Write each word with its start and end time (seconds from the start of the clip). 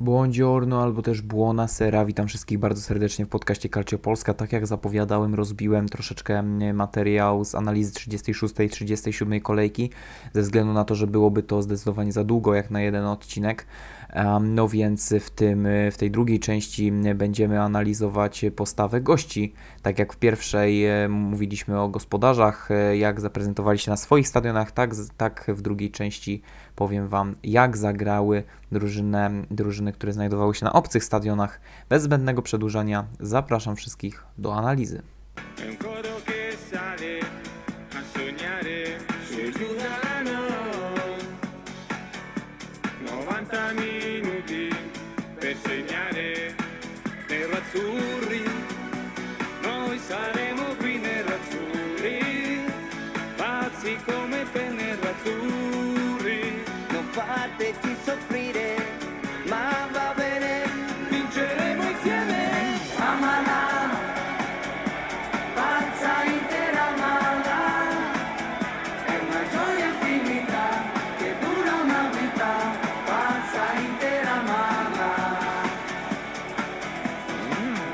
Buongiorno 0.00 0.82
albo 0.82 1.02
też 1.02 1.22
buonasera. 1.22 2.04
Witam 2.04 2.26
wszystkich 2.26 2.58
bardzo 2.58 2.82
serdecznie 2.82 3.26
w 3.26 3.28
podcaście 3.28 3.68
Calcio 3.68 3.98
Polska. 3.98 4.34
Tak 4.34 4.52
jak 4.52 4.66
zapowiadałem, 4.66 5.34
rozbiłem 5.34 5.88
troszeczkę 5.88 6.38
mm, 6.38 6.76
materiał 6.76 7.44
z 7.44 7.54
analizy 7.54 7.92
36 7.92 8.54
i 8.60 8.68
37 8.68 9.40
kolejki, 9.40 9.90
ze 10.32 10.42
względu 10.42 10.72
na 10.72 10.84
to, 10.84 10.94
że 10.94 11.06
byłoby 11.06 11.42
to 11.42 11.62
zdecydowanie 11.62 12.12
za 12.12 12.24
długo 12.24 12.54
jak 12.54 12.70
na 12.70 12.80
jeden 12.80 13.04
odcinek. 13.04 13.66
No 14.40 14.68
więc 14.68 15.14
w, 15.20 15.30
tym, 15.30 15.68
w 15.92 15.96
tej 15.98 16.10
drugiej 16.10 16.40
części 16.40 16.92
będziemy 17.14 17.60
analizować 17.60 18.44
postawę 18.56 19.00
gości. 19.00 19.52
Tak 19.82 19.98
jak 19.98 20.12
w 20.12 20.16
pierwszej 20.16 20.86
e, 20.86 21.08
mówiliśmy 21.08 21.80
o 21.80 21.88
gospodarzach, 21.88 22.70
e, 22.70 22.96
jak 22.96 23.20
zaprezentowali 23.20 23.78
się 23.78 23.90
na 23.90 23.96
swoich 23.96 24.28
stadionach, 24.28 24.72
tak, 24.72 24.94
tak 25.16 25.44
w 25.48 25.62
drugiej 25.62 25.90
części 25.90 26.42
powiem 26.80 27.08
Wam, 27.08 27.34
jak 27.42 27.76
zagrały 27.76 28.42
drużyny, 28.72 29.46
drużyny, 29.50 29.92
które 29.92 30.12
znajdowały 30.12 30.54
się 30.54 30.64
na 30.64 30.72
obcych 30.72 31.04
stadionach. 31.04 31.60
Bez 31.88 32.02
zbędnego 32.02 32.42
przedłużania 32.42 33.04
zapraszam 33.20 33.76
wszystkich 33.76 34.24
do 34.38 34.54
analizy. 34.54 35.02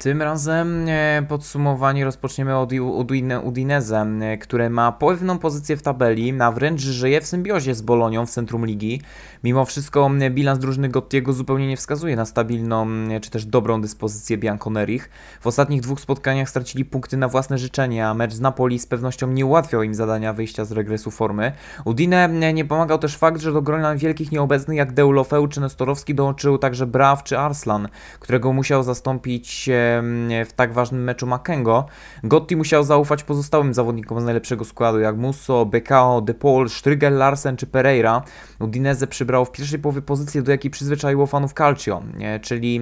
Tym 0.07 0.23
razem 0.23 0.89
e, 0.89 1.23
podsumowanie 1.29 2.05
rozpoczniemy 2.05 2.57
od 2.57 2.73
Udineze, 3.45 4.07
e, 4.21 4.39
które 4.39 4.71
ma 4.71 4.93
pewną 4.93 5.39
pozycję 5.39 5.77
w 5.77 5.83
tabeli, 5.83 6.41
a 6.41 6.53
wręcz 6.53 6.81
żyje 6.81 7.21
w 7.21 7.27
symbiozie 7.27 7.75
z 7.75 7.83
Bolonią 7.83 8.27
w 8.27 8.31
centrum 8.31 8.67
ligi. 8.67 9.01
Mimo 9.45 9.65
wszystko 9.65 10.11
bilans 10.31 10.59
drużyny 10.59 10.89
Gottiego 10.89 11.33
zupełnie 11.33 11.69
nie 11.69 11.77
wskazuje 11.77 12.17
na 12.17 12.25
stabilną 12.25 12.87
czy 13.21 13.31
też 13.31 13.45
dobrą 13.45 13.81
dyspozycję 13.81 14.39
Bianconerich. 14.39 15.11
W 15.41 15.47
ostatnich 15.47 15.81
dwóch 15.81 16.01
spotkaniach 16.01 16.49
stracili 16.49 16.85
punkty 16.85 17.17
na 17.17 17.29
własne 17.29 17.59
życzenie, 17.59 18.07
a 18.07 18.15
mecz 18.15 18.33
z 18.33 18.41
Napoli 18.41 18.79
z 18.79 18.87
pewnością 18.87 19.27
nie 19.27 19.47
ułatwiał 19.47 19.83
im 19.83 19.95
zadania 19.95 20.33
wyjścia 20.33 20.65
z 20.65 20.73
regresu 20.73 21.11
formy. 21.11 21.53
Udine 21.85 22.53
nie 22.55 22.65
pomagał 22.65 22.99
też 22.99 23.17
fakt, 23.17 23.41
że 23.41 23.53
do 23.53 23.63
grona 23.63 23.97
wielkich 23.97 24.33
nieobecnych 24.33 24.79
jak 24.79 24.93
Deulofeu 24.93 25.49
czy 25.49 25.61
Nestorowski 25.61 26.15
dołączył 26.15 26.59
także 26.59 26.87
Braw 26.87 27.25
czy 27.25 27.39
Arslan, 27.39 27.89
którego 28.21 28.53
musiał 28.53 28.83
zastąpić 28.83 29.71
w 30.47 30.53
tak 30.57 30.73
ważnym 30.73 31.05
meczu 31.05 31.27
Makengo. 31.27 31.87
Gotti 32.25 32.57
musiał 32.57 32.85
zaufać 32.85 33.23
pozostałym 33.23 33.75
zawodnikom 33.75 34.21
z 34.21 34.25
najlepszego 34.25 34.65
składu 34.65 35.01
jak 35.01 35.17
Musso, 35.17 35.67
Bekao, 35.67 36.21
De 36.21 36.35
Paul, 36.35 36.71
Strygel, 36.71 37.17
Larsen 37.17 37.57
czy 37.57 37.67
Pereira. 37.67 38.23
Udinese 38.61 39.07
przybrał 39.07 39.45
w 39.45 39.53
pierwszej 39.53 39.79
połowie 39.79 40.03
pozycję, 40.03 40.43
do 40.43 40.53
jakiej 40.53 40.71
przyzwyczaiło 40.71 41.27
fanów 41.27 41.55
Calcio, 41.55 42.03
czyli 42.43 42.81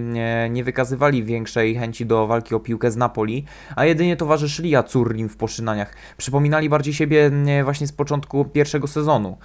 nie 0.51 0.65
wykazywali 0.65 1.25
większej 1.25 1.75
chęci 1.75 2.07
do 2.07 2.27
walki 2.27 2.55
o 2.55 2.61
piłkę 2.61 2.91
z 2.91 2.97
Napoli, 2.97 3.45
a 3.77 3.85
jedynie 3.85 4.17
towarzyszyli 4.17 4.77
Azzurrim 4.77 5.29
w 5.29 5.37
poszynaniach. 5.37 5.95
Przypominali 6.17 6.69
bardziej 6.69 6.95
siebie 6.95 7.31
właśnie 7.65 7.87
z 7.87 7.93
początku 7.93 8.45
pierwszego 8.45 8.87
sezonu. 8.87 9.37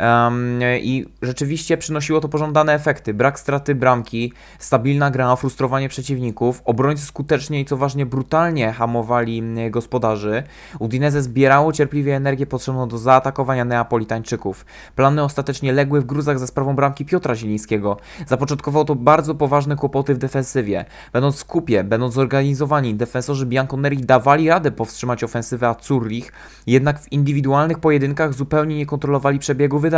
Um, 0.00 0.60
I 0.80 1.06
rzeczywiście 1.22 1.76
przynosiło 1.76 2.20
to 2.20 2.28
pożądane 2.28 2.74
efekty. 2.74 3.14
Brak 3.14 3.40
straty 3.40 3.74
bramki, 3.74 4.32
stabilna 4.58 5.10
gra, 5.10 5.36
frustrowanie 5.36 5.88
przeciwników. 5.88 6.62
Obrońcy 6.64 7.06
skutecznie 7.06 7.60
i 7.60 7.64
co 7.64 7.76
ważnie 7.76 8.06
brutalnie 8.06 8.72
hamowali 8.72 9.42
gospodarzy. 9.70 10.42
Udinese 10.78 11.22
zbierało 11.22 11.72
cierpliwie 11.72 12.16
energię 12.16 12.46
potrzebną 12.46 12.88
do 12.88 12.98
zaatakowania 12.98 13.64
Neapolitańczyków. 13.64 14.66
Plany 14.96 15.22
ostatecznie 15.22 15.72
legły 15.72 16.00
w 16.00 16.06
gruzach 16.06 16.38
za 16.38 16.46
sprawą 16.46 16.76
bramki 16.76 17.04
Piotra 17.04 17.34
Zielińskiego. 17.34 17.96
Zapoczątkowało 18.26 18.84
to 18.84 18.94
bardzo 18.94 19.34
poważne 19.34 19.76
kłopoty 19.76 20.14
w 20.14 20.18
defensywie. 20.18 20.84
Będąc 21.12 21.40
w 21.40 21.44
kupie, 21.44 21.84
będąc 21.84 22.14
zorganizowani, 22.14 22.94
defensorzy 22.94 23.46
Bianconeri 23.46 23.96
dawali 23.96 24.48
radę 24.48 24.70
powstrzymać 24.70 25.24
ofensywę 25.24 25.68
Azzurrich, 25.68 26.32
jednak 26.66 27.00
w 27.00 27.12
indywidualnych 27.12 27.78
pojedynkach 27.78 28.34
zupełnie 28.34 28.76
nie 28.76 28.86
kontrolowali 28.86 29.38
przebiegu 29.38 29.78
wydarzeń. 29.78 29.89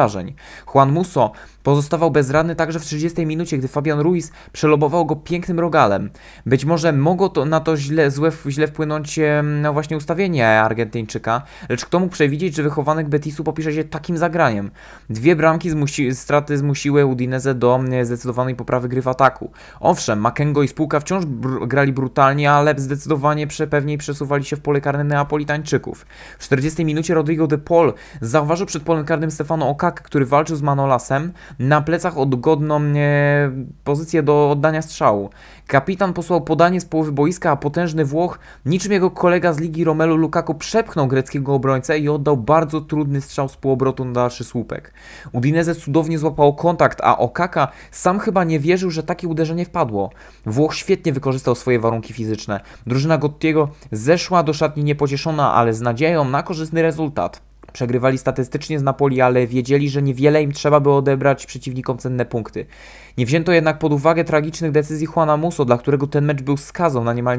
Juan 0.75 0.92
Musso 0.92 1.32
pozostawał 1.62 2.10
bezradny 2.10 2.56
także 2.56 2.80
w 2.80 2.84
30 2.84 3.26
minucie, 3.26 3.58
gdy 3.58 3.69
Fabian 3.69 4.00
Ruiz 4.00 4.32
przelobował 4.53 5.06
go 5.06 5.16
pięknym 5.16 5.60
rogalem. 5.60 6.10
Być 6.47 6.64
może 6.64 6.92
mogło 6.92 7.28
to 7.28 7.44
na 7.44 7.60
to 7.60 7.76
źle, 7.76 8.10
złe, 8.10 8.32
źle 8.48 8.66
wpłynąć 8.66 9.20
na 9.42 9.72
właśnie 9.72 9.97
ustawienie 9.97 10.60
Argentyńczyka, 10.60 11.42
lecz 11.69 11.84
kto 11.84 12.00
mógł 12.00 12.12
przewidzieć, 12.12 12.54
że 12.54 12.62
wychowanek 12.62 13.08
Betisu 13.08 13.44
popisze 13.44 13.72
się 13.72 13.84
takim 13.84 14.19
zagraniem? 14.19 14.70
Dwie 15.10 15.36
bramki 15.36 15.70
zmusi, 15.70 16.14
straty 16.14 16.58
zmusiły 16.58 17.06
Udinese 17.06 17.54
do 17.54 17.81
zdecydowanej 18.02 18.56
poprawy 18.56 18.88
gry 18.88 19.02
w 19.02 19.08
ataku. 19.08 19.50
Owszem, 19.81 20.20
Makengo 20.20 20.62
i 20.62 20.69
spółka 20.69 21.00
wciąż 21.00 21.25
br 21.25 21.66
grali 21.66 21.92
brutalnie, 21.92 22.52
ale 22.52 22.75
zdecydowanie 22.76 23.47
pewniej 23.70 23.98
przesuwali 23.98 24.44
się 24.44 24.56
w 24.56 24.60
pole 24.60 24.81
karne 24.81 25.04
Neapolitańczyków. 25.04 26.06
W 26.38 26.44
40 26.44 26.84
minucie 26.84 27.14
Rodrigo 27.14 27.47
de 27.47 27.58
Paul 27.58 27.92
zauważył 28.20 28.66
przed 28.66 28.82
polem 28.82 29.04
karnym 29.04 29.31
Stefano 29.31 29.69
Okak, 29.72 30.02
który 30.02 30.26
walczył 30.26 30.56
z 30.56 30.62
Manolasem, 30.62 31.32
na 31.58 31.80
plecach 31.80 32.18
odgodną 32.18 32.80
e, 32.80 33.50
pozycję 33.84 34.22
do 34.22 34.50
oddania 34.50 34.82
strzału. 34.82 35.30
Kapitan 35.66 36.12
posłał 36.12 36.40
podanie 36.40 36.80
z 36.80 36.84
połowy 36.84 37.12
boiska, 37.12 37.50
a 37.50 37.56
potężny 37.56 38.04
Włoch, 38.04 38.38
niczym 38.66 38.92
jego 38.92 39.10
kolega 39.10 39.52
z 39.52 39.58
ligi 39.58 39.84
Romelu 39.84 40.16
Lukaku, 40.16 40.54
przepchnął 40.54 41.06
greckiego 41.06 41.54
obrońcę 41.54 41.98
i 41.98 42.08
oddał 42.08 42.36
bardzo 42.36 42.80
trudny 42.80 43.20
strzał 43.20 43.48
z 43.48 43.56
półobrotu 43.56 44.04
na 44.04 44.12
dalszy 44.12 44.44
słupek. 44.44 44.92
Udinese 45.32 45.74
cudownie 45.74 46.18
złapał 46.18 46.54
kontakt, 46.54 47.00
a 47.02 47.18
Okaka 47.18 47.68
sam 47.90 48.18
chyba 48.18 48.44
nie 48.44 48.60
wierzył, 48.60 48.90
że 48.90 49.02
takie 49.02 49.28
uderzenie 49.28 49.64
wpadło. 49.64 50.10
Włoch 50.46 50.74
świetnie 50.74 51.12
wykorzystał 51.12 51.54
swoje 51.54 51.80
warunki 51.80 52.12
fizyczne. 52.12 52.60
Drużyna 52.86 53.18
Gottiego 53.18 53.68
zeszła 53.92 54.42
do 54.42 54.52
szatni 54.52 54.84
niepocieszona, 54.84 55.54
ale 55.54 55.74
z 55.74 55.80
nadzieją 55.80 56.24
na 56.24 56.42
korzystny 56.42 56.82
rezultat. 56.82 57.51
Przegrywali 57.72 58.18
statystycznie 58.18 58.78
z 58.78 58.82
Napoli, 58.82 59.20
ale 59.20 59.46
wiedzieli, 59.46 59.90
że 59.90 60.02
niewiele 60.02 60.42
im 60.42 60.52
trzeba 60.52 60.80
by 60.80 60.90
odebrać 60.90 61.46
przeciwnikom 61.46 61.98
cenne 61.98 62.24
punkty. 62.24 62.66
Nie 63.18 63.26
wzięto 63.26 63.52
jednak 63.52 63.78
pod 63.78 63.92
uwagę 63.92 64.24
tragicznych 64.24 64.72
decyzji 64.72 65.08
Juana 65.16 65.36
Musso, 65.36 65.64
dla 65.64 65.78
którego 65.78 66.06
ten 66.06 66.24
mecz 66.24 66.42
był 66.42 66.56
skazą 66.56 67.04
na 67.04 67.12
niemal 67.12 67.38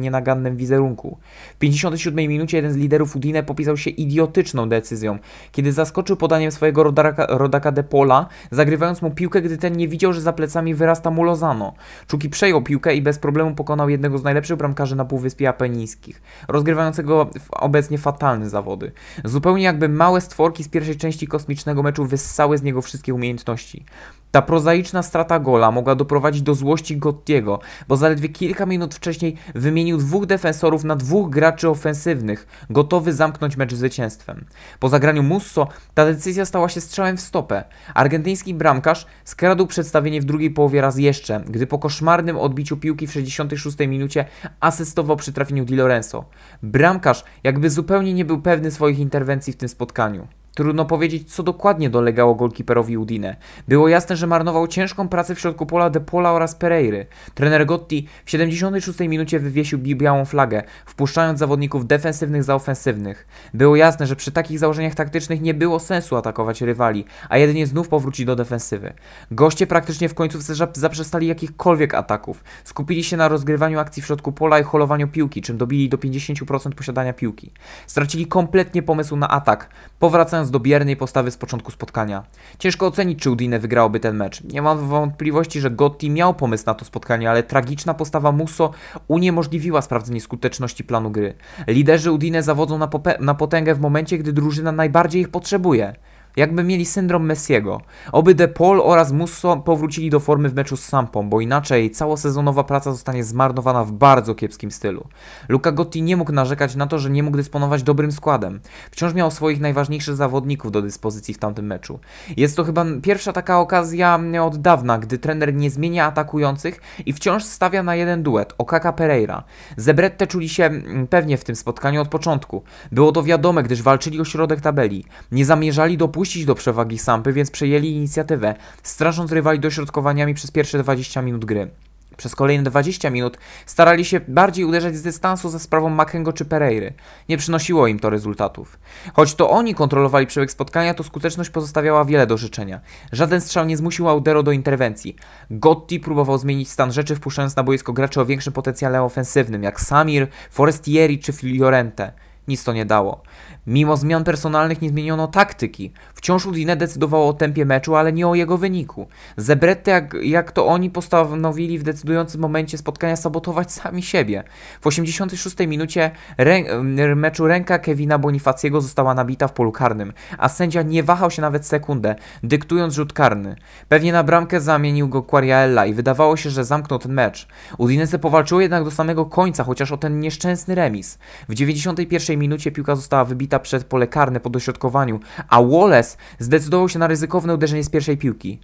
nienagannym 0.00 0.56
wizerunku. 0.56 1.18
W 1.54 1.58
57 1.58 2.28
minucie 2.28 2.56
jeden 2.56 2.72
z 2.72 2.76
liderów 2.76 3.16
Udine 3.16 3.42
popisał 3.42 3.76
się 3.76 3.90
idiotyczną 3.90 4.68
decyzją, 4.68 5.18
kiedy 5.52 5.72
zaskoczył 5.72 6.16
podaniem 6.16 6.50
swojego 6.50 6.82
rodaka, 6.82 7.26
rodaka 7.28 7.72
De 7.72 7.82
Pola, 7.82 8.26
zagrywając 8.50 9.02
mu 9.02 9.10
piłkę, 9.10 9.42
gdy 9.42 9.58
ten 9.58 9.76
nie 9.76 9.88
widział, 9.88 10.12
że 10.12 10.20
za 10.20 10.32
plecami 10.32 10.74
wyrasta 10.74 11.10
mu 11.10 11.22
Lozano. 11.22 11.74
Czuki 12.06 12.28
przejął 12.28 12.62
piłkę 12.62 12.94
i 12.94 13.02
bez 13.02 13.18
problemu 13.18 13.54
pokonał 13.54 13.88
jednego 13.88 14.18
z 14.18 14.24
najlepszych 14.24 14.56
bramkarzy 14.56 14.96
na 14.96 15.04
Półwyspie 15.04 15.48
Apenińskich, 15.48 16.22
rozgrywającego 16.48 17.30
obecnie 17.50 17.98
fatalne 17.98 18.48
zawody. 18.48 18.92
Zupełnie 19.24 19.61
jakby 19.62 19.88
małe 19.88 20.20
stworki 20.20 20.64
z 20.64 20.68
pierwszej 20.68 20.96
części 20.96 21.26
kosmicznego 21.26 21.82
meczu 21.82 22.04
wyssały 22.04 22.58
z 22.58 22.62
niego 22.62 22.82
wszystkie 22.82 23.14
umiejętności. 23.14 23.84
Ta 24.32 24.42
prozaiczna 24.42 25.02
strata 25.02 25.38
gola 25.38 25.70
mogła 25.70 25.94
doprowadzić 25.94 26.42
do 26.42 26.54
złości 26.54 26.96
Gottiego, 26.96 27.60
bo 27.88 27.96
zaledwie 27.96 28.28
kilka 28.28 28.66
minut 28.66 28.94
wcześniej 28.94 29.36
wymienił 29.54 29.98
dwóch 29.98 30.26
defensorów 30.26 30.84
na 30.84 30.96
dwóch 30.96 31.30
graczy 31.30 31.68
ofensywnych, 31.68 32.46
gotowy 32.70 33.12
zamknąć 33.12 33.56
mecz 33.56 33.74
zwycięstwem. 33.74 34.44
Po 34.78 34.88
zagraniu 34.88 35.22
Musso 35.22 35.68
ta 35.94 36.04
decyzja 36.04 36.44
stała 36.44 36.68
się 36.68 36.80
strzałem 36.80 37.16
w 37.16 37.20
stopę. 37.20 37.64
Argentyński 37.94 38.54
bramkarz 38.54 39.06
skradł 39.24 39.66
przedstawienie 39.66 40.20
w 40.20 40.24
drugiej 40.24 40.50
połowie 40.50 40.80
raz 40.80 40.98
jeszcze, 40.98 41.40
gdy 41.46 41.66
po 41.66 41.78
koszmarnym 41.78 42.36
odbiciu 42.36 42.76
piłki 42.76 43.06
w 43.06 43.12
66 43.12 43.78
minucie 43.78 44.24
asystował 44.60 45.16
przy 45.16 45.32
trafieniu 45.32 45.64
Di 45.64 45.76
Lorenzo. 45.76 46.24
Bramkarz 46.62 47.24
jakby 47.44 47.70
zupełnie 47.70 48.14
nie 48.14 48.24
był 48.24 48.42
pewny 48.42 48.70
swoich 48.70 48.98
interwencji 48.98 49.52
w 49.52 49.56
tym 49.56 49.68
spotkaniu. 49.68 50.28
Trudno 50.54 50.84
powiedzieć, 50.84 51.34
co 51.34 51.42
dokładnie 51.42 51.90
dolegało 51.90 52.34
golkiperowi 52.34 52.96
Udine. 52.96 53.36
Było 53.68 53.88
jasne, 53.88 54.16
że 54.16 54.26
marnował 54.26 54.66
ciężką 54.66 55.08
pracę 55.08 55.34
w 55.34 55.40
środku 55.40 55.66
pola 55.66 55.90
De 55.90 56.00
Pola 56.00 56.32
oraz 56.32 56.54
Pereiry. 56.54 57.06
Trener 57.34 57.66
Gotti 57.66 58.06
w 58.24 58.30
76 58.30 59.00
minucie 59.00 59.40
wywiesił 59.40 59.78
białą 59.78 60.24
flagę, 60.24 60.62
wpuszczając 60.86 61.38
zawodników 61.38 61.86
defensywnych 61.86 62.44
za 62.44 62.54
ofensywnych. 62.54 63.26
Było 63.54 63.76
jasne, 63.76 64.06
że 64.06 64.16
przy 64.16 64.32
takich 64.32 64.58
założeniach 64.58 64.94
taktycznych 64.94 65.40
nie 65.40 65.54
było 65.54 65.80
sensu 65.80 66.16
atakować 66.16 66.60
rywali, 66.60 67.04
a 67.28 67.38
jedynie 67.38 67.66
znów 67.66 67.88
powrócić 67.88 68.26
do 68.26 68.36
defensywy. 68.36 68.92
Goście 69.30 69.66
praktycznie 69.66 70.08
w 70.08 70.14
końcówce 70.14 70.54
zaprzestali 70.72 71.26
jakichkolwiek 71.26 71.94
ataków. 71.94 72.44
Skupili 72.64 73.04
się 73.04 73.16
na 73.16 73.28
rozgrywaniu 73.28 73.78
akcji 73.78 74.02
w 74.02 74.06
środku 74.06 74.32
pola 74.32 74.58
i 74.58 74.62
holowaniu 74.62 75.08
piłki, 75.08 75.42
czym 75.42 75.58
dobili 75.58 75.88
do 75.88 75.96
50% 75.96 76.72
posiadania 76.72 77.12
piłki. 77.12 77.52
Stracili 77.86 78.26
kompletnie 78.26 78.82
pomysł 78.82 79.16
na 79.16 79.28
atak, 79.28 79.68
powracając 79.98 80.41
do 80.50 80.60
biernej 80.60 80.96
postawy 80.96 81.30
z 81.30 81.36
początku 81.36 81.70
spotkania. 81.70 82.24
Ciężko 82.58 82.86
ocenić, 82.86 83.18
czy 83.18 83.30
Udine 83.30 83.58
wygrałoby 83.58 84.00
ten 84.00 84.16
mecz. 84.16 84.44
Nie 84.44 84.62
mam 84.62 84.88
wątpliwości, 84.88 85.60
że 85.60 85.70
Gotti 85.70 86.10
miał 86.10 86.34
pomysł 86.34 86.64
na 86.66 86.74
to 86.74 86.84
spotkanie, 86.84 87.30
ale 87.30 87.42
tragiczna 87.42 87.94
postawa 87.94 88.32
Musso 88.32 88.70
uniemożliwiła 89.08 89.82
sprawdzenie 89.82 90.20
skuteczności 90.20 90.84
planu 90.84 91.10
gry. 91.10 91.34
Liderzy 91.66 92.12
Udine 92.12 92.42
zawodzą 92.42 92.78
na, 92.78 92.88
na 93.20 93.34
potęgę 93.34 93.74
w 93.74 93.80
momencie, 93.80 94.18
gdy 94.18 94.32
drużyna 94.32 94.72
najbardziej 94.72 95.22
ich 95.22 95.28
potrzebuje. 95.28 95.94
Jakby 96.36 96.64
mieli 96.64 96.86
syndrom 96.86 97.26
Messiego. 97.26 97.80
Oby 98.12 98.34
De 98.34 98.48
Paul 98.48 98.80
oraz 98.80 99.12
Musso 99.12 99.56
powrócili 99.56 100.10
do 100.10 100.20
formy 100.20 100.48
w 100.48 100.54
meczu 100.54 100.76
z 100.76 100.84
Sampą, 100.84 101.28
bo 101.28 101.40
inaczej 101.40 101.90
całosezonowa 101.90 102.64
praca 102.64 102.92
zostanie 102.92 103.24
zmarnowana 103.24 103.84
w 103.84 103.92
bardzo 103.92 104.34
kiepskim 104.34 104.70
stylu. 104.70 105.06
Luca 105.48 105.72
Gotti 105.72 106.02
nie 106.02 106.16
mógł 106.16 106.32
narzekać 106.32 106.74
na 106.74 106.86
to, 106.86 106.98
że 106.98 107.10
nie 107.10 107.22
mógł 107.22 107.36
dysponować 107.36 107.82
dobrym 107.82 108.12
składem. 108.12 108.60
Wciąż 108.90 109.14
miał 109.14 109.30
swoich 109.30 109.60
najważniejszych 109.60 110.16
zawodników 110.16 110.72
do 110.72 110.82
dyspozycji 110.82 111.34
w 111.34 111.38
tamtym 111.38 111.66
meczu. 111.66 111.98
Jest 112.36 112.56
to 112.56 112.64
chyba 112.64 112.84
pierwsza 113.02 113.32
taka 113.32 113.60
okazja 113.60 114.20
od 114.42 114.56
dawna, 114.56 114.98
gdy 114.98 115.18
trener 115.18 115.54
nie 115.54 115.70
zmienia 115.70 116.06
atakujących 116.06 116.80
i 117.06 117.12
wciąż 117.12 117.44
stawia 117.44 117.82
na 117.82 117.94
jeden 117.94 118.22
duet, 118.22 118.54
Okaka 118.58 118.92
Pereira. 118.92 119.44
Zebrette 119.76 120.26
czuli 120.26 120.48
się 120.48 120.64
mm, 120.64 121.06
pewnie 121.06 121.36
w 121.36 121.44
tym 121.44 121.56
spotkaniu 121.56 122.00
od 122.02 122.08
początku. 122.08 122.62
Było 122.92 123.12
to 123.12 123.22
wiadome, 123.22 123.62
gdyż 123.62 123.82
walczyli 123.82 124.20
o 124.20 124.24
środek 124.24 124.60
tabeli. 124.60 125.04
Nie 125.32 125.44
zamierzali 125.44 125.96
dopuścić 125.96 126.21
dopuścić 126.22 126.44
do 126.44 126.54
przewagi 126.54 126.98
Sampy, 126.98 127.32
więc 127.32 127.50
przejęli 127.50 127.90
inicjatywę, 127.90 128.54
strasząc 128.82 129.32
rywali 129.32 129.60
dośrodkowaniami 129.60 130.34
przez 130.34 130.50
pierwsze 130.50 130.78
20 130.82 131.22
minut 131.22 131.44
gry. 131.44 131.70
Przez 132.16 132.34
kolejne 132.34 132.70
20 132.70 133.10
minut 133.10 133.38
starali 133.66 134.04
się 134.04 134.20
bardziej 134.28 134.64
uderzać 134.64 134.96
z 134.96 135.02
dystansu 135.02 135.48
za 135.48 135.58
sprawą 135.58 135.88
Makengo 135.88 136.32
czy 136.32 136.44
Pereiry. 136.44 136.92
Nie 137.28 137.36
przynosiło 137.36 137.86
im 137.86 137.98
to 137.98 138.10
rezultatów. 138.10 138.78
Choć 139.14 139.34
to 139.34 139.50
oni 139.50 139.74
kontrolowali 139.74 140.26
przebieg 140.26 140.50
spotkania, 140.50 140.94
to 140.94 141.04
skuteczność 141.04 141.50
pozostawiała 141.50 142.04
wiele 142.04 142.26
do 142.26 142.36
życzenia. 142.36 142.80
Żaden 143.12 143.40
strzał 143.40 143.64
nie 143.64 143.76
zmusił 143.76 144.08
Audero 144.08 144.42
do 144.42 144.52
interwencji. 144.52 145.16
Gotti 145.50 146.00
próbował 146.00 146.38
zmienić 146.38 146.70
stan 146.70 146.92
rzeczy, 146.92 147.16
wpuszczając 147.16 147.56
na 147.56 147.62
boisko 147.62 147.92
graczy 147.92 148.20
o 148.20 148.26
większym 148.26 148.52
potencjale 148.52 149.02
ofensywnym, 149.02 149.62
jak 149.62 149.80
Samir, 149.80 150.28
Forestieri 150.50 151.18
czy 151.18 151.32
Fiorente. 151.32 152.12
Nic 152.48 152.64
to 152.64 152.72
nie 152.72 152.86
dało. 152.86 153.22
Mimo 153.66 153.96
zmian 153.96 154.24
personalnych 154.24 154.82
nie 154.82 154.88
zmieniono 154.88 155.26
taktyki. 155.28 155.92
Wciąż 156.22 156.46
Udine 156.46 156.76
decydowało 156.76 157.28
o 157.28 157.32
tempie 157.32 157.64
meczu, 157.64 157.96
ale 157.96 158.12
nie 158.12 158.28
o 158.28 158.34
jego 158.34 158.58
wyniku. 158.58 159.06
Zebrette, 159.36 159.90
jak, 159.90 160.14
jak 160.22 160.52
to 160.52 160.66
oni 160.66 160.90
postanowili 160.90 161.78
w 161.78 161.82
decydującym 161.82 162.40
momencie 162.40 162.78
spotkania 162.78 163.16
sabotować 163.16 163.72
sami 163.82 164.02
siebie. 164.02 164.44
W 164.80 164.86
86 164.86 165.56
minucie 165.66 166.10
rę 166.38 166.84
meczu 167.16 167.46
ręka 167.46 167.78
Kevina 167.78 168.18
Bonifaciego 168.18 168.80
została 168.80 169.14
nabita 169.14 169.48
w 169.48 169.52
polu 169.52 169.72
karnym, 169.72 170.12
a 170.38 170.48
sędzia 170.48 170.82
nie 170.82 171.02
wahał 171.02 171.30
się 171.30 171.42
nawet 171.42 171.66
sekundę, 171.66 172.14
dyktując 172.42 172.94
rzut 172.94 173.12
karny. 173.12 173.56
Pewnie 173.88 174.12
na 174.12 174.24
bramkę 174.24 174.60
zamienił 174.60 175.08
go 175.08 175.22
Quariaella 175.22 175.86
i 175.86 175.94
wydawało 175.94 176.36
się, 176.36 176.50
że 176.50 176.64
zamknął 176.64 176.98
ten 176.98 177.12
mecz. 177.12 177.48
Udinese 177.78 178.18
powalczyło 178.18 178.60
jednak 178.60 178.84
do 178.84 178.90
samego 178.90 179.26
końca, 179.26 179.64
chociaż 179.64 179.92
o 179.92 179.96
ten 179.96 180.20
nieszczęsny 180.20 180.74
remis. 180.74 181.18
W 181.48 181.54
91 181.54 182.38
minucie 182.38 182.72
piłka 182.72 182.96
została 182.96 183.24
wybita 183.24 183.58
przed 183.58 183.84
pole 183.84 184.06
karne 184.06 184.40
po 184.40 184.50
dośrodkowaniu, 184.50 185.20
a 185.48 185.62
Wallace 185.62 186.11
zdecydował 186.38 186.88
się 186.88 186.98
na 186.98 187.06
ryzykowne 187.06 187.54
uderzenie 187.54 187.84
z 187.84 187.90
pierwszej 187.90 188.16
piłki. 188.16 188.60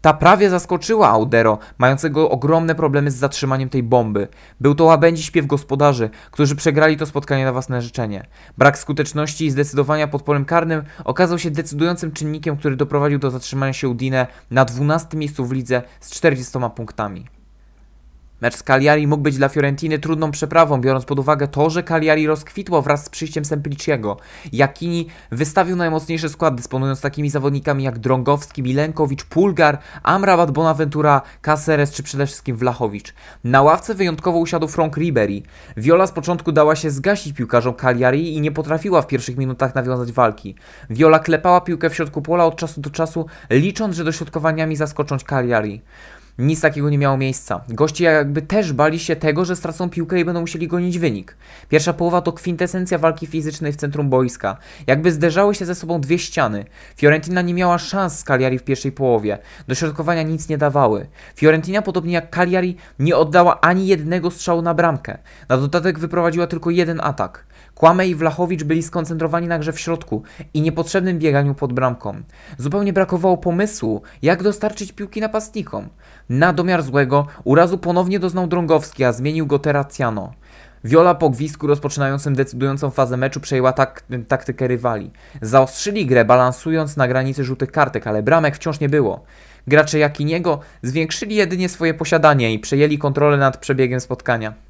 Ta 0.00 0.14
prawie 0.14 0.50
zaskoczyła 0.50 1.08
Audero, 1.08 1.58
mającego 1.78 2.30
ogromne 2.30 2.74
problemy 2.74 3.10
z 3.10 3.16
zatrzymaniem 3.16 3.68
tej 3.68 3.82
bomby. 3.82 4.28
Był 4.60 4.74
to 4.74 4.84
łabędzi 4.84 5.22
śpiew 5.22 5.46
gospodarzy, 5.46 6.10
którzy 6.30 6.56
przegrali 6.56 6.96
to 6.96 7.06
spotkanie 7.06 7.44
na 7.44 7.52
własne 7.52 7.82
życzenie. 7.82 8.26
Brak 8.58 8.78
skuteczności 8.78 9.46
i 9.46 9.50
zdecydowania 9.50 10.08
pod 10.08 10.22
polem 10.22 10.44
karnym 10.44 10.82
okazał 11.04 11.38
się 11.38 11.50
decydującym 11.50 12.12
czynnikiem, 12.12 12.56
który 12.56 12.76
doprowadził 12.76 13.18
do 13.18 13.30
zatrzymania 13.30 13.72
się 13.72 13.88
Udine 13.88 14.26
na 14.50 14.64
12 14.64 15.16
miejscu 15.16 15.46
w 15.46 15.52
lidze 15.52 15.82
z 16.00 16.10
40 16.10 16.58
punktami. 16.74 17.37
Mecz 18.40 18.56
z 18.56 18.62
Cagliari 18.62 19.06
mógł 19.06 19.22
być 19.22 19.36
dla 19.36 19.48
Fiorentiny 19.48 19.98
trudną 19.98 20.30
przeprawą, 20.30 20.80
biorąc 20.80 21.04
pod 21.04 21.18
uwagę 21.18 21.48
to, 21.48 21.70
że 21.70 21.82
Cagliari 21.82 22.26
rozkwitło 22.26 22.82
wraz 22.82 23.04
z 23.04 23.08
przyjściem 23.08 23.44
Sempliciego. 23.44 24.16
Jakini 24.52 25.06
wystawił 25.30 25.76
najmocniejszy 25.76 26.28
skład, 26.28 26.54
dysponując 26.54 27.00
takimi 27.00 27.30
zawodnikami 27.30 27.84
jak 27.84 27.98
Drągowski, 27.98 28.62
Milenkowicz, 28.62 29.24
Pulgar, 29.24 29.78
Amrabat, 30.02 30.50
Bonaventura, 30.50 31.22
Caceres 31.40 31.92
czy 31.92 32.02
przede 32.02 32.26
wszystkim 32.26 32.56
Wlachowicz. 32.56 33.14
Na 33.44 33.62
ławce 33.62 33.94
wyjątkowo 33.94 34.38
usiadł 34.38 34.68
Frank 34.68 34.96
Ribery. 34.96 35.42
Viola 35.76 36.06
z 36.06 36.12
początku 36.12 36.52
dała 36.52 36.76
się 36.76 36.90
zgasić 36.90 37.32
piłkarzom 37.36 37.74
Cagliari 37.74 38.36
i 38.36 38.40
nie 38.40 38.52
potrafiła 38.52 39.02
w 39.02 39.06
pierwszych 39.06 39.36
minutach 39.36 39.74
nawiązać 39.74 40.12
walki. 40.12 40.54
Viola 40.90 41.18
klepała 41.18 41.60
piłkę 41.60 41.90
w 41.90 41.94
środku 41.94 42.22
pola 42.22 42.46
od 42.46 42.56
czasu 42.56 42.80
do 42.80 42.90
czasu, 42.90 43.26
licząc, 43.50 43.96
że 43.96 44.04
dośrodkowaniami 44.04 44.76
zaskoczą 44.76 45.16
Cagliari. 45.18 45.82
Nic 46.38 46.60
takiego 46.60 46.90
nie 46.90 46.98
miało 46.98 47.16
miejsca. 47.16 47.64
Goście 47.68 48.04
jakby 48.04 48.42
też 48.42 48.72
bali 48.72 48.98
się 48.98 49.16
tego, 49.16 49.44
że 49.44 49.56
stracą 49.56 49.90
piłkę 49.90 50.20
i 50.20 50.24
będą 50.24 50.40
musieli 50.40 50.68
gonić 50.68 50.98
wynik. 50.98 51.36
Pierwsza 51.68 51.92
połowa 51.92 52.20
to 52.20 52.32
kwintesencja 52.32 52.98
walki 52.98 53.26
fizycznej 53.26 53.72
w 53.72 53.76
centrum 53.76 54.08
boiska. 54.08 54.56
Jakby 54.86 55.12
zderzały 55.12 55.54
się 55.54 55.64
ze 55.64 55.74
sobą 55.74 56.00
dwie 56.00 56.18
ściany. 56.18 56.64
Fiorentina 56.96 57.42
nie 57.42 57.54
miała 57.54 57.78
szans 57.78 58.18
z 58.18 58.24
Cagliari 58.24 58.58
w 58.58 58.64
pierwszej 58.64 58.92
połowie. 58.92 59.38
Dośrodkowania 59.68 60.22
nic 60.22 60.48
nie 60.48 60.58
dawały. 60.58 61.06
Fiorentina, 61.36 61.82
podobnie 61.82 62.12
jak 62.12 62.30
Cagliari, 62.30 62.76
nie 62.98 63.16
oddała 63.16 63.60
ani 63.60 63.86
jednego 63.86 64.30
strzału 64.30 64.62
na 64.62 64.74
bramkę. 64.74 65.18
Na 65.48 65.56
dodatek 65.56 65.98
wyprowadziła 65.98 66.46
tylko 66.46 66.70
jeden 66.70 67.00
atak. 67.00 67.47
Kłame 67.78 68.08
i 68.08 68.14
Wlachowicz 68.14 68.64
byli 68.64 68.82
skoncentrowani 68.82 69.48
na 69.48 69.58
grze 69.58 69.72
w 69.72 69.80
środku 69.80 70.22
i 70.54 70.60
niepotrzebnym 70.60 71.18
bieganiu 71.18 71.54
pod 71.54 71.72
bramką. 71.72 72.22
Zupełnie 72.58 72.92
brakowało 72.92 73.36
pomysłu, 73.36 74.02
jak 74.22 74.42
dostarczyć 74.42 74.92
piłki 74.92 75.20
napastnikom. 75.20 75.88
Na 76.28 76.52
domiar 76.52 76.82
złego 76.82 77.26
urazu 77.44 77.78
ponownie 77.78 78.18
doznał 78.18 78.46
Drągowski, 78.46 79.04
a 79.04 79.12
zmienił 79.12 79.46
go 79.46 79.58
Terracciano. 79.58 80.32
Viola 80.84 81.14
po 81.14 81.30
gwizdku 81.30 81.66
rozpoczynającym 81.66 82.34
decydującą 82.34 82.90
fazę 82.90 83.16
meczu 83.16 83.40
przejęła 83.40 83.72
tak, 83.72 84.02
taktykę 84.28 84.68
rywali. 84.68 85.10
Zaostrzyli 85.42 86.06
grę, 86.06 86.24
balansując 86.24 86.96
na 86.96 87.08
granicy 87.08 87.44
żółtych 87.44 87.72
kartek, 87.72 88.06
ale 88.06 88.22
bramek 88.22 88.56
wciąż 88.56 88.80
nie 88.80 88.88
było. 88.88 89.24
Gracze 89.66 89.98
Jakiniego 89.98 90.60
zwiększyli 90.82 91.34
jedynie 91.34 91.68
swoje 91.68 91.94
posiadanie 91.94 92.52
i 92.52 92.58
przejęli 92.58 92.98
kontrolę 92.98 93.36
nad 93.36 93.56
przebiegiem 93.56 94.00
spotkania. 94.00 94.67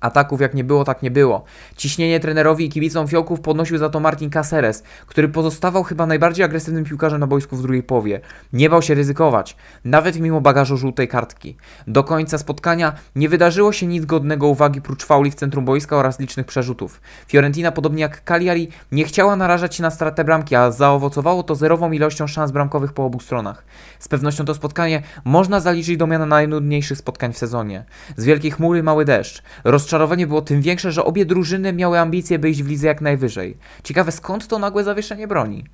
Ataków 0.00 0.40
jak 0.40 0.54
nie 0.54 0.64
było, 0.64 0.84
tak 0.84 1.02
nie 1.02 1.10
było. 1.10 1.44
Ciśnienie 1.76 2.20
trenerowi 2.20 2.64
i 2.64 2.68
kibicom 2.68 3.08
Fiołków 3.08 3.40
podnosił 3.40 3.78
za 3.78 3.88
to 3.88 4.00
Martin 4.00 4.30
Caceres, 4.30 4.82
który 5.06 5.28
pozostawał 5.28 5.82
chyba 5.82 6.06
najbardziej 6.06 6.44
agresywnym 6.44 6.84
piłkarzem 6.84 7.20
na 7.20 7.26
boisku 7.26 7.56
w 7.56 7.62
drugiej 7.62 7.82
połowie. 7.82 8.20
Nie 8.52 8.70
bał 8.70 8.82
się 8.82 8.94
ryzykować, 8.94 9.56
nawet 9.84 10.20
mimo 10.20 10.40
bagażu 10.40 10.76
żółtej 10.76 11.08
kartki. 11.08 11.56
Do 11.86 12.04
końca 12.04 12.38
spotkania 12.38 12.92
nie 13.16 13.28
wydarzyło 13.28 13.72
się 13.72 13.86
nic 13.86 14.04
godnego 14.04 14.48
uwagi 14.48 14.80
prócz 14.80 15.04
fauli 15.04 15.30
w 15.30 15.34
centrum 15.34 15.64
boiska 15.64 15.96
oraz 15.96 16.20
licznych 16.20 16.46
przerzutów. 16.46 17.00
Fiorentina, 17.28 17.72
podobnie 17.72 18.02
jak 18.02 18.24
Cagliari, 18.24 18.68
nie 18.92 19.04
chciała 19.04 19.36
narażać 19.36 19.74
się 19.74 19.82
na 19.82 19.90
stratę 19.90 20.24
bramki, 20.24 20.54
a 20.54 20.70
zaowocowało 20.70 21.42
to 21.42 21.54
zerową 21.54 21.92
ilością 21.92 22.26
szans 22.26 22.50
bramkowych 22.50 22.92
po 22.92 23.04
obu 23.04 23.20
stronach. 23.20 23.64
Z 23.98 24.08
pewnością 24.08 24.44
to 24.44 24.54
spotkanie 24.54 25.02
można 25.24 25.60
zaliczyć 25.60 25.96
do 25.96 26.06
miana 26.06 26.26
najnudniejszych 26.26 26.98
spotkań 26.98 27.32
w 27.32 27.38
sezonie. 27.38 27.84
Z 28.16 28.24
wielkiej 28.24 28.50
chmury 28.50 28.82
mały 28.82 29.04
deszcz. 29.04 29.42
Rozczarowanie 29.64 29.85
rozczarowanie 29.86 30.26
było 30.26 30.42
tym 30.42 30.62
większe, 30.62 30.92
że 30.92 31.04
obie 31.04 31.24
drużyny 31.24 31.72
miały 31.72 31.98
ambicje 31.98 32.38
by 32.38 32.50
iść 32.50 32.62
w 32.62 32.68
lidze 32.68 32.86
jak 32.86 33.00
najwyżej. 33.00 33.56
Ciekawe 33.84 34.12
skąd 34.12 34.46
to 34.46 34.58
nagłe 34.58 34.84
zawieszenie 34.84 35.28
broni. 35.28 35.64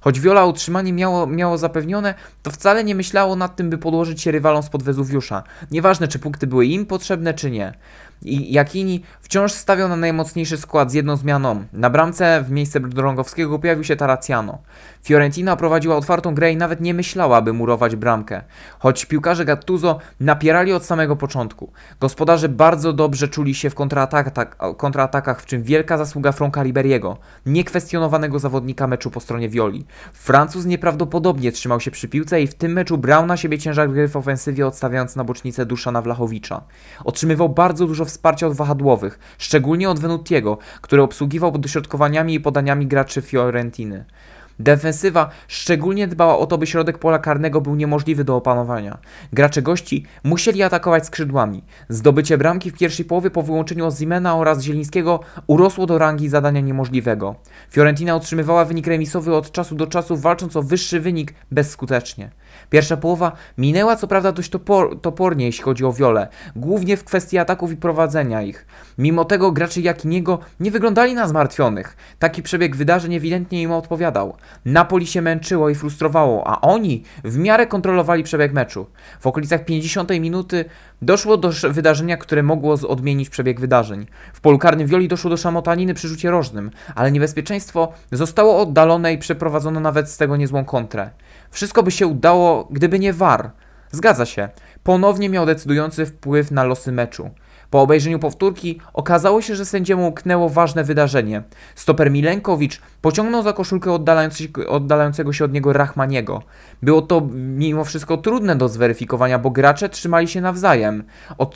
Choć 0.00 0.20
Viola 0.20 0.44
utrzymanie 0.44 0.92
miało, 0.92 1.26
miało 1.26 1.58
zapewnione, 1.58 2.14
to 2.42 2.50
wcale 2.50 2.84
nie 2.84 2.94
myślało 2.94 3.36
nad 3.36 3.56
tym, 3.56 3.70
by 3.70 3.78
podłożyć 3.78 4.22
się 4.22 4.30
rywalom 4.30 4.62
spod 4.62 4.82
Wezuwiusza. 4.82 5.42
Nieważne, 5.70 6.08
czy 6.08 6.18
punkty 6.18 6.46
były 6.46 6.66
im 6.66 6.86
potrzebne, 6.86 7.34
czy 7.34 7.50
nie. 7.50 7.74
I 8.22 8.52
Jakini 8.52 9.02
wciąż 9.20 9.52
stawiał 9.52 9.88
na 9.88 9.96
najmocniejszy 9.96 10.56
skład 10.56 10.90
z 10.90 10.94
jedną 10.94 11.16
zmianą. 11.16 11.64
Na 11.72 11.90
bramce 11.90 12.44
w 12.46 12.50
miejsce 12.50 12.80
Drągowskiego 12.80 13.58
pojawił 13.58 13.84
się 13.84 13.96
Taraciano. 13.96 14.58
Fiorentina 15.04 15.56
prowadziła 15.56 15.96
otwartą 15.96 16.34
grę 16.34 16.52
i 16.52 16.56
nawet 16.56 16.80
nie 16.80 16.94
myślała, 16.94 17.36
aby 17.36 17.52
murować 17.52 17.96
bramkę. 17.96 18.42
Choć 18.78 19.06
piłkarze 19.06 19.44
Gattuso 19.44 19.98
napierali 20.20 20.72
od 20.72 20.84
samego 20.84 21.16
początku. 21.16 21.72
Gospodarze 22.00 22.48
bardzo 22.48 22.92
dobrze 22.92 23.28
czuli 23.28 23.54
się 23.54 23.70
w 23.70 23.74
kontratak 23.74 24.30
tak, 24.30 24.56
kontratakach, 24.76 25.42
w 25.42 25.46
czym 25.46 25.62
wielka 25.62 25.98
zasługa 25.98 26.32
Franka 26.32 26.62
Riberiego, 26.62 27.18
niekwestionowanego 27.46 28.38
zawodnika 28.38 28.86
meczu 28.86 29.10
po 29.10 29.20
stronie 29.20 29.48
Violi. 29.48 29.86
Francuz 30.12 30.64
nieprawdopodobnie 30.66 31.52
trzymał 31.52 31.80
się 31.80 31.90
przy 31.90 32.08
piłce 32.08 32.42
i 32.42 32.46
w 32.46 32.54
tym 32.54 32.72
meczu 32.72 32.98
brał 32.98 33.26
na 33.26 33.36
siebie 33.36 33.58
ciężar 33.58 33.90
gry 33.90 34.08
w 34.08 34.16
ofensywie, 34.16 34.66
odstawiając 34.66 35.16
na 35.16 35.24
bocznicę 35.24 35.66
Duszana 35.66 36.02
Wlachowicza. 36.02 36.60
Otrzymywał 37.04 37.48
bardzo 37.48 37.86
dużo 37.86 38.04
wsparcia 38.08 38.46
od 38.46 38.54
wahadłowych, 38.54 39.18
szczególnie 39.38 39.90
od 39.90 39.98
Venutiego, 39.98 40.58
który 40.80 41.02
obsługiwał 41.02 41.58
dośrodkowaniami 41.58 42.34
i 42.34 42.40
podaniami 42.40 42.86
graczy 42.86 43.22
Fiorentiny. 43.22 44.04
Defensywa 44.60 45.30
szczególnie 45.48 46.08
dbała 46.08 46.38
o 46.38 46.46
to, 46.46 46.58
by 46.58 46.66
środek 46.66 46.98
pola 46.98 47.18
karnego 47.18 47.60
był 47.60 47.74
niemożliwy 47.74 48.24
do 48.24 48.36
opanowania. 48.36 48.98
Gracze 49.32 49.62
gości 49.62 50.04
musieli 50.24 50.62
atakować 50.62 51.06
skrzydłami. 51.06 51.62
Zdobycie 51.88 52.38
bramki 52.38 52.70
w 52.70 52.78
pierwszej 52.78 53.04
połowie 53.04 53.30
po 53.30 53.42
wyłączeniu 53.42 53.86
Ozimena 53.86 54.36
oraz 54.36 54.62
Zielińskiego 54.62 55.20
urosło 55.46 55.86
do 55.86 55.98
rangi 55.98 56.28
zadania 56.28 56.60
niemożliwego. 56.60 57.34
Fiorentina 57.70 58.16
utrzymywała 58.16 58.64
wynik 58.64 58.86
remisowy 58.86 59.34
od 59.34 59.52
czasu 59.52 59.74
do 59.74 59.86
czasu, 59.86 60.16
walcząc 60.16 60.56
o 60.56 60.62
wyższy 60.62 61.00
wynik 61.00 61.34
bezskutecznie. 61.50 62.30
Pierwsza 62.70 62.96
połowa 62.96 63.32
minęła 63.58 63.96
co 63.96 64.06
prawda 64.06 64.32
dość 64.32 64.50
topor 64.50 65.00
topornie, 65.00 65.46
jeśli 65.46 65.64
chodzi 65.64 65.84
o 65.84 65.92
wiole, 65.92 66.28
głównie 66.56 66.96
w 66.96 67.04
kwestii 67.04 67.38
ataków 67.38 67.72
i 67.72 67.76
prowadzenia 67.76 68.42
ich. 68.42 68.66
Mimo 68.98 69.24
tego 69.24 69.52
gracze 69.52 69.80
Jakiniego 69.80 70.38
nie 70.60 70.70
wyglądali 70.70 71.14
na 71.14 71.28
zmartwionych. 71.28 71.96
Taki 72.18 72.42
przebieg 72.42 72.76
wydarzeń 72.76 73.14
ewidentnie 73.14 73.62
im 73.62 73.72
odpowiadał. 73.72 74.36
Napoli 74.64 75.06
się 75.06 75.22
męczyło 75.22 75.70
i 75.70 75.74
frustrowało, 75.74 76.46
a 76.46 76.60
oni 76.60 77.02
w 77.24 77.38
miarę 77.38 77.66
kontrolowali 77.66 78.22
przebieg 78.22 78.52
meczu. 78.52 78.86
W 79.20 79.26
okolicach 79.26 79.64
50 79.64 80.10
minuty 80.20 80.64
doszło 81.02 81.36
do 81.36 81.50
wydarzenia, 81.70 82.16
które 82.16 82.42
mogło 82.42 82.72
odmienić 82.88 83.28
przebieg 83.28 83.60
wydarzeń. 83.60 84.06
W 84.32 84.40
polu 84.40 84.58
karnym 84.58 84.86
Wioli 84.86 85.08
doszło 85.08 85.30
do 85.30 85.36
szamotaniny 85.36 85.94
przy 85.94 86.08
rzucie 86.08 86.30
rożnym, 86.30 86.70
ale 86.94 87.12
niebezpieczeństwo 87.12 87.92
zostało 88.12 88.60
oddalone 88.60 89.12
i 89.12 89.18
przeprowadzono 89.18 89.80
nawet 89.80 90.10
z 90.10 90.16
tego 90.16 90.36
niezłą 90.36 90.64
kontrę. 90.64 91.10
Wszystko 91.50 91.82
by 91.82 91.90
się 91.90 92.06
udało, 92.06 92.68
gdyby 92.70 92.98
nie 92.98 93.12
VAR. 93.12 93.50
Zgadza 93.90 94.26
się. 94.26 94.48
Ponownie 94.82 95.28
miał 95.28 95.46
decydujący 95.46 96.06
wpływ 96.06 96.50
na 96.50 96.64
losy 96.64 96.92
meczu. 96.92 97.30
Po 97.70 97.82
obejrzeniu 97.82 98.18
powtórki 98.18 98.80
okazało 98.92 99.42
się, 99.42 99.54
że 99.54 99.64
sędziemu 99.64 100.08
uknęło 100.08 100.48
ważne 100.48 100.84
wydarzenie. 100.84 101.42
Stoper 101.74 102.10
Milenkowicz 102.10 102.80
pociągnął 103.02 103.42
za 103.42 103.52
koszulkę 103.52 103.92
oddalającego 104.68 105.32
się 105.32 105.44
od 105.44 105.52
niego 105.52 105.72
Rachmaniego. 105.72 106.42
Było 106.82 107.02
to 107.02 107.28
mimo 107.34 107.84
wszystko 107.84 108.16
trudne 108.16 108.56
do 108.56 108.68
zweryfikowania, 108.68 109.38
bo 109.38 109.50
gracze 109.50 109.88
trzymali 109.88 110.28
się 110.28 110.40
nawzajem. 110.40 111.04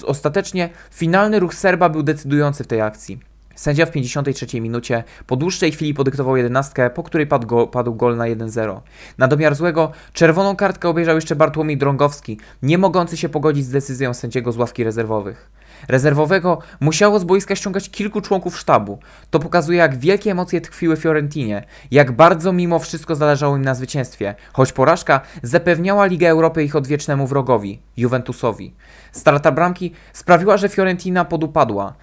ostatecznie 0.06 0.68
finalny 0.90 1.40
ruch 1.40 1.54
Serba 1.54 1.88
był 1.88 2.02
decydujący 2.02 2.64
w 2.64 2.66
tej 2.66 2.80
akcji. 2.80 3.31
Sędzia 3.54 3.86
w 3.86 3.90
53 3.90 4.60
minucie 4.60 5.04
po 5.26 5.36
dłuższej 5.36 5.72
chwili 5.72 5.94
podyktował 5.94 6.36
jedenastkę, 6.36 6.90
po 6.90 7.02
której 7.02 7.26
padł, 7.26 7.46
go, 7.46 7.66
padł 7.66 7.94
gol 7.94 8.16
na 8.16 8.24
1-0. 8.24 8.80
Na 9.18 9.28
domiar 9.28 9.54
złego 9.54 9.92
czerwoną 10.12 10.56
kartkę 10.56 10.88
obejrzał 10.88 11.14
jeszcze 11.14 11.36
Bartłomiej 11.36 11.76
Drągowski, 11.76 12.38
nie 12.62 12.78
mogący 12.78 13.16
się 13.16 13.28
pogodzić 13.28 13.64
z 13.64 13.70
decyzją 13.70 14.14
sędziego 14.14 14.52
z 14.52 14.56
ławki 14.56 14.84
rezerwowych. 14.84 15.50
Rezerwowego 15.88 16.58
musiało 16.80 17.18
z 17.18 17.24
boiska 17.24 17.56
ściągać 17.56 17.90
kilku 17.90 18.20
członków 18.20 18.58
sztabu. 18.58 18.98
To 19.30 19.38
pokazuje, 19.38 19.78
jak 19.78 19.98
wielkie 19.98 20.30
emocje 20.30 20.60
tkwiły 20.60 20.96
Fiorentinie, 20.96 21.64
jak 21.90 22.12
bardzo 22.12 22.52
mimo 22.52 22.78
wszystko 22.78 23.14
zależało 23.14 23.56
im 23.56 23.64
na 23.64 23.74
zwycięstwie, 23.74 24.34
choć 24.52 24.72
porażka 24.72 25.20
zapewniała 25.42 26.06
Ligę 26.06 26.28
Europy 26.28 26.64
ich 26.64 26.76
odwiecznemu 26.76 27.26
wrogowi, 27.26 27.80
Juventusowi. 27.96 28.74
Strata 29.12 29.52
bramki 29.52 29.92
sprawiła, 30.12 30.56
że 30.56 30.68
Fiorentina 30.68 31.24
podupadła. 31.24 31.94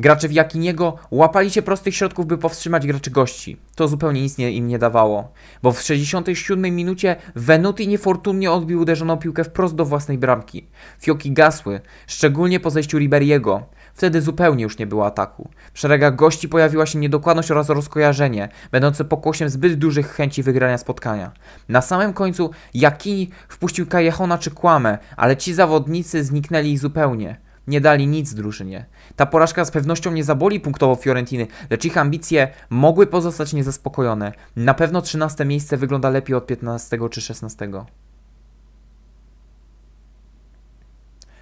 Gracze 0.00 0.28
w 0.28 0.32
Jakiniego 0.32 0.96
łapali 1.10 1.50
się 1.50 1.62
prostych 1.62 1.94
środków, 1.96 2.26
by 2.26 2.38
powstrzymać 2.38 2.86
graczy 2.86 3.10
gości. 3.10 3.56
To 3.74 3.88
zupełnie 3.88 4.22
nic 4.22 4.38
nie, 4.38 4.52
im 4.52 4.68
nie 4.68 4.78
dawało, 4.78 5.32
bo 5.62 5.72
w 5.72 5.82
67 5.82 6.76
minucie 6.76 7.16
Venuti 7.34 7.88
niefortunnie 7.88 8.50
odbił 8.50 8.80
uderzoną 8.80 9.16
piłkę 9.16 9.44
wprost 9.44 9.74
do 9.74 9.84
własnej 9.84 10.18
bramki. 10.18 10.66
Fioki 11.00 11.32
gasły, 11.32 11.80
szczególnie 12.06 12.60
po 12.60 12.70
zejściu 12.70 12.98
Riberiego. 12.98 13.66
Wtedy 13.94 14.20
zupełnie 14.20 14.62
już 14.62 14.78
nie 14.78 14.86
było 14.86 15.06
ataku. 15.06 15.50
W 15.72 15.78
szeregach 15.78 16.16
gości 16.16 16.48
pojawiła 16.48 16.86
się 16.86 16.98
niedokładność 16.98 17.50
oraz 17.50 17.68
rozkojarzenie, 17.68 18.48
będące 18.72 19.04
pokłosiem 19.04 19.48
zbyt 19.48 19.74
dużych 19.74 20.12
chęci 20.12 20.42
wygrania 20.42 20.78
spotkania. 20.78 21.32
Na 21.68 21.82
samym 21.82 22.12
końcu 22.12 22.50
Jakini 22.74 23.30
wpuścił 23.48 23.86
Kajehona 23.86 24.38
czy 24.38 24.50
Kłamę, 24.50 24.98
ale 25.16 25.36
ci 25.36 25.54
zawodnicy 25.54 26.24
zniknęli 26.24 26.76
zupełnie 26.76 27.49
nie 27.66 27.80
dali 27.80 28.06
nic 28.06 28.34
drużynie. 28.34 28.86
Ta 29.16 29.26
porażka 29.26 29.64
z 29.64 29.70
pewnością 29.70 30.12
nie 30.12 30.24
zaboli 30.24 30.60
punktowo 30.60 30.94
Fiorentiny, 30.94 31.46
lecz 31.70 31.84
ich 31.84 31.98
ambicje 31.98 32.48
mogły 32.70 33.06
pozostać 33.06 33.52
niezaspokojone. 33.52 34.32
Na 34.56 34.74
pewno 34.74 35.02
13 35.02 35.44
miejsce 35.44 35.76
wygląda 35.76 36.10
lepiej 36.10 36.36
od 36.36 36.46
15 36.46 36.98
czy 37.10 37.20
16. 37.20 37.70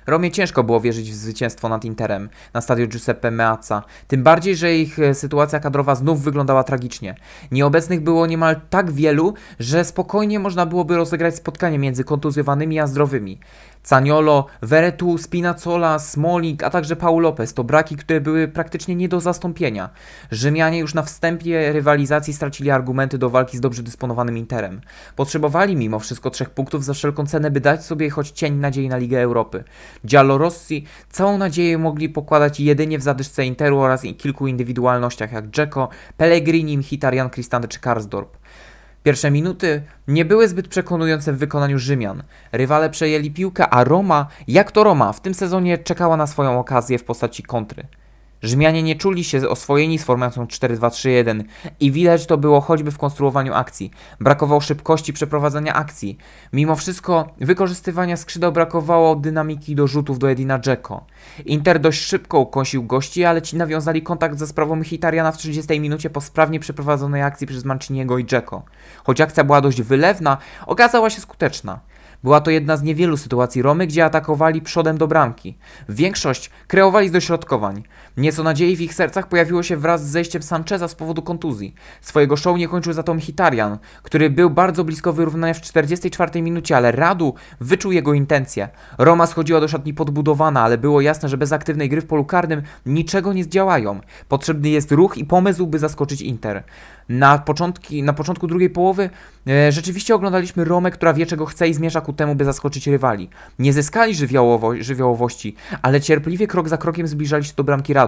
Romie 0.08 0.30
ciężko 0.30 0.64
było 0.64 0.80
wierzyć 0.80 1.10
w 1.10 1.14
zwycięstwo 1.14 1.68
nad 1.68 1.84
Interem 1.84 2.28
na 2.54 2.60
stadion 2.60 2.88
Giuseppe 2.88 3.30
Meazza, 3.30 3.82
tym 4.06 4.22
bardziej, 4.22 4.56
że 4.56 4.76
ich 4.76 4.98
e, 4.98 5.14
sytuacja 5.14 5.60
kadrowa 5.60 5.94
znów 5.94 6.22
wyglądała 6.22 6.64
tragicznie. 6.64 7.14
Nieobecnych 7.50 8.00
było 8.00 8.26
niemal 8.26 8.60
tak 8.70 8.90
wielu, 8.90 9.34
że 9.60 9.84
spokojnie 9.84 10.38
można 10.38 10.66
byłoby 10.66 10.96
rozegrać 10.96 11.34
spotkanie 11.36 11.78
między 11.78 12.04
kontuzjowanymi 12.04 12.80
a 12.80 12.86
zdrowymi. 12.86 13.38
Caniolo, 13.88 14.46
Veretu, 14.62 15.18
Spinazzola, 15.18 15.98
Smolik, 15.98 16.62
a 16.62 16.70
także 16.70 16.96
Paul 16.96 17.22
Lopez 17.22 17.54
to 17.54 17.64
braki, 17.64 17.96
które 17.96 18.20
były 18.20 18.48
praktycznie 18.48 18.94
nie 18.94 19.08
do 19.08 19.20
zastąpienia. 19.20 19.90
Rzymianie 20.30 20.78
już 20.78 20.94
na 20.94 21.02
wstępie 21.02 21.72
rywalizacji 21.72 22.34
stracili 22.34 22.70
argumenty 22.70 23.18
do 23.18 23.30
walki 23.30 23.56
z 23.56 23.60
dobrze 23.60 23.82
dysponowanym 23.82 24.38
Interem. 24.38 24.80
Potrzebowali 25.16 25.76
mimo 25.76 25.98
wszystko 25.98 26.30
trzech 26.30 26.50
punktów 26.50 26.84
za 26.84 26.94
wszelką 26.94 27.26
cenę, 27.26 27.50
by 27.50 27.60
dać 27.60 27.84
sobie 27.84 28.10
choć 28.10 28.30
cień 28.30 28.54
nadziei 28.54 28.88
na 28.88 28.96
Ligę 28.96 29.20
Europy. 29.20 29.64
Giallorossi 30.06 30.84
całą 31.10 31.38
nadzieję 31.38 31.78
mogli 31.78 32.08
pokładać 32.08 32.60
jedynie 32.60 32.98
w 32.98 33.02
zadyszce 33.02 33.46
Interu 33.46 33.78
oraz 33.78 34.02
kilku 34.18 34.46
indywidualnościach 34.46 35.32
jak 35.32 35.50
Dzeko, 35.50 35.88
Pellegrini, 36.16 36.78
Mkhitaryan, 36.78 37.30
Cristante 37.30 37.68
czy 37.68 37.80
Karsdorp. 37.80 38.37
Pierwsze 39.02 39.30
minuty 39.30 39.82
nie 40.08 40.24
były 40.24 40.48
zbyt 40.48 40.68
przekonujące 40.68 41.32
w 41.32 41.38
wykonaniu 41.38 41.78
Rzymian. 41.78 42.22
Rywale 42.52 42.90
przejęli 42.90 43.30
piłkę, 43.30 43.68
a 43.68 43.84
Roma, 43.84 44.26
jak 44.48 44.72
to 44.72 44.84
Roma, 44.84 45.12
w 45.12 45.20
tym 45.20 45.34
sezonie 45.34 45.78
czekała 45.78 46.16
na 46.16 46.26
swoją 46.26 46.60
okazję 46.60 46.98
w 46.98 47.04
postaci 47.04 47.42
kontry. 47.42 47.84
Rzymianie 48.42 48.82
nie 48.82 48.96
czuli 48.96 49.24
się 49.24 49.48
oswojeni 49.48 49.98
z 49.98 50.04
formacją 50.04 50.44
4-2-3-1 50.44 51.44
i 51.80 51.92
widać 51.92 52.26
to 52.26 52.38
było 52.38 52.60
choćby 52.60 52.90
w 52.90 52.98
konstruowaniu 52.98 53.54
akcji. 53.54 53.90
Brakowało 54.20 54.60
szybkości 54.60 55.12
przeprowadzania 55.12 55.74
akcji. 55.74 56.18
Mimo 56.52 56.76
wszystko 56.76 57.34
wykorzystywania 57.40 58.16
skrzydeł 58.16 58.52
brakowało 58.52 59.16
dynamiki 59.16 59.74
do 59.74 59.86
rzutów 59.86 60.18
do 60.18 60.30
Edina 60.30 60.58
Dzeko. 60.58 61.06
Inter 61.44 61.80
dość 61.80 62.00
szybko 62.00 62.38
ukąsił 62.38 62.82
gości, 62.82 63.24
ale 63.24 63.42
ci 63.42 63.56
nawiązali 63.56 64.02
kontakt 64.02 64.38
ze 64.38 64.46
sprawą 64.46 64.82
Hitariana 64.82 65.32
w 65.32 65.38
30 65.38 65.80
minucie 65.80 66.10
po 66.10 66.20
sprawnie 66.20 66.60
przeprowadzonej 66.60 67.22
akcji 67.22 67.46
przez 67.46 67.64
Manciniego 67.64 68.18
i 68.18 68.26
Dzeko. 68.26 68.62
Choć 69.04 69.20
akcja 69.20 69.44
była 69.44 69.60
dość 69.60 69.82
wylewna, 69.82 70.38
okazała 70.66 71.10
się 71.10 71.20
skuteczna. 71.20 71.80
Była 72.24 72.40
to 72.40 72.50
jedna 72.50 72.76
z 72.76 72.82
niewielu 72.82 73.16
sytuacji 73.16 73.62
Romy, 73.62 73.86
gdzie 73.86 74.04
atakowali 74.04 74.62
przodem 74.62 74.98
do 74.98 75.06
bramki. 75.06 75.58
Większość 75.88 76.50
kreowali 76.66 77.08
z 77.08 77.12
dośrodkowań. 77.12 77.82
Nieco 78.18 78.42
nadziei 78.42 78.76
w 78.76 78.80
ich 78.80 78.94
sercach 78.94 79.28
pojawiło 79.28 79.62
się 79.62 79.76
wraz 79.76 80.06
z 80.06 80.10
zejściem 80.10 80.42
Sancheza 80.42 80.88
z 80.88 80.94
powodu 80.94 81.22
kontuzji. 81.22 81.74
Swojego 82.00 82.36
show 82.36 82.58
nie 82.58 82.68
kończył 82.68 82.92
za 82.92 83.02
to 83.02 83.14
Mkhitaryan, 83.14 83.78
który 84.02 84.30
był 84.30 84.50
bardzo 84.50 84.84
blisko 84.84 85.12
wyrównania 85.12 85.54
w 85.54 85.60
44 85.60 86.42
minucie, 86.42 86.76
ale 86.76 86.92
Radu 86.92 87.34
wyczuł 87.60 87.92
jego 87.92 88.14
intencje. 88.14 88.68
Roma 88.98 89.26
schodziła 89.26 89.60
do 89.60 89.68
szatni 89.68 89.94
podbudowana, 89.94 90.62
ale 90.62 90.78
było 90.78 91.00
jasne, 91.00 91.28
że 91.28 91.36
bez 91.36 91.52
aktywnej 91.52 91.88
gry 91.88 92.00
w 92.00 92.06
polu 92.06 92.24
karnym 92.24 92.62
niczego 92.86 93.32
nie 93.32 93.44
zdziałają. 93.44 94.00
Potrzebny 94.28 94.68
jest 94.68 94.92
ruch 94.92 95.16
i 95.16 95.24
pomysł, 95.24 95.66
by 95.66 95.78
zaskoczyć 95.78 96.20
Inter. 96.20 96.62
Na, 97.08 97.38
początki, 97.38 98.02
na 98.02 98.12
początku 98.12 98.46
drugiej 98.46 98.70
połowy 98.70 99.10
e, 99.48 99.72
rzeczywiście 99.72 100.14
oglądaliśmy 100.14 100.64
Romę, 100.64 100.90
która 100.90 101.14
wie 101.14 101.26
czego 101.26 101.46
chce 101.46 101.68
i 101.68 101.74
zmierza 101.74 102.00
ku 102.00 102.12
temu, 102.12 102.34
by 102.34 102.44
zaskoczyć 102.44 102.86
rywali. 102.86 103.30
Nie 103.58 103.72
zyskali 103.72 104.14
żywiołowo, 104.14 104.72
żywiołowości, 104.80 105.54
ale 105.82 106.00
cierpliwie 106.00 106.46
krok 106.46 106.68
za 106.68 106.76
krokiem 106.76 107.06
zbliżali 107.06 107.44
się 107.44 107.52
do 107.56 107.64
bramki 107.64 107.92
Radu. 107.92 108.07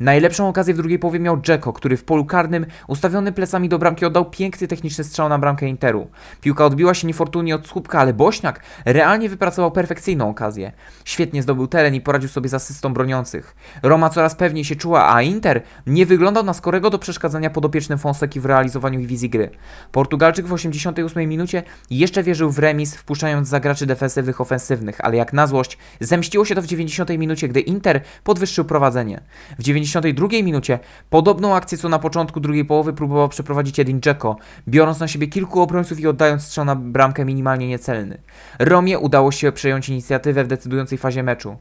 Najlepszą 0.00 0.48
okazję 0.48 0.74
w 0.74 0.76
drugiej 0.76 0.98
połowie 0.98 1.20
miał 1.20 1.40
Dzeko, 1.40 1.72
który 1.72 1.96
w 1.96 2.04
polu 2.04 2.24
karnym, 2.24 2.66
ustawiony 2.88 3.32
plecami 3.32 3.68
do 3.68 3.78
bramki, 3.78 4.04
oddał 4.04 4.30
piękny 4.30 4.68
techniczny 4.68 5.04
strzał 5.04 5.28
na 5.28 5.38
bramkę 5.38 5.68
Interu. 5.68 6.08
Piłka 6.40 6.64
odbiła 6.64 6.94
się 6.94 7.06
niefortunnie 7.06 7.54
od 7.54 7.66
słupka, 7.66 8.00
ale 8.00 8.12
Bośniak 8.12 8.60
realnie 8.84 9.28
wypracował 9.28 9.72
perfekcyjną 9.72 10.30
okazję. 10.30 10.72
Świetnie 11.04 11.42
zdobył 11.42 11.66
teren 11.66 11.94
i 11.94 12.00
poradził 12.00 12.28
sobie 12.28 12.48
z 12.48 12.54
asystą 12.54 12.92
broniących. 12.92 13.56
Roma 13.82 14.10
coraz 14.10 14.34
pewniej 14.34 14.64
się 14.64 14.76
czuła, 14.76 15.14
a 15.14 15.22
Inter 15.22 15.62
nie 15.86 16.06
wyglądał 16.06 16.44
na 16.44 16.54
skorego 16.54 16.90
do 16.90 16.98
przeszkadzania 16.98 17.50
podopiecznym 17.50 17.98
Fonseki 17.98 18.40
w 18.40 18.46
realizowaniu 18.46 19.00
wizji 19.00 19.30
gry. 19.30 19.50
Portugalczyk 19.92 20.46
w 20.46 20.52
88 20.52 21.28
minucie 21.28 21.62
jeszcze 21.90 22.22
wierzył 22.22 22.50
w 22.50 22.58
remis, 22.58 22.96
wpuszczając 22.96 23.48
zagraczy 23.48 23.86
defensywnych 23.86 24.40
ofensywnych, 24.40 25.00
ale 25.04 25.16
jak 25.16 25.32
na 25.32 25.46
złość 25.46 25.78
zemściło 26.00 26.44
się 26.44 26.54
to 26.54 26.62
w 26.62 26.66
90 26.66 27.10
minucie, 27.10 27.48
gdy 27.48 27.60
Inter 27.60 28.00
podwyższył 28.24 28.64
prowadzenie. 28.64 29.20
W 29.58 29.62
92 29.62 30.28
minucie 30.28 30.78
podobną 31.10 31.54
akcję 31.54 31.78
co 31.78 31.88
na 31.88 31.98
początku 31.98 32.40
drugiej 32.40 32.64
połowy 32.64 32.92
próbował 32.92 33.28
przeprowadzić 33.28 33.80
Edin 33.80 34.00
Dzeko, 34.00 34.36
biorąc 34.68 35.00
na 35.00 35.08
siebie 35.08 35.26
kilku 35.26 35.60
obrońców 35.60 36.00
i 36.00 36.06
oddając 36.06 36.42
strzał 36.42 36.64
na 36.64 36.76
bramkę 36.76 37.24
minimalnie 37.24 37.68
niecelny. 37.68 38.18
Romie 38.58 38.98
udało 38.98 39.32
się 39.32 39.52
przejąć 39.52 39.88
inicjatywę 39.88 40.44
w 40.44 40.48
decydującej 40.48 40.98
fazie 40.98 41.22
meczu. 41.22 41.56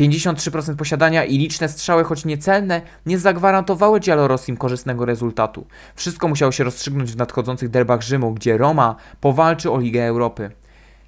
53% 0.00 0.76
posiadania 0.76 1.24
i 1.24 1.38
liczne 1.38 1.68
strzały, 1.68 2.04
choć 2.04 2.24
niecelne, 2.24 2.82
nie 3.06 3.18
zagwarantowały 3.18 4.00
Giallorossim 4.00 4.56
korzystnego 4.56 5.04
rezultatu. 5.04 5.66
Wszystko 5.94 6.28
musiało 6.28 6.52
się 6.52 6.64
rozstrzygnąć 6.64 7.12
w 7.12 7.16
nadchodzących 7.16 7.68
derbach 7.68 8.02
Rzymu, 8.02 8.34
gdzie 8.34 8.58
Roma 8.58 8.96
powalczy 9.20 9.70
o 9.70 9.80
Ligę 9.80 10.06
Europy. 10.06 10.50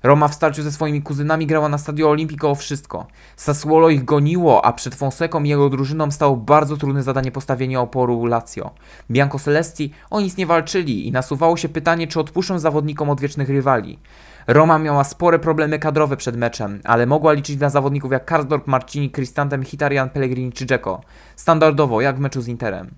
Roma 0.03 0.29
w 0.29 0.35
starciu 0.35 0.63
ze 0.63 0.73
swoimi 0.73 1.03
kuzynami 1.03 1.47
grała 1.47 1.69
na 1.69 1.79
Stadio 1.79 2.11
Olimpico 2.11 2.51
o 2.51 2.55
wszystko. 2.55 3.07
Sassuolo 3.37 3.91
ich 3.91 4.05
goniło, 4.05 4.65
a 4.65 4.73
przed 4.73 4.95
Fonseką 4.95 5.43
i 5.43 5.49
jego 5.49 5.71
drużyną 5.71 6.11
stało 6.11 6.37
bardzo 6.37 6.77
trudne 6.77 7.03
zadanie 7.03 7.33
postawienia 7.33 7.81
oporu 7.81 8.27
Lazio. 8.27 8.71
Bianco 9.11 9.39
Celesti 9.39 9.93
o 10.11 10.21
nic 10.21 10.37
nie 10.37 10.47
walczyli 10.47 11.09
i 11.09 11.13
nasuwało 11.13 11.57
się 11.57 11.69
pytanie, 11.69 12.07
czy 12.07 12.21
odpuszczą 12.21 12.59
zawodnikom 12.59 13.11
odwiecznych 13.11 13.49
rywali. 13.49 13.99
Roma 14.47 14.79
miała 14.79 15.05
spore 15.05 15.39
problemy 15.39 15.79
kadrowe 15.79 16.17
przed 16.17 16.37
meczem, 16.37 16.81
ale 16.85 17.07
mogła 17.07 17.33
liczyć 17.33 17.61
na 17.61 17.71
zawodników 17.71 18.13
jak 18.13 18.25
Karsdorp, 18.25 18.67
Marcini, 18.67 19.11
Cristante, 19.11 19.59
Mkhitaryan, 19.59 20.11
Pellegrini 20.11 20.53
czy 20.53 20.67
Dzeko. 20.67 21.01
Standardowo, 21.37 22.01
jak 22.01 22.17
w 22.17 22.21
meczu 22.21 22.43
z 22.43 22.49
Interem. 22.49 22.91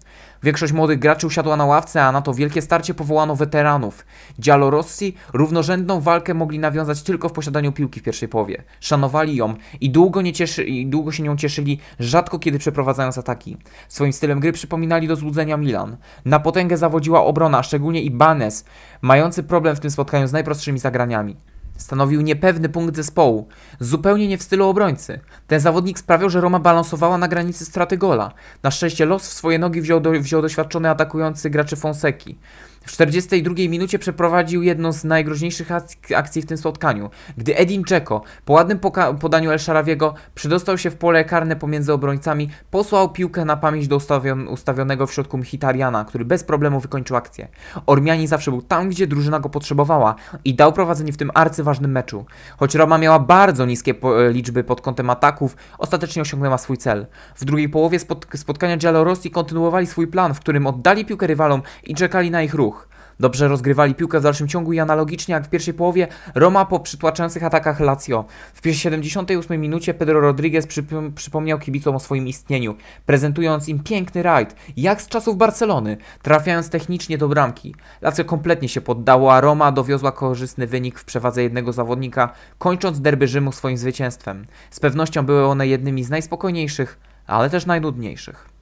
Większość 0.45 0.73
młodych 0.73 0.99
graczy 0.99 1.27
usiadła 1.27 1.57
na 1.57 1.65
ławce, 1.65 2.05
a 2.05 2.13
na 2.13 2.23
to 2.23 2.35
wielkie 2.35 2.63
starcie 2.63 2.95
powołano 2.95 3.37
weteranów. 3.37 4.05
Rossi 4.47 5.15
równorzędną 5.33 6.01
walkę 6.01 6.35
mogli 6.35 6.59
nawiązać 6.59 7.03
tylko 7.03 7.29
w 7.29 7.33
posiadaniu 7.33 7.73
piłki 7.73 8.01
w 8.01 8.03
pierwszej 8.03 8.29
połowie. 8.29 8.63
Szanowali 8.81 9.37
ją 9.37 9.55
i 9.81 9.91
długo, 9.91 10.23
nie 10.23 10.33
cieszy, 10.33 10.65
i 10.65 10.87
długo 10.87 11.13
się 11.13 11.23
nią 11.23 11.37
cieszyli, 11.37 11.79
rzadko 11.99 12.39
kiedy 12.39 12.59
przeprowadzając 12.59 13.19
ataki. 13.19 13.57
Swoim 13.89 14.13
stylem 14.13 14.41
gry 14.41 14.53
przypominali 14.53 15.09
do 15.09 15.17
złudzenia 15.17 15.57
Milan. 15.57 15.97
Na 16.25 16.41
potęgę 16.41 16.77
zawodziła 16.77 17.25
obrona, 17.25 17.63
szczególnie 17.63 18.03
Ibanez, 18.03 18.65
mający 19.03 19.43
problem 19.43 19.77
w 19.77 19.81
tym 19.81 19.91
spotkaniu 19.91 20.27
z 20.27 20.33
najprostszymi 20.33 20.79
zagraniami. 20.79 21.37
Stanowił 21.85 22.21
niepewny 22.21 22.69
punkt 22.69 22.97
zespołu, 22.97 23.49
zupełnie 23.81 24.29
nie 24.29 24.39
w 24.39 24.43
stylu 24.43 24.69
obrońcy. 24.69 25.21
Ten 25.47 25.61
zawodnik 25.61 25.99
sprawiał, 25.99 26.31
że 26.31 26.41
Roma 26.41 26.59
balansowała 26.59 27.19
na 27.19 27.29
granicy 27.29 27.65
straty 27.65 27.97
gola. 27.97 28.33
Na 28.63 28.71
szczęście 28.71 29.07
los 29.07 29.29
w 29.29 29.33
swoje 29.33 29.59
nogi 29.59 29.81
wziął, 29.81 30.01
do, 30.01 30.11
wziął 30.11 30.43
doświadczony 30.43 30.91
atakujący 30.91 31.51
graczy 31.51 31.77
Fonseki. 31.77 32.39
W 32.87 32.93
42 32.93 33.55
minucie 33.69 33.99
przeprowadził 33.99 34.63
jedną 34.63 34.93
z 34.93 35.05
najgroźniejszych 35.05 35.69
akcji 36.17 36.43
w 36.43 36.47
tym 36.47 36.59
spotkaniu, 36.59 37.11
gdy 37.37 37.57
Edin 37.57 37.85
Dzeko 37.85 38.23
po 38.45 38.53
ładnym 38.53 38.79
podaniu 39.21 39.51
El 39.51 39.59
Sharawiego 39.59 40.15
przydostał 40.35 40.79
się 40.79 40.91
w 40.91 40.97
pole 40.97 41.25
karne 41.25 41.57
pomiędzy 41.57 41.93
obrońcami, 41.93 42.49
posłał 42.71 43.13
piłkę 43.13 43.45
na 43.45 43.57
pamięć 43.57 43.89
do 43.89 43.97
ustawion 43.97 44.49
ustawionego 44.49 45.07
w 45.07 45.13
środku 45.13 45.39
Mkhitarjana, 45.39 46.05
który 46.05 46.25
bez 46.25 46.45
problemu 46.45 46.81
wykończył 46.81 47.17
akcję. 47.17 47.49
Ormiani 47.87 48.27
zawsze 48.27 48.51
był 48.51 48.63
tam, 48.63 48.89
gdzie 48.89 49.07
drużyna 49.07 49.41
go 49.41 49.49
potrzebowała 49.49 50.15
i 50.45 50.55
dał 50.55 50.73
prowadzenie 50.73 51.13
w 51.13 51.17
tym 51.17 51.31
arcyważnym 51.35 51.91
meczu. 51.91 52.25
Choć 52.57 52.75
Roma 52.75 52.99
miała 52.99 53.19
bardzo 53.19 53.67
niskie 53.67 53.95
po 53.95 54.29
liczby 54.29 54.65
pod 54.65 54.81
kątem 54.81 55.11
ataków, 55.11 55.57
ostatecznie 55.79 56.23
osiągnęła 56.23 56.59
swój 56.59 56.79
cel. 56.79 57.07
W 57.37 57.45
drugiej 57.45 57.69
połowie 57.69 57.99
spot 57.99 58.27
spotkania 58.35 58.77
Giallorossi 58.77 59.31
kontynuowali 59.31 59.87
swój 59.87 60.07
plan, 60.07 60.35
w 60.35 60.41
którym 60.41 60.67
oddali 60.67 61.05
piłkę 61.05 61.27
rywalom 61.27 61.63
i 61.85 61.95
czekali 61.95 62.31
na 62.31 62.43
ich 62.43 62.55
ruch. 62.55 62.74
Dobrze 63.21 63.49
rozgrywali 63.49 63.95
piłkę 63.95 64.21
w 64.21 64.23
dalszym 64.23 64.49
ciągu 64.49 64.73
i 64.73 64.81
analogicznie 64.81 65.35
jak 65.35 65.47
w 65.47 65.51
pierwszej 65.51 65.75
połowie 65.75 66.09
Roma 66.35 66.65
po 66.65 66.81
przytłaczających 66.81 67.45
atakach 67.45 67.81
Lazio. 67.81 68.25
W 68.55 68.69
78 68.73 69.61
minucie 69.61 69.95
Pedro 69.95 70.21
Rodriguez 70.21 70.67
przypomniał 71.15 71.59
kibicom 71.59 71.97
o 71.97 72.01
swoim 72.01 72.29
istnieniu, 72.29 72.75
prezentując 73.07 73.69
im 73.69 73.83
piękny 73.83 74.23
rajd, 74.23 74.57
jak 74.77 75.03
z 75.03 75.09
czasów 75.09 75.37
Barcelony, 75.37 75.97
trafiając 76.23 76.71
technicznie 76.71 77.19
do 77.19 77.29
bramki. 77.29 77.75
Lazio 78.03 78.25
kompletnie 78.25 78.69
się 78.69 78.81
poddało, 78.81 79.35
a 79.35 79.41
Roma 79.41 79.73
dowiozła 79.73 80.13
korzystny 80.13 80.67
wynik 80.67 80.99
w 80.99 81.05
przewadze 81.05 81.43
jednego 81.43 81.73
zawodnika, 81.73 82.33
kończąc 82.59 83.01
derby 83.01 83.29
Rzymu 83.29 83.53
swoim 83.53 83.77
zwycięstwem. 83.77 84.47
Z 84.71 84.81
pewnością 84.81 85.27
były 85.27 85.47
one 85.47 85.67
jednymi 85.67 86.05
z 86.05 86.11
najspokojniejszych, 86.11 86.99
ale 87.27 87.51
też 87.51 87.67
najnudniejszych. 87.67 88.54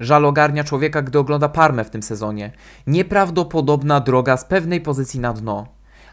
Żal 0.00 0.24
ogarnia 0.24 0.64
człowieka, 0.64 1.02
gdy 1.02 1.18
ogląda 1.18 1.48
Parmę 1.48 1.84
w 1.84 1.90
tym 1.90 2.02
sezonie. 2.02 2.52
Nieprawdopodobna 2.86 4.00
droga 4.00 4.36
z 4.36 4.44
pewnej 4.44 4.80
pozycji 4.80 5.20
na 5.20 5.32
dno. 5.32 5.66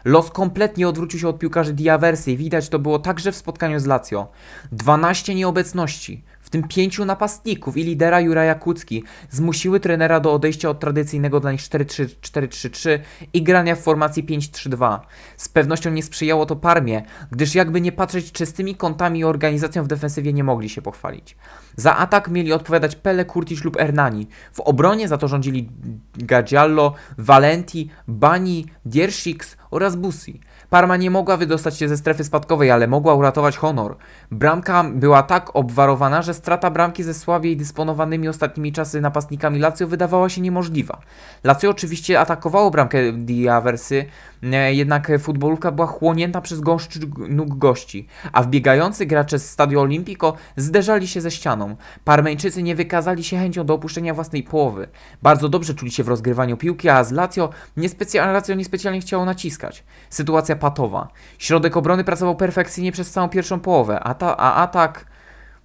Los 0.04 0.30
kompletnie 0.30 0.88
odwrócił 0.88 1.20
się 1.20 1.28
od 1.28 1.38
piłkarzy 1.38 1.72
Diaversy 1.72 2.32
i 2.32 2.36
widać 2.36 2.68
to 2.68 2.78
było 2.78 2.98
także 2.98 3.32
w 3.32 3.36
spotkaniu 3.36 3.80
z 3.80 3.86
Lazio. 3.86 4.28
12 4.72 5.34
nieobecności, 5.34 6.24
w 6.48 6.50
tym 6.50 6.68
pięciu 6.68 7.04
napastników 7.04 7.76
i 7.76 7.84
lidera 7.84 8.20
Juraja 8.20 8.54
Kucki 8.54 9.04
zmusiły 9.30 9.80
trenera 9.80 10.20
do 10.20 10.32
odejścia 10.32 10.70
od 10.70 10.80
tradycyjnego 10.80 11.40
dla 11.40 11.52
nich 11.52 11.60
4-3-3 11.60 12.98
i 13.32 13.42
grania 13.42 13.74
w 13.74 13.80
formacji 13.80 14.24
5-3-2. 14.24 14.98
Z 15.36 15.48
pewnością 15.48 15.90
nie 15.90 16.02
sprzyjało 16.02 16.46
to 16.46 16.56
Parmie, 16.56 17.02
gdyż 17.30 17.54
jakby 17.54 17.80
nie 17.80 17.92
patrzeć 17.92 18.32
czystymi 18.32 18.74
kątami 18.74 19.20
i 19.20 19.24
organizacją 19.24 19.84
w 19.84 19.88
defensywie 19.88 20.32
nie 20.32 20.44
mogli 20.44 20.68
się 20.68 20.82
pochwalić. 20.82 21.36
Za 21.76 21.96
atak 21.96 22.28
mieli 22.28 22.52
odpowiadać 22.52 22.96
Pele, 22.96 23.24
Kurtis 23.24 23.64
lub 23.64 23.76
Hernani. 23.76 24.26
W 24.52 24.60
obronie 24.60 25.08
za 25.08 25.18
to 25.18 25.28
rządzili 25.28 25.70
Gagiallo, 26.14 26.94
Valenti, 27.18 27.90
Bani, 28.06 28.66
Dierschiks 28.84 29.56
oraz 29.70 29.96
Busi. 29.96 30.40
Parma 30.70 30.96
nie 30.96 31.10
mogła 31.10 31.36
wydostać 31.36 31.78
się 31.78 31.88
ze 31.88 31.96
strefy 31.96 32.24
spadkowej, 32.24 32.70
ale 32.70 32.86
mogła 32.86 33.14
uratować 33.14 33.56
honor. 33.56 33.96
Bramka 34.30 34.84
była 34.84 35.22
tak 35.22 35.56
obwarowana, 35.56 36.22
że 36.22 36.34
strata 36.34 36.70
bramki 36.70 37.02
ze 37.02 37.14
słabiej 37.14 37.56
dysponowanymi 37.56 38.28
ostatnimi 38.28 38.72
czasy 38.72 39.00
napastnikami 39.00 39.58
Lazio 39.58 39.86
wydawała 39.86 40.28
się 40.28 40.40
niemożliwa. 40.40 41.00
Lazio 41.44 41.70
oczywiście 41.70 42.20
atakowało 42.20 42.70
bramkę 42.70 43.12
Diaversy, 43.12 44.04
e, 44.42 44.74
jednak 44.74 45.12
futbolówka 45.20 45.72
była 45.72 45.86
chłonięta 45.86 46.40
przez 46.40 46.60
gąszcz 46.60 46.98
nóg 47.28 47.58
gości, 47.58 48.06
a 48.32 48.42
wbiegający 48.42 49.06
gracze 49.06 49.38
z 49.38 49.50
Stadio 49.50 49.80
Olimpico 49.80 50.34
zderzali 50.56 51.08
się 51.08 51.20
ze 51.20 51.30
ścianą. 51.30 51.76
Parmeńczycy 52.04 52.62
nie 52.62 52.74
wykazali 52.74 53.24
się 53.24 53.38
chęcią 53.38 53.64
do 53.66 53.74
opuszczenia 53.74 54.14
własnej 54.14 54.42
połowy. 54.42 54.88
Bardzo 55.22 55.48
dobrze 55.48 55.74
czuli 55.74 55.90
się 55.90 56.04
w 56.04 56.08
rozgrywaniu 56.08 56.56
piłki, 56.56 56.88
a 56.88 57.04
z 57.04 57.12
Lazio 57.12 57.50
niespecjalnie, 57.76 58.32
Lazio 58.32 58.54
niespecjalnie 58.54 59.00
chciało 59.00 59.24
naciskać. 59.24 59.84
Sytuacja 60.10 60.56
patowa. 60.56 61.08
Środek 61.38 61.76
obrony 61.76 62.04
pracował 62.04 62.36
perfekcyjnie 62.36 62.92
przez 62.92 63.10
całą 63.10 63.28
pierwszą 63.28 63.60
połowę, 63.60 64.00
a, 64.00 64.17
ta, 64.18 64.36
a 64.36 64.54
atak 64.54 65.04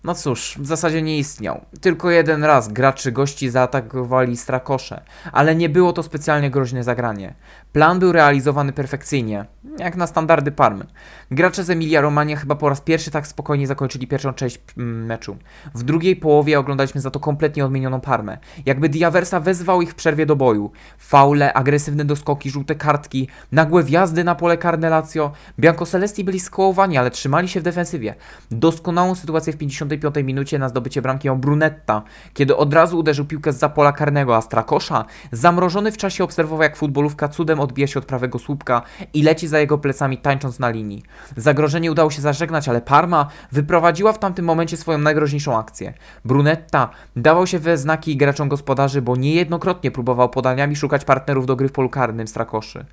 no 0.03 0.15
cóż, 0.15 0.55
w 0.59 0.65
zasadzie 0.65 1.01
nie 1.01 1.17
istniał. 1.17 1.65
Tylko 1.81 2.11
jeden 2.11 2.43
raz 2.43 2.67
gracze 2.67 3.11
gości 3.11 3.49
zaatakowali 3.49 4.37
Strakosze, 4.37 5.01
ale 5.31 5.55
nie 5.55 5.69
było 5.69 5.93
to 5.93 6.03
specjalnie 6.03 6.51
groźne 6.51 6.83
zagranie. 6.83 7.33
Plan 7.71 7.99
był 7.99 8.11
realizowany 8.11 8.73
perfekcyjnie, 8.73 9.45
jak 9.77 9.95
na 9.95 10.07
standardy 10.07 10.51
Parmy. 10.51 10.85
Gracze 11.31 11.63
z 11.63 11.69
Emilia 11.69 12.01
Romania 12.01 12.35
chyba 12.35 12.55
po 12.55 12.69
raz 12.69 12.81
pierwszy 12.81 13.11
tak 13.11 13.27
spokojnie 13.27 13.67
zakończyli 13.67 14.07
pierwszą 14.07 14.33
część 14.33 14.59
mm, 14.77 15.05
meczu. 15.05 15.37
W 15.73 15.83
drugiej 15.83 16.15
połowie 16.15 16.59
oglądaliśmy 16.59 17.01
za 17.01 17.11
to 17.11 17.19
kompletnie 17.19 17.65
odmienioną 17.65 18.01
Parmę. 18.01 18.37
Jakby 18.65 18.89
Diaversa 18.89 19.39
wezwał 19.39 19.81
ich 19.81 19.91
w 19.91 19.95
przerwie 19.95 20.25
do 20.25 20.35
boju. 20.35 20.71
Faule, 20.97 21.53
agresywne 21.53 22.05
doskoki, 22.05 22.49
żółte 22.49 22.75
kartki, 22.75 23.27
nagłe 23.51 23.83
wjazdy 23.83 24.23
na 24.23 24.35
pole 24.35 24.57
karne 24.57 24.89
Lazio. 24.89 25.31
Bianco 25.59 25.85
Celesti 25.85 26.23
byli 26.23 26.39
skołowani, 26.39 26.97
ale 26.97 27.11
trzymali 27.11 27.47
się 27.47 27.59
w 27.59 27.63
defensywie. 27.63 28.15
Doskonałą 28.51 29.15
sytuację 29.15 29.53
w 29.53 29.57
50 29.57 29.83
55 29.91 30.27
minucie 30.27 30.59
na 30.59 30.69
zdobycie 30.69 31.01
bramki 31.01 31.27
miał 31.27 31.37
Brunetta, 31.37 32.01
kiedy 32.33 32.55
od 32.55 32.73
razu 32.73 32.99
uderzył 32.99 33.25
piłkę 33.25 33.53
z 33.53 33.73
pola 33.73 33.91
karnego, 33.91 34.35
a 34.35 34.41
Strakosza, 34.41 35.05
zamrożony 35.31 35.91
w 35.91 35.97
czasie, 35.97 36.23
obserwował 36.23 36.63
jak 36.63 36.77
futbolówka 36.77 37.27
cudem 37.27 37.59
odbija 37.59 37.87
się 37.87 37.99
od 37.99 38.05
prawego 38.05 38.39
słupka 38.39 38.81
i 39.13 39.23
leci 39.23 39.47
za 39.47 39.59
jego 39.63 39.77
plecami 39.77 40.17
tańcząc 40.17 40.59
na 40.59 40.69
linii. 40.69 41.03
Zagrożenie 41.37 41.91
udało 41.91 42.11
się 42.11 42.21
zażegnać, 42.21 42.69
ale 42.69 42.81
Parma 42.81 43.27
wyprowadziła 43.51 44.13
w 44.13 44.19
tamtym 44.19 44.45
momencie 44.45 44.77
swoją 44.77 44.97
najgroźniejszą 44.97 45.57
akcję. 45.57 45.93
Brunetta 46.25 46.89
dawał 47.15 47.47
się 47.47 47.59
we 47.59 47.77
znaki 47.77 48.17
graczom 48.17 48.49
gospodarzy, 48.49 49.01
bo 49.01 49.15
niejednokrotnie 49.15 49.91
próbował 49.91 50.29
podaniami 50.29 50.75
szukać 50.75 51.05
partnerów 51.05 51.45
do 51.45 51.55
gry 51.55 51.69
w 51.69 51.71
polu 51.71 51.89
karnym 51.89 52.27
Strakoszy. 52.27 52.85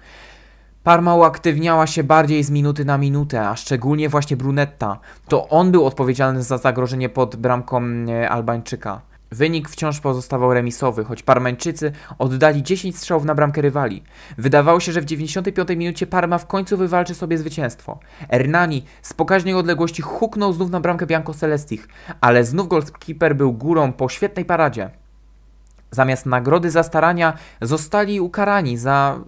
Parma 0.84 1.14
uaktywniała 1.14 1.86
się 1.86 2.04
bardziej 2.04 2.44
z 2.44 2.50
minuty 2.50 2.84
na 2.84 2.98
minutę, 2.98 3.48
a 3.48 3.56
szczególnie 3.56 4.08
właśnie 4.08 4.36
Brunetta. 4.36 4.98
To 5.28 5.48
on 5.48 5.72
był 5.72 5.86
odpowiedzialny 5.86 6.42
za 6.42 6.58
zagrożenie 6.58 7.08
pod 7.08 7.36
bramką 7.36 7.82
e, 8.08 8.30
Albańczyka. 8.30 9.00
Wynik 9.30 9.68
wciąż 9.68 10.00
pozostawał 10.00 10.54
remisowy, 10.54 11.04
choć 11.04 11.22
Parmańczycy 11.22 11.92
oddali 12.18 12.62
10 12.62 12.96
strzałów 12.96 13.24
na 13.24 13.34
bramkę 13.34 13.62
rywali. 13.62 14.02
Wydawało 14.38 14.80
się, 14.80 14.92
że 14.92 15.00
w 15.00 15.04
95 15.04 15.68
minucie 15.68 16.06
Parma 16.06 16.38
w 16.38 16.46
końcu 16.46 16.76
wywalczy 16.76 17.14
sobie 17.14 17.38
zwycięstwo. 17.38 17.98
Hernani 18.30 18.84
z 19.02 19.12
pokaźnej 19.12 19.54
odległości 19.54 20.02
huknął 20.02 20.52
znów 20.52 20.70
na 20.70 20.80
bramkę 20.80 21.06
Bianco 21.06 21.34
Celestich, 21.34 21.88
ale 22.20 22.44
znów 22.44 22.68
goalkeeper 22.68 23.36
był 23.36 23.52
górą 23.52 23.92
po 23.92 24.08
świetnej 24.08 24.44
paradzie. 24.44 24.90
Zamiast 25.90 26.26
nagrody 26.26 26.70
za 26.70 26.82
starania 26.82 27.32
zostali 27.60 28.20
ukarani 28.20 28.76
za 28.76 29.20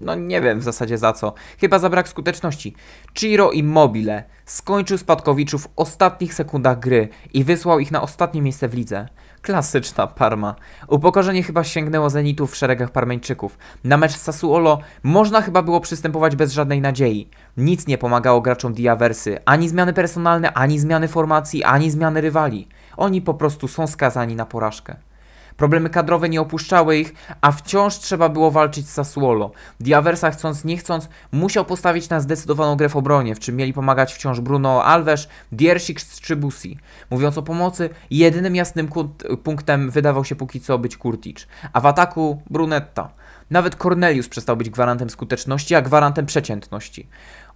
no 0.00 0.14
nie 0.14 0.40
wiem 0.40 0.60
w 0.60 0.62
zasadzie 0.62 0.98
za 0.98 1.12
co. 1.12 1.34
Chyba 1.60 1.78
za 1.78 1.90
brak 1.90 2.08
skuteczności. 2.08 2.74
Ciro 3.14 3.50
Immobile 3.50 4.24
skończył 4.44 4.98
spadkowiczów 4.98 5.62
w 5.62 5.68
ostatnich 5.76 6.34
sekundach 6.34 6.78
gry 6.78 7.08
i 7.32 7.44
wysłał 7.44 7.80
ich 7.80 7.90
na 7.90 8.02
ostatnie 8.02 8.42
miejsce 8.42 8.68
w 8.68 8.74
lidze. 8.74 9.08
Klasyczna 9.42 10.06
Parma. 10.06 10.54
Upokorzenie 10.88 11.42
chyba 11.42 11.64
sięgnęło 11.64 12.10
Zenitu 12.10 12.46
w 12.46 12.56
szeregach 12.56 12.90
Parmeńczyków. 12.90 13.58
Na 13.84 13.96
mecz 13.96 14.12
z 14.12 14.22
Sassuolo 14.22 14.78
można 15.02 15.42
chyba 15.42 15.62
było 15.62 15.80
przystępować 15.80 16.36
bez 16.36 16.52
żadnej 16.52 16.80
nadziei. 16.80 17.28
Nic 17.56 17.86
nie 17.86 17.98
pomagało 17.98 18.40
graczom 18.40 18.72
Diaversy. 18.74 19.38
Ani 19.44 19.68
zmiany 19.68 19.92
personalne, 19.92 20.52
ani 20.52 20.78
zmiany 20.78 21.08
formacji, 21.08 21.64
ani 21.64 21.90
zmiany 21.90 22.20
rywali. 22.20 22.68
Oni 22.96 23.22
po 23.22 23.34
prostu 23.34 23.68
są 23.68 23.86
skazani 23.86 24.36
na 24.36 24.46
porażkę. 24.46 24.96
Problemy 25.60 25.90
kadrowe 25.90 26.28
nie 26.28 26.40
opuszczały 26.40 26.98
ich, 26.98 27.14
a 27.40 27.52
wciąż 27.52 27.98
trzeba 27.98 28.28
było 28.28 28.50
walczyć 28.50 28.88
z 28.88 28.92
Sassuolo. 28.92 29.50
Diaversa 29.80 30.30
chcąc 30.30 30.64
nie 30.64 30.76
chcąc 30.76 31.08
musiał 31.32 31.64
postawić 31.64 32.08
na 32.08 32.20
zdecydowaną 32.20 32.76
grę 32.76 32.88
w 32.88 32.96
obronie, 32.96 33.34
w 33.34 33.38
czym 33.38 33.56
mieli 33.56 33.72
pomagać 33.72 34.14
wciąż 34.14 34.40
Bruno 34.40 34.84
Alves, 34.84 35.28
Diersik 35.52 36.00
czy 36.00 36.36
Busi. 36.36 36.78
Mówiąc 37.10 37.38
o 37.38 37.42
pomocy, 37.42 37.90
jedynym 38.10 38.56
jasnym 38.56 38.88
punktem 39.44 39.90
wydawał 39.90 40.24
się 40.24 40.36
póki 40.36 40.60
co 40.60 40.78
być 40.78 40.96
Kurtic, 40.96 41.46
a 41.72 41.80
w 41.80 41.86
ataku 41.86 42.42
Brunetta. 42.50 43.10
Nawet 43.50 43.76
Cornelius 43.76 44.28
przestał 44.28 44.56
być 44.56 44.70
gwarantem 44.70 45.10
skuteczności, 45.10 45.74
a 45.74 45.82
gwarantem 45.82 46.26
przeciętności. 46.26 47.08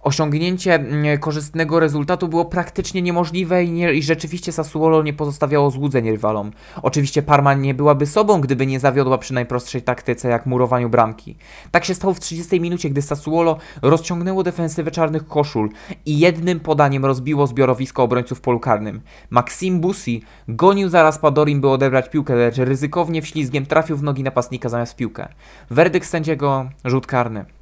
Osiągnięcie 0.05 0.73
mm, 0.73 1.19
korzystnego 1.19 1.79
rezultatu 1.79 2.27
było 2.27 2.45
praktycznie 2.45 3.01
niemożliwe 3.01 3.63
i, 3.63 3.71
nie, 3.71 3.93
i, 3.93 4.03
rzeczywiście 4.03 4.51
Sassuolo 4.51 5.03
nie 5.03 5.13
pozostawiało 5.13 5.71
złudzeń 5.71 6.09
rywalom. 6.11 6.51
Oczywiście 6.81 7.21
Parma 7.21 7.53
nie 7.53 7.73
byłaby 7.73 8.05
sobą, 8.05 8.41
gdyby 8.41 8.65
nie 8.65 8.79
zawiodła 8.79 9.17
przy 9.17 9.33
najprostszej 9.33 9.81
taktyce 9.81 10.29
jak 10.29 10.45
murowaniu 10.45 10.89
bramki. 10.89 11.37
Tak 11.71 11.85
się 11.85 11.93
stało 11.93 12.13
w 12.13 12.19
30 12.19 12.61
minucie, 12.61 12.89
gdy 12.89 13.01
Sassuolo 13.01 13.57
rozciągnęło 13.81 14.43
defensywę 14.43 14.91
czarnych 14.91 15.27
koszul 15.27 15.69
i 16.05 16.19
jednym 16.19 16.59
podaniem 16.59 17.05
rozbiło 17.05 17.47
zbiorowisko 17.47 18.03
obrońców 18.03 18.41
polu 18.41 18.59
karnym. 18.59 19.01
Maxim 19.29 19.79
Busi 19.79 20.23
gonił 20.47 20.89
zaraz 20.89 21.19
Padorim, 21.19 21.61
by 21.61 21.69
odebrać 21.69 22.09
piłkę, 22.09 22.35
lecz 22.35 22.57
ryzykownie 22.57 23.21
wślizgiem 23.21 23.65
trafił 23.65 23.97
w 23.97 24.03
nogi 24.03 24.23
napastnika 24.23 24.69
zamiast 24.69 24.95
piłkę. 24.95 25.27
Werdykt 25.69 26.07
sędziego 26.07 26.69
rzut 26.83 27.07
karny. 27.07 27.54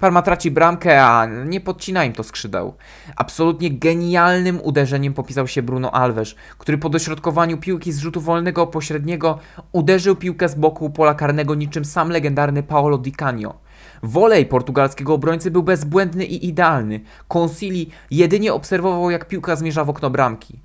Parma 0.00 0.22
traci 0.22 0.50
bramkę, 0.50 1.04
a 1.04 1.26
nie 1.26 1.60
podcina 1.60 2.04
im 2.04 2.12
to 2.12 2.22
skrzydeł. 2.22 2.74
Absolutnie 3.16 3.70
genialnym 3.70 4.60
uderzeniem 4.62 5.14
popisał 5.14 5.48
się 5.48 5.62
Bruno 5.62 5.90
Alves, 5.94 6.34
który 6.58 6.78
po 6.78 6.88
dośrodkowaniu 6.88 7.58
piłki 7.58 7.92
z 7.92 7.98
rzutu 7.98 8.20
wolnego 8.20 8.66
pośredniego 8.66 9.38
uderzył 9.72 10.16
piłkę 10.16 10.48
z 10.48 10.54
boku 10.54 10.90
pola 10.90 11.14
karnego 11.14 11.54
niczym 11.54 11.84
sam 11.84 12.10
legendarny 12.10 12.62
Paolo 12.62 12.98
Di 12.98 13.12
Canio. 13.12 13.54
Wolej 14.02 14.46
portugalskiego 14.46 15.14
obrońcy 15.14 15.50
był 15.50 15.62
bezbłędny 15.62 16.24
i 16.24 16.48
idealny. 16.48 17.00
Consili 17.28 17.90
jedynie 18.10 18.52
obserwował 18.52 19.10
jak 19.10 19.28
piłka 19.28 19.56
zmierza 19.56 19.84
w 19.84 19.90
okno 19.90 20.10
bramki. 20.10 20.60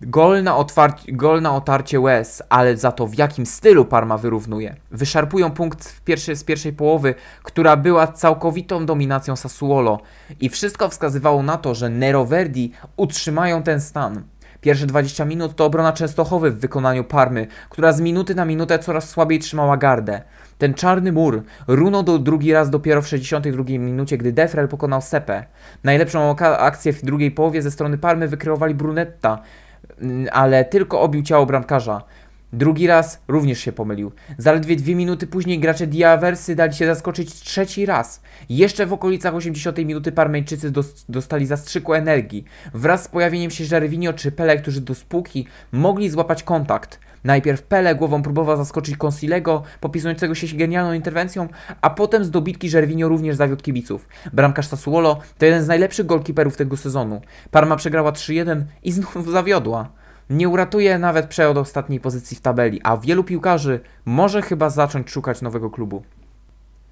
Gol 0.00 0.42
na, 0.42 0.56
otwarcie, 0.56 1.12
gol 1.12 1.42
na 1.42 1.54
otarcie 1.54 2.00
łez, 2.00 2.42
ale 2.48 2.76
za 2.76 2.92
to 2.92 3.06
w 3.06 3.18
jakim 3.18 3.46
stylu 3.46 3.84
Parma 3.84 4.18
wyrównuje. 4.18 4.76
Wyszarpują 4.90 5.50
punkt 5.50 5.88
w 5.88 6.00
pierwszy, 6.00 6.36
z 6.36 6.44
pierwszej 6.44 6.72
połowy, 6.72 7.14
która 7.42 7.76
była 7.76 8.06
całkowitą 8.06 8.86
dominacją 8.86 9.36
Sassuolo 9.36 10.00
i 10.40 10.48
wszystko 10.48 10.88
wskazywało 10.88 11.42
na 11.42 11.56
to, 11.56 11.74
że 11.74 11.88
Nero 11.88 12.24
Verdi 12.24 12.72
utrzymają 12.96 13.62
ten 13.62 13.80
stan. 13.80 14.22
Pierwsze 14.60 14.86
20 14.86 15.24
minut 15.24 15.56
to 15.56 15.64
obrona 15.64 15.92
Częstochowy 15.92 16.50
w 16.50 16.60
wykonaniu 16.60 17.04
Parmy, 17.04 17.46
która 17.70 17.92
z 17.92 18.00
minuty 18.00 18.34
na 18.34 18.44
minutę 18.44 18.78
coraz 18.78 19.08
słabiej 19.08 19.38
trzymała 19.38 19.76
gardę. 19.76 20.22
Ten 20.58 20.74
czarny 20.74 21.12
mur 21.12 21.42
runął 21.68 22.02
do 22.02 22.18
drugi 22.18 22.52
raz 22.52 22.70
dopiero 22.70 23.02
w 23.02 23.08
62 23.08 23.64
minucie, 23.64 24.18
gdy 24.18 24.32
Defrel 24.32 24.68
pokonał 24.68 25.02
Sepę. 25.02 25.44
Najlepszą 25.84 26.36
akcję 26.58 26.92
w 26.92 27.04
drugiej 27.04 27.30
połowie 27.30 27.62
ze 27.62 27.70
strony 27.70 27.98
Parmy 27.98 28.28
wykreowali 28.28 28.74
Brunetta, 28.74 29.42
ale 30.32 30.64
tylko 30.64 31.00
obił 31.00 31.22
ciało 31.22 31.46
bramkarza. 31.46 32.02
Drugi 32.52 32.86
raz 32.86 33.22
również 33.28 33.58
się 33.58 33.72
pomylił. 33.72 34.12
Zaledwie 34.38 34.76
dwie 34.76 34.94
minuty 34.94 35.26
później 35.26 35.58
gracze 35.58 35.86
Diaversy 35.86 36.54
dali 36.54 36.74
się 36.74 36.86
zaskoczyć 36.86 37.34
trzeci 37.34 37.86
raz. 37.86 38.20
Jeszcze 38.48 38.86
w 38.86 38.92
okolicach 38.92 39.34
80 39.34 39.78
minuty 39.78 40.12
Parmeńczycy 40.12 40.72
dostali 41.08 41.46
zastrzyku 41.46 41.94
energii. 41.94 42.44
Wraz 42.74 43.04
z 43.04 43.08
pojawieniem 43.08 43.50
się 43.50 43.64
Żerwinio 43.64 44.12
czy 44.12 44.32
Pele, 44.32 44.56
którzy 44.56 44.80
do 44.80 44.94
spółki 44.94 45.46
mogli 45.72 46.10
złapać 46.10 46.42
kontakt. 46.42 47.00
Najpierw 47.24 47.62
Pele 47.62 47.94
głową 47.94 48.22
próbował 48.22 48.56
zaskoczyć 48.56 48.96
Consilego, 48.96 49.62
popisującego 49.80 50.34
się 50.34 50.56
genialną 50.56 50.92
interwencją, 50.92 51.48
a 51.80 51.90
potem 51.90 52.24
z 52.24 52.30
dobitki 52.30 52.68
Żerwinio 52.68 53.08
również 53.08 53.36
zawiódł 53.36 53.62
kibiców. 53.62 54.08
Bramkarz 54.32 54.66
Sassuolo 54.66 55.18
to 55.38 55.44
jeden 55.46 55.62
z 55.62 55.68
najlepszych 55.68 56.06
golkiperów 56.06 56.56
tego 56.56 56.76
sezonu. 56.76 57.20
Parma 57.50 57.76
przegrała 57.76 58.12
3-1 58.12 58.62
i 58.82 58.92
znów 58.92 59.30
zawiodła. 59.32 59.88
Nie 60.30 60.48
uratuje 60.48 60.98
nawet 60.98 61.26
przeład 61.26 61.56
ostatniej 61.56 62.00
pozycji 62.00 62.36
w 62.36 62.40
tabeli, 62.40 62.80
a 62.84 62.96
wielu 62.96 63.24
piłkarzy 63.24 63.80
może 64.04 64.42
chyba 64.42 64.70
zacząć 64.70 65.10
szukać 65.10 65.42
nowego 65.42 65.70
klubu. 65.70 66.02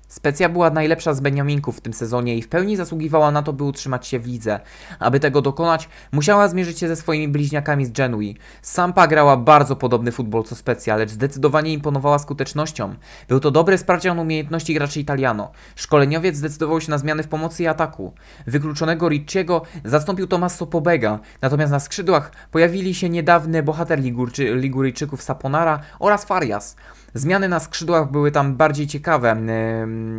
Specja 0.09 0.49
była 0.49 0.71
najlepsza 0.71 1.15
z 1.15 1.21
Beniaminków 1.21 1.77
w 1.77 1.81
tym 1.81 1.93
sezonie 1.93 2.37
i 2.37 2.43
w 2.43 2.49
pełni 2.49 2.77
zasługiwała 2.77 3.31
na 3.31 3.43
to, 3.43 3.53
by 3.53 3.65
utrzymać 3.65 4.07
się 4.07 4.19
w 4.19 4.27
lidze. 4.27 4.61
Aby 4.99 5.21
tego 5.21 5.43
dokonać, 5.43 5.89
musiała 6.13 6.49
zmierzyć 6.49 6.79
się 6.79 6.89
ze 6.89 6.97
swoimi 6.97 7.29
bliźniakami 7.29 7.87
z 7.87 7.93
Genui. 7.93 8.37
Sampa 8.63 9.07
grała 9.07 9.37
bardzo 9.37 9.77
podobny 9.77 10.13
futbol 10.13 10.45
co 10.45 10.57
Specja, 10.57 10.97
lecz 10.97 11.11
zdecydowanie 11.11 11.73
imponowała 11.73 12.19
skutecznością. 12.19 12.95
Był 13.29 13.41
to 13.41 13.51
dobry 13.51 13.79
sprawdzian 13.79 14.19
umiejętności 14.19 14.75
graczy 14.75 15.01
Italiano. 15.01 15.51
Szkoleniowiec 15.77 16.37
zdecydował 16.37 16.81
się 16.81 16.91
na 16.91 16.99
zmiany 16.99 17.23
w 17.23 17.29
pomocy 17.29 17.63
i 17.63 17.67
ataku. 17.67 18.13
Wykluczonego 18.47 19.09
Ricciego 19.09 19.63
zastąpił 19.85 20.27
Tommaso 20.27 20.67
Pobega, 20.67 21.19
natomiast 21.43 21.73
na 21.73 21.81
skrzydłach 21.81 22.33
pojawili 22.51 22.95
się 22.95 23.09
niedawny 23.09 23.63
bohater 23.63 24.01
Ligurczy, 24.01 24.55
Liguryjczyków 24.55 25.23
Saponara 25.23 25.81
oraz 25.99 26.25
Farias. 26.25 26.77
Zmiany 27.15 27.49
na 27.49 27.61
skrzydłach 27.61 28.11
były 28.11 28.31
tam 28.31 28.57
bardziej 28.57 28.87
ciekawe, 28.87 29.37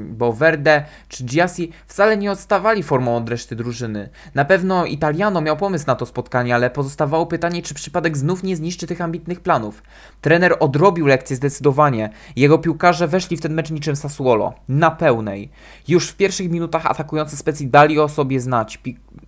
bo 0.10 0.34
Verde 0.34 0.86
czy 1.10 1.24
Giassi 1.24 1.72
wcale 1.88 2.18
nie 2.18 2.32
odstawali 2.32 2.84
formą 2.84 3.18
od 3.18 3.30
reszty 3.30 3.56
drużyny. 3.56 4.10
Na 4.36 4.46
pewno 4.46 4.86
Italiano 4.86 5.42
miał 5.42 5.58
pomysł 5.58 5.86
na 5.88 5.96
to 5.96 6.06
spotkanie, 6.06 6.56
ale 6.56 6.70
pozostawało 6.70 7.26
pytanie, 7.26 7.62
czy 7.62 7.74
przypadek 7.74 8.18
znów 8.18 8.44
nie 8.44 8.56
zniszczy 8.56 8.88
tych 8.88 9.02
ambitnych 9.02 9.40
planów. 9.40 9.84
Trener 10.22 10.56
odrobił 10.60 11.06
lekcję 11.06 11.36
zdecydowanie. 11.36 12.10
Jego 12.36 12.58
piłkarze 12.58 13.08
weszli 13.08 13.38
w 13.38 13.42
ten 13.42 13.54
mecz 13.54 13.72
niczym 13.72 13.96
Sassuolo. 13.96 14.54
Na 14.70 14.92
pełnej. 14.92 15.50
Już 15.88 16.10
w 16.10 16.16
pierwszych 16.16 16.52
minutach 16.52 16.86
atakujący 16.86 17.38
specji 17.38 17.68
dali 17.68 18.00
o 18.00 18.10
sobie 18.10 18.40
znać. 18.40 18.80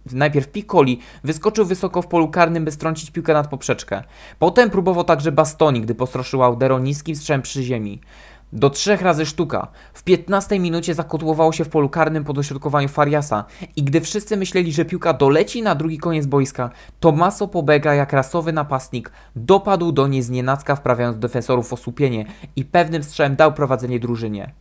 Pi 0.08 0.16
najpierw 0.16 0.48
Piccoli 0.48 1.00
wyskoczył 1.24 1.66
wysoko 1.66 2.02
w 2.02 2.08
polu 2.08 2.28
karnym, 2.28 2.66
by 2.66 2.72
strącić 2.72 3.12
piłkę 3.12 3.34
nad 3.34 3.48
poprzeczkę. 3.48 4.04
Potem 4.40 4.70
próbował 4.70 5.04
także 5.04 5.32
Bastoni, 5.32 5.82
gdy 5.82 5.96
postroszył 5.96 6.44
Audero 6.44 6.80
niskim 6.80 7.16
strzem 7.16 7.42
przy 7.42 7.64
ziemi. 7.64 8.02
Do 8.54 8.70
trzech 8.70 9.02
razy 9.02 9.26
sztuka. 9.26 9.68
W 9.94 10.04
15 10.04 10.60
minucie 10.60 10.94
zakotłowało 10.94 11.52
się 11.52 11.66
w 11.66 11.70
polu 11.70 11.90
karnym 11.90 12.24
po 12.24 12.34
dośrodkowaniu 12.34 12.88
Fariasa 12.88 13.46
i 13.76 13.84
gdy 13.84 14.02
wszyscy 14.02 14.38
myśleli, 14.38 14.74
że 14.74 14.86
piłka 14.86 15.14
doleci 15.14 15.62
na 15.62 15.76
drugi 15.76 15.98
koniec 15.98 16.26
boiska, 16.26 16.70
Tomaso 17.00 17.48
Pobega 17.48 17.94
jak 17.94 18.14
rasowy 18.14 18.54
napastnik 18.54 19.12
dopadł 19.36 19.92
do 19.92 20.08
niej 20.08 20.22
znienacka 20.22 20.76
wprawiając 20.76 21.18
defensorów 21.18 21.68
w 21.68 21.74
osłupienie 21.74 22.26
i 22.56 22.66
pewnym 22.66 23.04
strzałem 23.04 23.36
dał 23.36 23.54
prowadzenie 23.54 24.00
drużynie. 24.00 24.52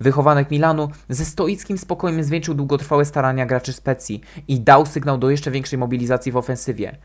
Wychowanek 0.00 0.50
Milanu 0.50 0.88
ze 1.08 1.24
stoickim 1.24 1.78
spokojem 1.78 2.24
zwieńczył 2.24 2.54
długotrwałe 2.54 3.04
starania 3.04 3.46
graczy 3.46 3.72
Specji 3.72 4.20
i 4.48 4.60
dał 4.60 4.86
sygnał 4.86 5.18
do 5.18 5.30
jeszcze 5.30 5.50
większej 5.50 5.78
mobilizacji 5.78 6.32
w 6.32 6.36
ofensywie. 6.36 6.96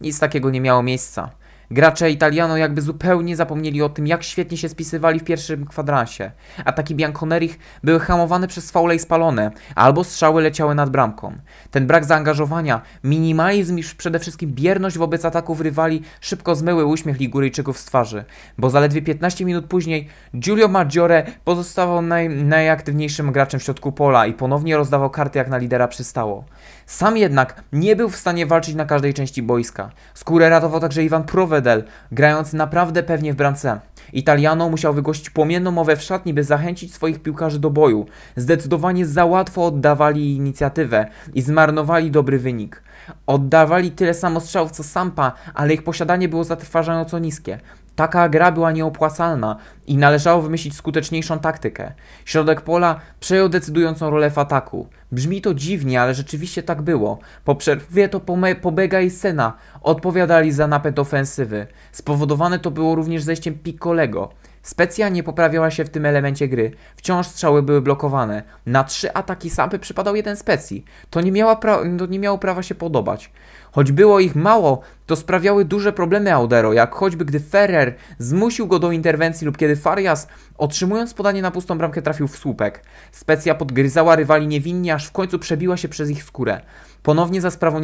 Nic 0.00 0.18
takiego 0.18 0.50
nie 0.50 0.60
miało 0.60 0.82
miejsca. 0.82 1.30
Gracze 1.70 2.10
Italiano 2.10 2.56
jakby 2.56 2.82
zupełnie 2.82 3.36
zapomnieli 3.36 3.82
o 3.82 3.88
tym, 3.88 4.06
jak 4.06 4.22
świetnie 4.22 4.56
się 4.56 4.68
spisywali 4.68 5.20
w 5.20 5.24
pierwszym 5.24 5.66
kwadransie. 5.66 6.30
Ataki 6.64 6.94
Bianconerich 6.94 7.58
były 7.84 8.00
hamowane 8.00 8.48
przez 8.48 8.70
faule 8.70 8.94
i 8.94 8.98
spalone, 8.98 9.50
albo 9.74 10.04
strzały 10.04 10.42
leciały 10.42 10.74
nad 10.74 10.90
bramką. 10.90 11.32
Ten 11.70 11.86
brak 11.86 12.04
zaangażowania, 12.04 12.80
minimalizm 13.04 13.78
i 13.78 13.82
przede 13.98 14.18
wszystkim 14.18 14.52
bierność 14.52 14.98
wobec 14.98 15.24
ataków 15.24 15.60
rywali 15.60 16.02
szybko 16.20 16.54
zmyły 16.54 16.84
uśmiech 16.84 17.18
Liguryjczyków 17.18 17.78
z 17.78 17.84
twarzy, 17.84 18.24
bo 18.58 18.70
zaledwie 18.70 19.02
15 19.02 19.44
minut 19.44 19.66
później 19.66 20.08
Giulio 20.36 20.68
Maggiore 20.68 21.26
pozostawał 21.44 22.02
naj, 22.02 22.28
najaktywniejszym 22.28 23.32
graczem 23.32 23.60
w 23.60 23.62
środku 23.62 23.92
pola 23.92 24.26
i 24.26 24.32
ponownie 24.32 24.76
rozdawał 24.76 25.10
karty 25.10 25.38
jak 25.38 25.48
na 25.48 25.58
lidera 25.58 25.88
przystało. 25.88 26.44
Sam 26.86 27.16
jednak 27.16 27.62
nie 27.72 27.96
był 27.96 28.08
w 28.08 28.16
stanie 28.16 28.46
walczyć 28.46 28.74
na 28.74 28.84
każdej 28.84 29.14
części 29.14 29.42
boiska. 29.42 29.90
Skórę 30.14 30.48
ratował 30.48 30.80
także 30.80 31.04
Iwan 31.04 31.24
Provedel, 31.24 31.84
grając 32.12 32.52
naprawdę 32.52 33.02
pewnie 33.02 33.32
w 33.32 33.36
bramce. 33.36 33.80
Italiano 34.12 34.70
musiał 34.70 34.94
wygłosić 34.94 35.30
płomienną 35.30 35.70
mowę 35.70 35.96
w 35.96 36.02
szatni, 36.02 36.34
by 36.34 36.44
zachęcić 36.44 36.94
swoich 36.94 37.22
piłkarzy 37.22 37.58
do 37.58 37.70
boju. 37.70 38.06
Zdecydowanie 38.36 39.06
za 39.06 39.24
łatwo 39.24 39.66
oddawali 39.66 40.36
inicjatywę 40.36 41.06
i 41.34 41.42
zmarnowali 41.42 42.10
dobry 42.10 42.38
wynik. 42.38 42.82
Oddawali 43.26 43.90
tyle 43.90 44.14
samo 44.14 44.40
strzałów 44.40 44.70
co 44.70 44.82
Sampa, 44.82 45.32
ale 45.54 45.74
ich 45.74 45.84
posiadanie 45.84 46.28
było 46.28 46.44
zatrważająco 46.44 47.18
niskie. 47.18 47.58
Taka 47.96 48.28
gra 48.28 48.52
była 48.52 48.72
nieopłacalna 48.72 49.56
i 49.86 49.96
należało 49.96 50.42
wymyślić 50.42 50.76
skuteczniejszą 50.76 51.38
taktykę. 51.38 51.92
Środek 52.24 52.60
pola 52.60 53.00
przejął 53.20 53.48
decydującą 53.48 54.10
rolę 54.10 54.30
w 54.30 54.38
ataku. 54.38 54.88
Brzmi 55.12 55.40
to 55.40 55.54
dziwnie, 55.54 56.00
ale 56.00 56.14
rzeczywiście 56.14 56.62
tak 56.62 56.82
było. 56.82 57.18
Po 57.44 57.54
przerwie 57.54 58.08
to 58.08 58.20
Pobega 58.62 59.00
i 59.00 59.10
Sena 59.10 59.52
odpowiadali 59.82 60.52
za 60.52 60.66
napęd 60.66 60.98
ofensywy. 60.98 61.66
Spowodowane 61.92 62.58
to 62.58 62.70
było 62.70 62.94
również 62.94 63.22
zejściem 63.22 63.54
Piccolego. 63.54 64.30
Specja 64.62 65.08
nie 65.08 65.22
poprawiała 65.22 65.70
się 65.70 65.84
w 65.84 65.90
tym 65.90 66.06
elemencie 66.06 66.48
gry. 66.48 66.72
Wciąż 66.96 67.26
strzały 67.26 67.62
były 67.62 67.80
blokowane. 67.80 68.42
Na 68.66 68.84
trzy 68.84 69.14
ataki 69.14 69.50
Sampy 69.50 69.78
przypadał 69.78 70.16
jeden 70.16 70.36
specji. 70.36 70.84
To 71.10 71.20
nie, 71.20 71.32
miała 71.32 71.56
to 71.56 72.06
nie 72.08 72.18
miało 72.18 72.38
prawa 72.38 72.62
się 72.62 72.74
podobać. 72.74 73.30
Choć 73.76 73.92
było 73.92 74.20
ich 74.20 74.34
mało, 74.34 74.80
to 75.06 75.16
sprawiały 75.16 75.64
duże 75.64 75.92
problemy 75.92 76.34
Audero, 76.34 76.72
jak 76.72 76.94
choćby 76.94 77.24
gdy 77.24 77.40
Ferrer 77.40 77.94
zmusił 78.18 78.66
go 78.66 78.78
do 78.78 78.92
interwencji 78.92 79.46
lub 79.46 79.56
kiedy 79.56 79.76
Farias, 79.76 80.28
otrzymując 80.58 81.14
podanie 81.14 81.42
na 81.42 81.50
pustą 81.50 81.78
bramkę, 81.78 82.02
trafił 82.02 82.28
w 82.28 82.36
słupek. 82.36 82.84
Specja 83.12 83.54
podgryzała 83.54 84.16
rywali 84.16 84.46
niewinnie, 84.46 84.94
aż 84.94 85.06
w 85.06 85.12
końcu 85.12 85.38
przebiła 85.38 85.76
się 85.76 85.88
przez 85.88 86.10
ich 86.10 86.24
skórę. 86.24 86.60
Ponownie 87.06 87.40
za 87.40 87.50
sprawą 87.50 87.80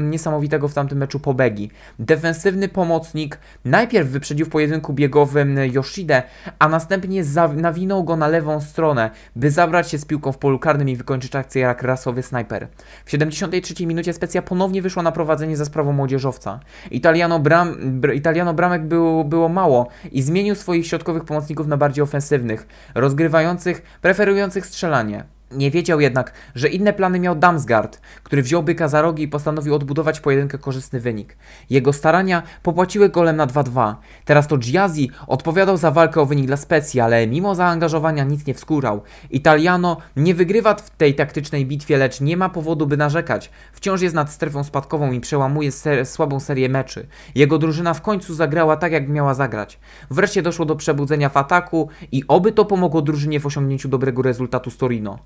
niesamowitego 0.00 0.68
w 0.68 0.74
tamtym 0.74 0.98
meczu 0.98 1.20
Pobegi. 1.20 1.70
Defensywny 1.98 2.68
pomocnik 2.68 3.38
najpierw 3.64 4.08
wyprzedził 4.08 4.46
w 4.46 4.48
pojedynku 4.48 4.92
biegowym 4.92 5.58
Yoshidę, 5.74 6.22
a 6.58 6.68
następnie 6.68 7.22
nawinął 7.56 8.04
go 8.04 8.16
na 8.16 8.28
lewą 8.28 8.60
stronę, 8.60 9.10
by 9.36 9.50
zabrać 9.50 9.90
się 9.90 9.98
z 9.98 10.04
piłką 10.04 10.32
w 10.32 10.38
polu 10.38 10.58
karnym 10.58 10.88
i 10.88 10.96
wykończyć 10.96 11.36
akcję 11.36 11.62
jak 11.62 11.82
rasowy 11.82 12.22
snajper. 12.22 12.68
W 13.04 13.10
73 13.10 13.86
minucie 13.86 14.12
Specja 14.12 14.42
ponownie 14.42 14.82
wyszła 14.82 15.02
na 15.02 15.12
prowadzenie 15.12 15.56
za 15.56 15.64
sprawą 15.64 15.92
młodzieżowca. 15.92 16.60
Italiano, 16.90 17.38
bram, 17.38 17.76
Italiano 18.14 18.54
bramek 18.54 18.86
było 19.24 19.48
mało 19.48 19.88
i 20.12 20.22
zmienił 20.22 20.54
swoich 20.54 20.86
środkowych 20.86 21.24
pomocników 21.24 21.66
na 21.66 21.76
bardziej 21.76 22.02
ofensywnych, 22.02 22.66
rozgrywających, 22.94 23.82
preferujących 24.00 24.66
strzelanie. 24.66 25.35
Nie 25.50 25.70
wiedział 25.70 26.00
jednak, 26.00 26.32
że 26.54 26.68
inne 26.68 26.92
plany 26.92 27.20
miał 27.20 27.34
Damsgaard, 27.34 28.00
który 28.22 28.42
wziął 28.42 28.62
byka 28.62 28.88
za 28.88 29.02
rogi 29.02 29.22
i 29.22 29.28
postanowił 29.28 29.74
odbudować 29.74 30.20
pojedynkę 30.20 30.58
korzystny 30.58 31.00
wynik. 31.00 31.36
Jego 31.70 31.92
starania 31.92 32.42
popłaciły 32.62 33.08
golem 33.08 33.36
na 33.36 33.46
2-2. 33.46 33.94
Teraz 34.24 34.48
to 34.48 34.58
Giazzi 34.58 35.10
odpowiadał 35.26 35.76
za 35.76 35.90
walkę 35.90 36.20
o 36.20 36.26
wynik 36.26 36.46
dla 36.46 36.56
Specji, 36.56 37.00
ale 37.00 37.26
mimo 37.26 37.54
zaangażowania 37.54 38.24
nic 38.24 38.46
nie 38.46 38.54
wskórał. 38.54 39.02
Italiano 39.30 39.96
nie 40.16 40.34
wygrywa 40.34 40.74
w 40.74 40.90
tej 40.90 41.14
taktycznej 41.14 41.66
bitwie, 41.66 41.96
lecz 41.96 42.20
nie 42.20 42.36
ma 42.36 42.48
powodu 42.48 42.86
by 42.86 42.96
narzekać. 42.96 43.50
Wciąż 43.72 44.00
jest 44.00 44.14
nad 44.14 44.32
strefą 44.32 44.64
spadkową 44.64 45.12
i 45.12 45.20
przełamuje 45.20 45.72
ser 45.72 46.06
słabą 46.06 46.40
serię 46.40 46.68
meczy. 46.68 47.06
Jego 47.34 47.58
drużyna 47.58 47.94
w 47.94 48.02
końcu 48.02 48.34
zagrała 48.34 48.76
tak, 48.76 48.92
jak 48.92 49.08
miała 49.08 49.34
zagrać. 49.34 49.78
Wreszcie 50.10 50.42
doszło 50.42 50.64
do 50.64 50.76
przebudzenia 50.76 51.28
w 51.28 51.36
ataku 51.36 51.88
i 52.12 52.24
oby 52.28 52.52
to 52.52 52.64
pomogło 52.64 53.02
drużynie 53.02 53.40
w 53.40 53.46
osiągnięciu 53.46 53.88
dobrego 53.88 54.22
rezultatu 54.22 54.70
z 54.70 54.76
Torino. 54.76 55.18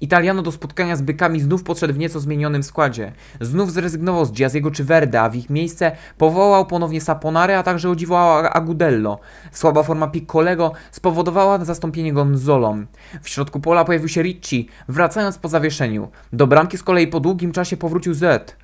Italiano 0.00 0.42
do 0.42 0.52
spotkania 0.52 0.96
z 0.96 1.02
bykami 1.02 1.40
znów 1.40 1.62
podszedł 1.62 1.94
w 1.94 1.98
nieco 1.98 2.20
zmienionym 2.20 2.62
składzie. 2.62 3.12
Znów 3.40 3.72
zrezygnował 3.72 4.24
z 4.24 4.32
Giaziego 4.32 4.70
czy 4.70 4.84
Verde, 4.84 5.20
a 5.20 5.30
w 5.30 5.36
ich 5.36 5.50
miejsce 5.50 5.92
powołał 6.18 6.66
ponownie 6.66 7.00
Saponare, 7.00 7.58
a 7.58 7.62
także 7.62 7.90
odziwował 7.90 8.46
Agudello. 8.52 9.18
Słaba 9.52 9.82
forma 9.82 10.08
Piccolego 10.08 10.72
spowodowała 10.90 11.64
zastąpienie 11.64 12.12
Gonzolą. 12.12 12.86
W 13.22 13.28
środku 13.28 13.60
pola 13.60 13.84
pojawił 13.84 14.08
się 14.08 14.22
Ricci, 14.22 14.68
wracając 14.88 15.38
po 15.38 15.48
zawieszeniu. 15.48 16.08
Do 16.32 16.46
bramki 16.46 16.78
z 16.78 16.82
kolei 16.82 17.06
po 17.06 17.20
długim 17.20 17.52
czasie 17.52 17.76
powrócił 17.76 18.14
Z. 18.14 18.56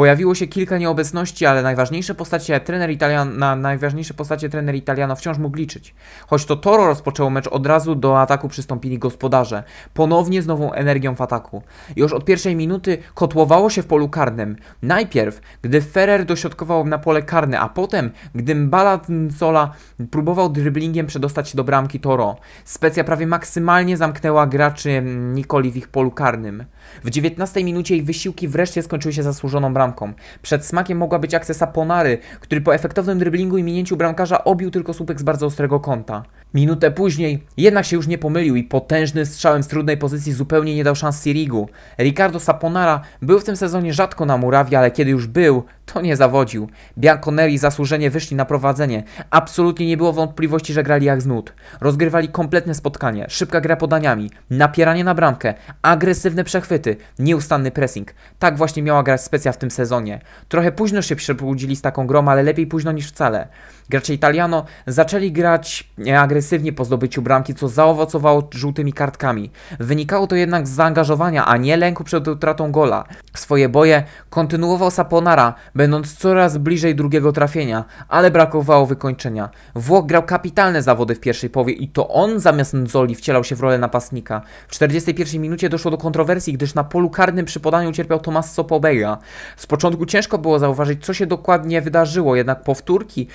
Pojawiło 0.00 0.34
się 0.34 0.46
kilka 0.46 0.78
nieobecności, 0.78 1.46
ale 1.46 1.62
najważniejsze 1.62 2.14
postacie 2.14 2.60
trener 2.60 2.90
Italian, 2.90 3.38
na 3.38 3.56
najważniejsze 3.56 4.14
postacie 4.14 4.48
trener 4.48 4.74
Italiano 4.74 5.16
wciąż 5.16 5.38
mógł 5.38 5.56
liczyć. 5.56 5.94
Choć 6.26 6.44
to 6.44 6.56
Toro 6.56 6.86
rozpoczęło 6.86 7.30
mecz 7.30 7.46
od 7.46 7.66
razu 7.66 7.94
do 7.94 8.20
ataku 8.20 8.48
przystąpili 8.48 8.98
gospodarze. 8.98 9.62
Ponownie 9.94 10.42
z 10.42 10.46
nową 10.46 10.72
energią 10.72 11.14
w 11.14 11.20
ataku. 11.20 11.62
Już 11.96 12.12
od 12.12 12.24
pierwszej 12.24 12.56
minuty 12.56 12.98
kotłowało 13.14 13.70
się 13.70 13.82
w 13.82 13.86
polu 13.86 14.08
karnym. 14.08 14.56
Najpierw, 14.82 15.40
gdy 15.62 15.80
Ferrer 15.80 16.24
dośrodkował 16.24 16.86
na 16.86 16.98
pole 16.98 17.22
karne, 17.22 17.60
a 17.60 17.68
potem, 17.68 18.10
gdy 18.34 18.54
Mbala 18.54 19.00
Zola 19.28 19.72
próbował 20.10 20.48
dribblingiem 20.48 21.06
przedostać 21.06 21.48
się 21.48 21.56
do 21.56 21.64
bramki 21.64 22.00
Toro. 22.00 22.36
Specja 22.64 23.04
prawie 23.04 23.26
maksymalnie 23.26 23.96
zamknęła 23.96 24.46
graczy 24.46 25.02
Nikoli 25.34 25.70
w 25.70 25.76
ich 25.76 25.88
polu 25.88 26.10
karnym. 26.10 26.64
W 27.04 27.10
19 27.10 27.64
minucie 27.64 27.96
ich 27.96 28.04
wysiłki 28.04 28.48
wreszcie 28.48 28.82
skończyły 28.82 29.12
się 29.12 29.22
zasłużoną 29.22 29.74
bramką. 29.74 30.12
Przed 30.42 30.66
smakiem 30.66 30.98
mogła 30.98 31.18
być 31.18 31.34
akcja 31.34 31.54
Saponary, 31.54 32.18
który 32.40 32.60
po 32.60 32.74
efektownym 32.74 33.18
dryblingu 33.18 33.58
i 33.58 33.62
minięciu 33.62 33.96
bramkarza 33.96 34.44
obił 34.44 34.70
tylko 34.70 34.94
słupek 34.94 35.20
z 35.20 35.22
bardzo 35.22 35.46
ostrego 35.46 35.80
kąta. 35.80 36.22
Minutę 36.54 36.90
później 36.90 37.44
jednak 37.56 37.84
się 37.84 37.96
już 37.96 38.06
nie 38.06 38.18
pomylił 38.18 38.56
i 38.56 38.64
potężnym 38.64 39.26
strzałem 39.26 39.62
z 39.62 39.68
trudnej 39.68 39.96
pozycji 39.96 40.32
zupełnie 40.32 40.76
nie 40.76 40.84
dał 40.84 40.94
szans 40.94 41.24
Sirigu. 41.24 41.68
Ricardo 41.98 42.40
Saponara 42.40 43.00
był 43.22 43.40
w 43.40 43.44
tym 43.44 43.56
sezonie 43.56 43.92
rzadko 43.92 44.26
na 44.26 44.36
murawie, 44.36 44.78
ale 44.78 44.90
kiedy 44.90 45.10
już 45.10 45.26
był, 45.26 45.64
to 45.86 46.00
nie 46.00 46.16
zawodził. 46.16 46.68
Bianconeri 46.98 47.58
zasłużenie 47.58 48.10
wyszli 48.10 48.36
na 48.36 48.44
prowadzenie. 48.44 49.02
Absolutnie 49.30 49.86
nie 49.86 49.96
było 49.96 50.12
wątpliwości, 50.12 50.72
że 50.72 50.82
grali 50.82 51.06
jak 51.06 51.22
z 51.22 51.26
nut. 51.26 51.52
Rozgrywali 51.80 52.28
kompletne 52.28 52.74
spotkanie, 52.74 53.26
szybka 53.28 53.60
gra 53.60 53.76
podaniami, 53.76 54.30
napieranie 54.50 55.04
na 55.04 55.14
bramkę, 55.14 55.54
agresywne 55.82 56.44
przechwyty, 56.44 56.96
nieustanny 57.18 57.70
pressing. 57.70 58.14
Tak 58.38 58.56
właśnie 58.56 58.82
miała 58.82 59.02
grać 59.02 59.20
specja 59.20 59.52
w 59.52 59.58
tym 59.58 59.70
sezonie. 59.70 60.20
Trochę 60.48 60.72
późno 60.72 61.02
się 61.02 61.16
przebudzili 61.16 61.76
z 61.76 61.82
taką 61.82 62.06
grą, 62.06 62.28
ale 62.28 62.42
lepiej 62.42 62.66
późno 62.66 62.92
niż 62.92 63.08
wcale. 63.08 63.48
Gracze 63.90 64.14
Italiano 64.14 64.64
zaczęli 64.86 65.32
grać 65.32 65.90
agresywnie 66.18 66.72
po 66.72 66.84
zdobyciu 66.84 67.22
bramki, 67.22 67.54
co 67.54 67.68
zaowocowało 67.68 68.48
żółtymi 68.54 68.92
kartkami. 68.92 69.50
Wynikało 69.80 70.26
to 70.26 70.36
jednak 70.36 70.68
z 70.68 70.70
zaangażowania, 70.70 71.46
a 71.46 71.56
nie 71.56 71.76
lęku 71.76 72.04
przed 72.04 72.28
utratą 72.28 72.72
gola. 72.72 73.04
Swoje 73.34 73.68
boje 73.68 74.04
kontynuował 74.30 74.90
Saponara, 74.90 75.54
będąc 75.74 76.14
coraz 76.14 76.58
bliżej 76.58 76.94
drugiego 76.94 77.32
trafienia, 77.32 77.84
ale 78.08 78.30
brakowało 78.30 78.86
wykończenia. 78.86 79.50
Włoch 79.74 80.06
grał 80.06 80.22
kapitalne 80.22 80.82
zawody 80.82 81.14
w 81.14 81.20
pierwszej 81.20 81.50
połowie 81.50 81.72
i 81.72 81.88
to 81.88 82.08
on 82.08 82.40
zamiast 82.40 82.74
Nzoli 82.74 83.14
wcielał 83.14 83.44
się 83.44 83.56
w 83.56 83.60
rolę 83.60 83.78
napastnika. 83.78 84.42
W 84.68 84.72
41 84.72 85.40
minucie 85.40 85.68
doszło 85.68 85.90
do 85.90 85.98
kontrowersji, 85.98 86.52
gdyż 86.52 86.74
na 86.74 86.84
polu 86.84 87.10
karnym 87.10 87.46
przy 87.46 87.60
podaniu 87.60 87.92
cierpiał 87.92 88.20
Tommaso 88.20 88.64
Pobega. 88.64 89.18
Z 89.56 89.66
początku 89.66 90.06
ciężko 90.06 90.38
było 90.38 90.58
zauważyć, 90.58 91.04
co 91.04 91.14
się 91.14 91.26
dokładnie 91.26 91.82
wydarzyło, 91.82 92.36
jednak 92.36 92.62
powtórki 92.62 93.28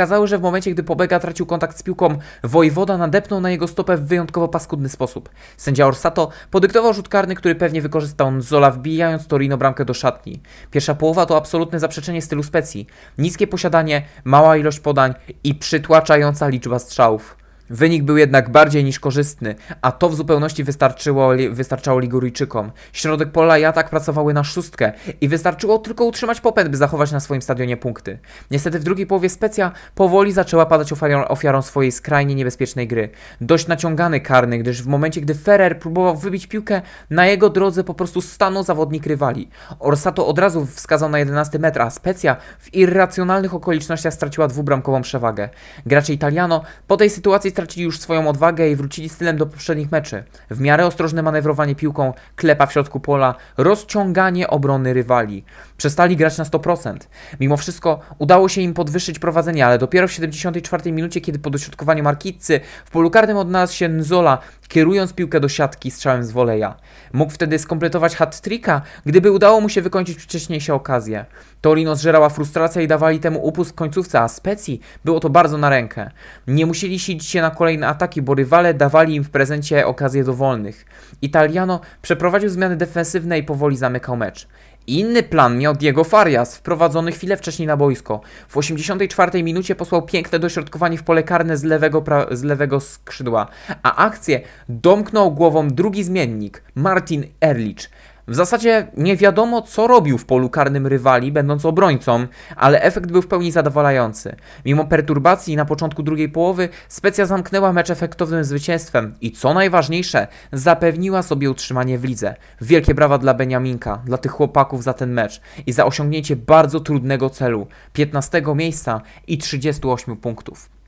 wykazały, 0.00 0.28
że 0.28 0.38
w 0.38 0.42
momencie, 0.42 0.70
gdy 0.70 0.82
Pobega 0.82 1.20
tracił 1.20 1.46
kontakt 1.46 1.78
z 1.78 1.82
piłką, 1.82 2.18
Wojwoda 2.44 2.98
nadepnął 2.98 3.40
na 3.40 3.50
jego 3.50 3.68
stopę 3.68 3.96
w 3.96 4.06
wyjątkowo 4.06 4.48
paskudny 4.48 4.88
sposób. 4.88 5.28
Sędzia 5.56 5.86
Orsato 5.86 6.30
podyktował 6.50 6.94
rzut 6.94 7.08
karny, 7.08 7.34
który 7.34 7.54
pewnie 7.54 7.82
wykorzystał 7.82 8.30
Nzola, 8.30 8.70
wbijając 8.70 9.26
Torino 9.26 9.56
bramkę 9.56 9.84
do 9.84 9.94
szatni. 9.94 10.40
Pierwsza 10.70 10.94
połowa 10.94 11.26
to 11.26 11.36
absolutne 11.36 11.80
zaprzeczenie 11.80 12.22
stylu 12.22 12.42
specji. 12.42 12.86
Niskie 13.18 13.46
posiadanie, 13.46 14.02
mała 14.24 14.56
ilość 14.56 14.80
podań 14.80 15.14
i 15.44 15.54
przytłaczająca 15.54 16.48
liczba 16.48 16.78
strzałów. 16.78 17.39
Wynik 17.70 18.02
był 18.02 18.16
jednak 18.16 18.50
bardziej 18.50 18.84
niż 18.84 19.00
korzystny, 19.00 19.54
a 19.82 19.92
to 19.92 20.08
w 20.08 20.14
zupełności 20.14 20.64
wystarczyło, 20.64 21.30
wystarczało 21.50 22.00
Liguryjczykom. 22.00 22.72
Środek 22.92 23.32
pola 23.32 23.58
i 23.58 23.64
atak 23.64 23.90
pracowały 23.90 24.34
na 24.34 24.44
szóstkę 24.44 24.92
i 25.20 25.28
wystarczyło 25.28 25.78
tylko 25.78 26.04
utrzymać 26.04 26.40
popęd, 26.40 26.68
by 26.68 26.76
zachować 26.76 27.12
na 27.12 27.20
swoim 27.20 27.42
stadionie 27.42 27.76
punkty. 27.76 28.18
Niestety 28.50 28.78
w 28.78 28.84
drugiej 28.84 29.06
połowie 29.06 29.28
Specja 29.28 29.72
powoli 29.94 30.32
zaczęła 30.32 30.66
padać 30.66 30.92
ofiarą, 30.92 31.28
ofiarą 31.28 31.62
swojej 31.62 31.92
skrajnie 31.92 32.34
niebezpiecznej 32.34 32.88
gry. 32.88 33.08
Dość 33.40 33.66
naciągany 33.66 34.20
karny, 34.20 34.58
gdyż 34.58 34.82
w 34.82 34.86
momencie, 34.86 35.20
gdy 35.20 35.34
Ferrer 35.34 35.78
próbował 35.78 36.16
wybić 36.16 36.46
piłkę, 36.46 36.82
na 37.10 37.26
jego 37.26 37.50
drodze 37.50 37.84
po 37.84 37.94
prostu 37.94 38.20
stanął 38.20 38.62
zawodnik 38.62 39.06
rywali. 39.06 39.48
Orsato 39.78 40.26
od 40.26 40.38
razu 40.38 40.66
wskazał 40.66 41.08
na 41.08 41.18
11 41.18 41.58
metr, 41.58 41.82
a 41.82 41.90
Specja 41.90 42.36
w 42.58 42.74
irracjonalnych 42.74 43.54
okolicznościach 43.54 44.14
straciła 44.14 44.48
dwubramkową 44.48 45.02
przewagę. 45.02 45.48
Gracze 45.86 46.12
Italiano 46.12 46.62
po 46.86 46.96
tej 46.96 47.10
sytuacji 47.10 47.52
stracili 47.60 47.84
już 47.84 48.00
swoją 48.00 48.28
odwagę 48.28 48.70
i 48.70 48.76
wrócili 48.76 49.08
stylem 49.08 49.36
do 49.36 49.46
poprzednich 49.46 49.92
meczy. 49.92 50.24
W 50.50 50.60
miarę 50.60 50.86
ostrożne 50.86 51.22
manewrowanie 51.22 51.74
piłką, 51.74 52.12
klepa 52.36 52.66
w 52.66 52.72
środku 52.72 53.00
pola, 53.00 53.34
rozciąganie 53.56 54.48
obrony 54.48 54.92
rywali. 54.94 55.44
Przestali 55.76 56.16
grać 56.16 56.38
na 56.38 56.44
100%. 56.44 56.96
Mimo 57.40 57.56
wszystko 57.56 58.00
udało 58.18 58.48
się 58.48 58.60
im 58.60 58.74
podwyższyć 58.74 59.18
prowadzenie, 59.18 59.66
ale 59.66 59.78
dopiero 59.78 60.08
w 60.08 60.12
74 60.12 60.92
minucie, 60.92 61.20
kiedy 61.20 61.38
po 61.38 61.50
dośrodkowaniu 61.50 62.04
Markitcy 62.04 62.60
w 62.84 62.90
polu 62.90 63.10
karnym 63.10 63.36
odnalazł 63.36 63.74
się 63.74 63.88
Nzola, 63.88 64.38
kierując 64.68 65.12
piłkę 65.12 65.40
do 65.40 65.48
siatki 65.48 65.90
strzałem 65.90 66.24
z 66.24 66.30
woleja. 66.30 66.76
Mógł 67.12 67.32
wtedy 67.32 67.58
skompletować 67.58 68.16
hat-tricka, 68.16 68.80
gdyby 69.06 69.30
udało 69.30 69.60
mu 69.60 69.68
się 69.68 69.82
wykończyć 69.82 70.18
wcześniejsze 70.18 70.74
okazje. 70.74 71.24
Torino 71.60 71.96
zżerała 71.96 72.28
frustracja 72.28 72.82
i 72.82 72.88
dawali 72.88 73.20
temu 73.20 73.46
upust 73.46 73.72
końcówce, 73.72 74.20
a 74.20 74.28
Specji 74.28 74.80
było 75.04 75.20
to 75.20 75.30
bardzo 75.30 75.58
na 75.58 75.68
rękę. 75.68 76.10
Nie 76.46 76.66
musieli 76.66 76.98
silić 76.98 77.26
się 77.26 77.42
na 77.42 77.50
kolejne 77.50 77.88
ataki, 77.88 78.22
bo 78.22 78.34
rywale 78.34 78.74
dawali 78.74 79.14
im 79.14 79.24
w 79.24 79.30
prezencie 79.30 79.86
okazje 79.86 80.24
dowolnych. 80.24 80.86
Italiano 81.22 81.80
przeprowadził 82.02 82.48
zmiany 82.48 82.76
defensywne 82.76 83.38
i 83.38 83.42
powoli 83.42 83.76
zamykał 83.76 84.16
mecz. 84.16 84.48
Inny 84.86 85.22
plan 85.22 85.58
miał 85.58 85.74
Diego 85.74 86.04
Farias, 86.04 86.56
wprowadzony 86.56 87.12
chwilę 87.12 87.36
wcześniej 87.36 87.68
na 87.68 87.76
boisko. 87.76 88.20
W 88.48 88.56
84 88.56 89.42
minucie 89.42 89.74
posłał 89.74 90.02
piękne 90.02 90.38
dośrodkowanie 90.38 90.98
w 90.98 91.02
pole 91.02 91.22
karne 91.22 91.56
z 91.56 91.64
lewego, 91.64 92.04
z 92.30 92.42
lewego 92.42 92.80
skrzydła, 92.80 93.46
a 93.82 93.96
akcję 93.96 94.40
domknął 94.68 95.32
głową 95.32 95.68
drugi 95.68 96.04
zmiennik, 96.04 96.62
Martin 96.74 97.24
Erlich. 97.40 97.90
W 98.30 98.34
zasadzie 98.34 98.86
nie 98.96 99.16
wiadomo, 99.16 99.62
co 99.62 99.86
robił 99.86 100.18
w 100.18 100.24
polu 100.24 100.50
karnym 100.50 100.86
rywali, 100.86 101.32
będąc 101.32 101.64
obrońcą, 101.64 102.26
ale 102.56 102.82
efekt 102.82 103.10
był 103.10 103.22
w 103.22 103.26
pełni 103.26 103.52
zadowalający. 103.52 104.36
Mimo 104.64 104.84
perturbacji 104.84 105.56
na 105.56 105.64
początku 105.64 106.02
drugiej 106.02 106.28
połowy, 106.28 106.68
Specja 106.88 107.26
zamknęła 107.26 107.72
mecz 107.72 107.90
efektownym 107.90 108.44
zwycięstwem 108.44 109.14
i 109.20 109.32
co 109.32 109.54
najważniejsze, 109.54 110.26
zapewniła 110.52 111.22
sobie 111.22 111.50
utrzymanie 111.50 111.98
w 111.98 112.04
lidze. 112.04 112.34
Wielkie 112.60 112.94
brawa 112.94 113.18
dla 113.18 113.34
Beniaminka, 113.34 114.02
dla 114.04 114.18
tych 114.18 114.32
chłopaków 114.32 114.82
za 114.82 114.92
ten 114.92 115.12
mecz 115.12 115.40
i 115.66 115.72
za 115.72 115.86
osiągnięcie 115.86 116.36
bardzo 116.36 116.80
trudnego 116.80 117.30
celu 117.30 117.66
15 117.92 118.42
miejsca 118.54 119.00
i 119.26 119.38
38 119.38 120.16
punktów. 120.16 120.79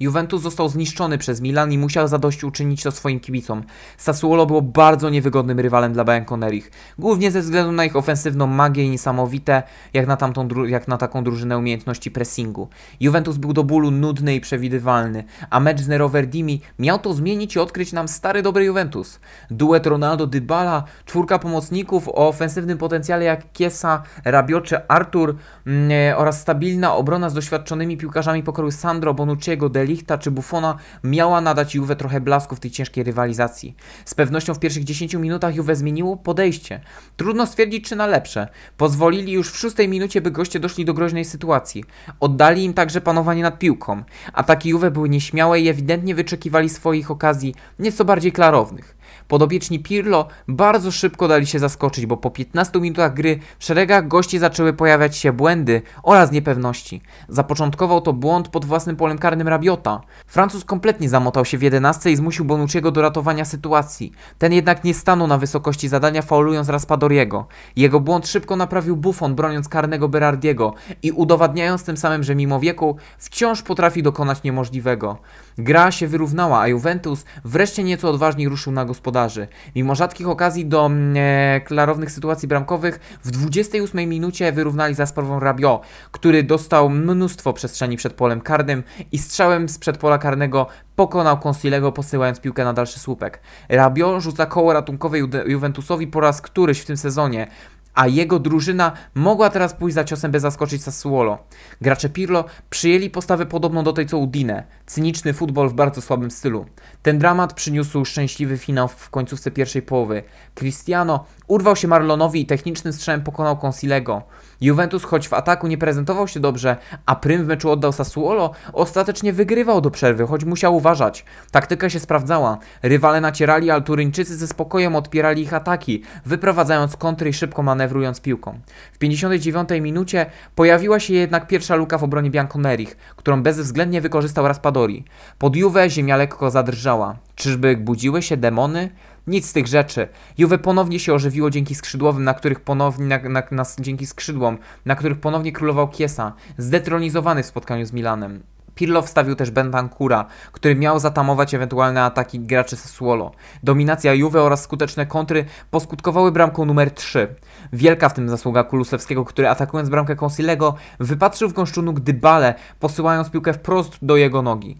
Juventus 0.00 0.42
został 0.42 0.68
zniszczony 0.68 1.18
przez 1.18 1.40
Milan 1.40 1.72
i 1.72 1.78
musiał 1.78 2.08
zadośćuczynić 2.08 2.82
to 2.82 2.90
swoim 2.90 3.20
kibicom. 3.20 3.62
Sassuolo 3.96 4.46
było 4.46 4.62
bardzo 4.62 5.10
niewygodnym 5.10 5.60
rywalem 5.60 5.92
dla 5.92 6.04
Bianconerich, 6.04 6.70
głównie 6.98 7.30
ze 7.30 7.40
względu 7.40 7.72
na 7.72 7.84
ich 7.84 7.96
ofensywną 7.96 8.46
magię 8.46 8.84
i 8.84 8.90
niesamowite, 8.90 9.62
jak 9.92 10.06
na, 10.06 10.16
tamtą, 10.16 10.48
jak 10.66 10.88
na 10.88 10.98
taką 10.98 11.24
drużynę 11.24 11.58
umiejętności 11.58 12.10
pressingu. 12.10 12.68
Juventus 13.00 13.36
był 13.36 13.52
do 13.52 13.64
bólu 13.64 13.90
nudny 13.90 14.34
i 14.34 14.40
przewidywalny, 14.40 15.24
a 15.50 15.60
mecz 15.60 15.80
z 15.80 15.88
Nero 15.88 16.08
Verdimi 16.08 16.60
miał 16.78 16.98
to 16.98 17.14
zmienić 17.14 17.56
i 17.56 17.58
odkryć 17.58 17.92
nam 17.92 18.08
stary 18.08 18.42
dobry 18.42 18.64
Juventus. 18.64 19.20
Duet 19.50 19.86
Ronaldo-Dybala, 19.86 20.82
czwórka 21.04 21.38
pomocników 21.38 22.08
o 22.08 22.28
ofensywnym 22.28 22.78
potencjale 22.78 23.24
jak 23.24 23.52
Kiesa, 23.52 24.02
Rabiot 24.24 24.64
czy 24.64 24.88
Artur 24.88 25.36
mm, 25.66 25.90
e, 25.92 26.16
oraz 26.16 26.40
stabilna 26.40 26.94
obrona 26.94 27.30
z 27.30 27.34
doświadczonymi 27.34 27.96
piłkarzami 27.96 28.42
pokroju 28.42 28.70
Sandro, 28.70 29.14
Bonucciego, 29.14 29.68
Deli 29.68 29.83
Lichta 29.84 30.18
czy 30.18 30.30
Buffona 30.30 30.76
miała 31.04 31.40
nadać 31.40 31.74
Juve 31.74 31.96
trochę 31.96 32.20
blasku 32.20 32.56
w 32.56 32.60
tej 32.60 32.70
ciężkiej 32.70 33.04
rywalizacji. 33.04 33.76
Z 34.04 34.14
pewnością 34.14 34.54
w 34.54 34.58
pierwszych 34.58 34.84
10 34.84 35.14
minutach 35.14 35.54
Juve 35.54 35.76
zmieniło 35.76 36.16
podejście. 36.16 36.80
Trudno 37.16 37.46
stwierdzić, 37.46 37.88
czy 37.88 37.96
na 37.96 38.06
lepsze. 38.06 38.48
Pozwolili 38.76 39.32
już 39.32 39.52
w 39.52 39.56
szóstej 39.56 39.88
minucie, 39.88 40.20
by 40.20 40.30
goście 40.30 40.60
doszli 40.60 40.84
do 40.84 40.94
groźnej 40.94 41.24
sytuacji. 41.24 41.84
Oddali 42.20 42.64
im 42.64 42.74
także 42.74 43.00
panowanie 43.00 43.42
nad 43.42 43.58
piłką. 43.58 44.02
Ataki 44.32 44.68
Juve 44.68 44.90
były 44.90 45.08
nieśmiałe 45.08 45.60
i 45.60 45.68
ewidentnie 45.68 46.14
wyczekiwali 46.14 46.68
swoich 46.68 47.10
okazji 47.10 47.54
nieco 47.78 48.04
bardziej 48.04 48.32
klarownych. 48.32 48.96
Podobieczni 49.28 49.78
Pirlo 49.78 50.26
bardzo 50.48 50.90
szybko 50.90 51.28
dali 51.28 51.46
się 51.46 51.58
zaskoczyć, 51.58 52.06
bo 52.06 52.16
po 52.16 52.30
15 52.30 52.80
minutach 52.80 53.14
gry 53.14 53.38
w 53.58 53.64
szeregach 53.64 54.08
gości 54.08 54.38
zaczęły 54.38 54.72
pojawiać 54.72 55.16
się 55.16 55.32
błędy 55.32 55.82
oraz 56.02 56.32
niepewności. 56.32 57.02
Zapoczątkował 57.28 58.00
to 58.00 58.12
błąd 58.12 58.48
pod 58.48 58.64
własnym 58.64 58.96
polem 58.96 59.18
karnym 59.18 59.48
Rabiota. 59.48 60.00
Francuz 60.26 60.64
kompletnie 60.64 61.08
zamotał 61.08 61.44
się 61.44 61.58
w 61.58 61.62
11 61.62 62.10
i 62.10 62.16
zmusił 62.16 62.44
Bonucciego 62.44 62.90
do 62.90 63.02
ratowania 63.02 63.44
sytuacji. 63.44 64.12
Ten 64.38 64.52
jednak 64.52 64.84
nie 64.84 64.94
stanął 64.94 65.26
na 65.26 65.38
wysokości 65.38 65.88
zadania, 65.88 66.22
faulując 66.22 66.68
Raspadoriego. 66.68 67.46
Jego 67.76 68.00
błąd 68.00 68.28
szybko 68.28 68.56
naprawił 68.56 68.96
Buffon, 68.96 69.34
broniąc 69.34 69.68
karnego 69.68 70.08
Berardiego 70.08 70.74
i 71.02 71.12
udowadniając 71.12 71.84
tym 71.84 71.96
samym, 71.96 72.22
że 72.22 72.34
mimo 72.34 72.60
wieku 72.60 72.96
wciąż 73.18 73.62
potrafi 73.62 74.02
dokonać 74.02 74.42
niemożliwego. 74.42 75.18
Gra 75.58 75.90
się 75.90 76.08
wyrównała, 76.08 76.60
a 76.60 76.68
Juventus 76.68 77.24
wreszcie 77.44 77.84
nieco 77.84 78.10
odważniej 78.10 78.48
ruszył 78.48 78.72
na 78.72 78.84
gospodarzy. 78.84 79.48
Mimo 79.76 79.94
rzadkich 79.94 80.28
okazji 80.28 80.66
do 80.66 80.86
mm, 80.86 81.14
e, 81.16 81.60
klarownych 81.60 82.10
sytuacji 82.10 82.48
bramkowych, 82.48 83.18
w 83.24 83.30
28 83.30 84.08
minucie 84.08 84.52
wyrównali 84.52 84.94
za 84.94 85.06
sprawą 85.06 85.40
Rabio, 85.40 85.80
który 86.10 86.42
dostał 86.42 86.90
mnóstwo 86.90 87.52
przestrzeni 87.52 87.96
przed 87.96 88.12
polem 88.12 88.40
karnym 88.40 88.82
i 89.12 89.18
strzałem 89.18 89.68
z 89.68 89.78
przedpola 89.78 90.18
karnego 90.18 90.66
pokonał 90.96 91.38
Consilego, 91.38 91.92
posyłając 91.92 92.40
piłkę 92.40 92.64
na 92.64 92.72
dalszy 92.72 92.98
słupek. 92.98 93.40
Rabio 93.68 94.20
rzuca 94.20 94.46
koło 94.46 94.72
ratunkowe 94.72 95.18
Ju 95.18 95.28
Juventusowi 95.46 96.06
po 96.06 96.20
raz 96.20 96.40
któryś 96.40 96.80
w 96.80 96.86
tym 96.86 96.96
sezonie 96.96 97.46
a 97.94 98.06
jego 98.06 98.38
drużyna 98.38 98.92
mogła 99.14 99.50
teraz 99.50 99.74
pójść 99.74 99.94
za 99.94 100.04
ciosem, 100.04 100.30
by 100.30 100.40
zaskoczyć 100.40 100.82
Sassuolo. 100.82 101.38
Gracze 101.80 102.08
Pirlo 102.08 102.44
przyjęli 102.70 103.10
postawę 103.10 103.46
podobną 103.46 103.84
do 103.84 103.92
tej 103.92 104.06
co 104.06 104.18
Udine. 104.18 104.64
Cyniczny 104.86 105.32
futbol 105.32 105.68
w 105.68 105.74
bardzo 105.74 106.02
słabym 106.02 106.30
stylu. 106.30 106.66
Ten 107.02 107.18
dramat 107.18 107.52
przyniósł 107.52 108.04
szczęśliwy 108.04 108.58
finał 108.58 108.88
w 108.88 109.10
końcówce 109.10 109.50
pierwszej 109.50 109.82
połowy. 109.82 110.22
Cristiano 110.54 111.24
urwał 111.46 111.76
się 111.76 111.88
Marlonowi 111.88 112.40
i 112.40 112.46
technicznym 112.46 112.92
strzałem 112.92 113.22
pokonał 113.22 113.56
Consilego. 113.56 114.22
Juventus 114.60 115.04
choć 115.04 115.28
w 115.28 115.32
ataku 115.32 115.66
nie 115.66 115.78
prezentował 115.78 116.28
się 116.28 116.40
dobrze, 116.40 116.76
a 117.06 117.16
prym 117.16 117.44
w 117.44 117.46
meczu 117.46 117.70
oddał 117.70 117.92
Sassuolo, 117.92 118.50
ostatecznie 118.72 119.32
wygrywał 119.32 119.80
do 119.80 119.90
przerwy, 119.90 120.26
choć 120.26 120.44
musiał 120.44 120.76
uważać. 120.76 121.24
Taktyka 121.50 121.90
się 121.90 122.00
sprawdzała. 122.00 122.58
Rywale 122.82 123.20
nacierali, 123.20 123.70
ale 123.70 123.82
Turyńczycy 123.82 124.36
ze 124.36 124.48
spokojem 124.48 124.96
odpierali 124.96 125.42
ich 125.42 125.54
ataki, 125.54 126.02
wyprowadzając 126.26 126.96
kontry 126.96 127.30
i 127.30 127.32
szybko 127.32 127.62
manewrując 127.84 128.20
piłką. 128.20 128.58
W 128.92 128.98
59 128.98 129.68
minucie 129.80 130.26
pojawiła 130.54 131.00
się 131.00 131.14
jednak 131.14 131.46
pierwsza 131.46 131.76
luka 131.76 131.98
w 131.98 132.04
obronie 132.04 132.30
Bianconerich, 132.30 132.96
którą 133.16 133.42
bezwzględnie 133.42 134.00
wykorzystał 134.00 134.48
Raspadori. 134.48 135.04
Pod 135.38 135.56
Juve 135.56 135.88
ziemia 135.88 136.16
lekko 136.16 136.50
zadrżała. 136.50 137.16
Czyżby 137.34 137.76
budziły 137.76 138.22
się 138.22 138.36
demony? 138.36 138.90
Nic 139.26 139.46
z 139.46 139.52
tych 139.52 139.66
rzeczy. 139.66 140.08
Juve 140.38 140.58
ponownie 140.58 140.98
się 140.98 141.14
ożywiło 141.14 141.50
dzięki 141.50 141.74
skrzydłowym, 141.74 142.24
na 142.24 142.34
których 142.34 142.60
ponownie, 142.60 143.06
na, 143.06 143.28
na, 143.28 143.42
na, 143.50 143.64
dzięki 143.78 144.06
skrzydłom, 144.06 144.58
na 144.84 144.96
których 144.96 145.20
ponownie 145.20 145.52
królował 145.52 145.88
Kiesa, 145.88 146.32
zdetronizowany 146.58 147.42
w 147.42 147.46
spotkaniu 147.46 147.86
z 147.86 147.92
Milanem. 147.92 148.53
Pirlo 148.74 149.02
wstawił 149.02 149.34
też 149.34 149.50
Bentancura, 149.50 150.24
który 150.52 150.74
miał 150.74 150.98
zatamować 150.98 151.54
ewentualne 151.54 152.02
ataki 152.02 152.40
graczy 152.40 152.76
Sassuolo. 152.76 153.32
Dominacja 153.62 154.14
Juve 154.14 154.36
oraz 154.36 154.62
skuteczne 154.62 155.06
kontry 155.06 155.44
poskutkowały 155.70 156.32
bramką 156.32 156.64
numer 156.64 156.90
3. 156.90 157.34
Wielka 157.72 158.08
w 158.08 158.14
tym 158.14 158.28
zasługa 158.28 158.64
Kulusewskiego, 158.64 159.24
który 159.24 159.48
atakując 159.48 159.88
bramkę 159.88 160.16
Consilego 160.16 160.74
wypatrzył 161.00 161.48
w 161.48 161.52
gąszczu 161.52 161.82
nóg 161.82 162.00
Dybale, 162.00 162.54
posyłając 162.80 163.30
piłkę 163.30 163.52
wprost 163.52 163.98
do 164.02 164.16
jego 164.16 164.42
nogi. 164.42 164.76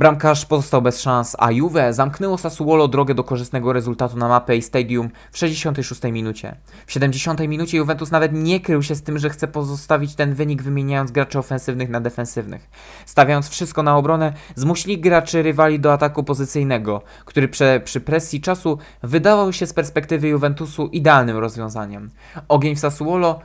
Bramkarz 0.00 0.46
pozostał 0.46 0.82
bez 0.82 1.00
szans, 1.00 1.36
a 1.38 1.50
Juve 1.52 1.94
zamknęło 1.94 2.38
Sassuolo 2.38 2.88
drogę 2.88 3.14
do 3.14 3.24
korzystnego 3.24 3.72
rezultatu 3.72 4.16
na 4.16 4.28
mapę 4.28 4.56
i 4.56 4.62
stadium 4.62 5.10
w 5.32 5.38
66 5.38 6.02
minucie. 6.02 6.56
W 6.86 6.92
70 6.92 7.40
minucie 7.40 7.78
Juventus 7.78 8.10
nawet 8.10 8.32
nie 8.32 8.60
krył 8.60 8.82
się 8.82 8.94
z 8.94 9.02
tym, 9.02 9.18
że 9.18 9.30
chce 9.30 9.48
pozostawić 9.48 10.14
ten 10.14 10.34
wynik 10.34 10.62
wymieniając 10.62 11.10
graczy 11.10 11.38
ofensywnych 11.38 11.88
na 11.88 12.00
defensywnych. 12.00 12.70
Stawiając 13.06 13.48
wszystko 13.48 13.82
na 13.82 13.96
obronę, 13.96 14.32
zmusili 14.54 15.00
graczy 15.00 15.42
rywali 15.42 15.80
do 15.80 15.92
ataku 15.92 16.24
pozycyjnego, 16.24 17.02
który 17.24 17.48
przy, 17.48 17.80
przy 17.84 18.00
presji 18.00 18.40
czasu 18.40 18.78
wydawał 19.02 19.52
się 19.52 19.66
z 19.66 19.72
perspektywy 19.72 20.28
Juventusu 20.28 20.86
idealnym 20.86 21.36
rozwiązaniem. 21.36 22.10
Ogień 22.48 22.76
w 22.76 22.80
Sassuolo 22.80 23.40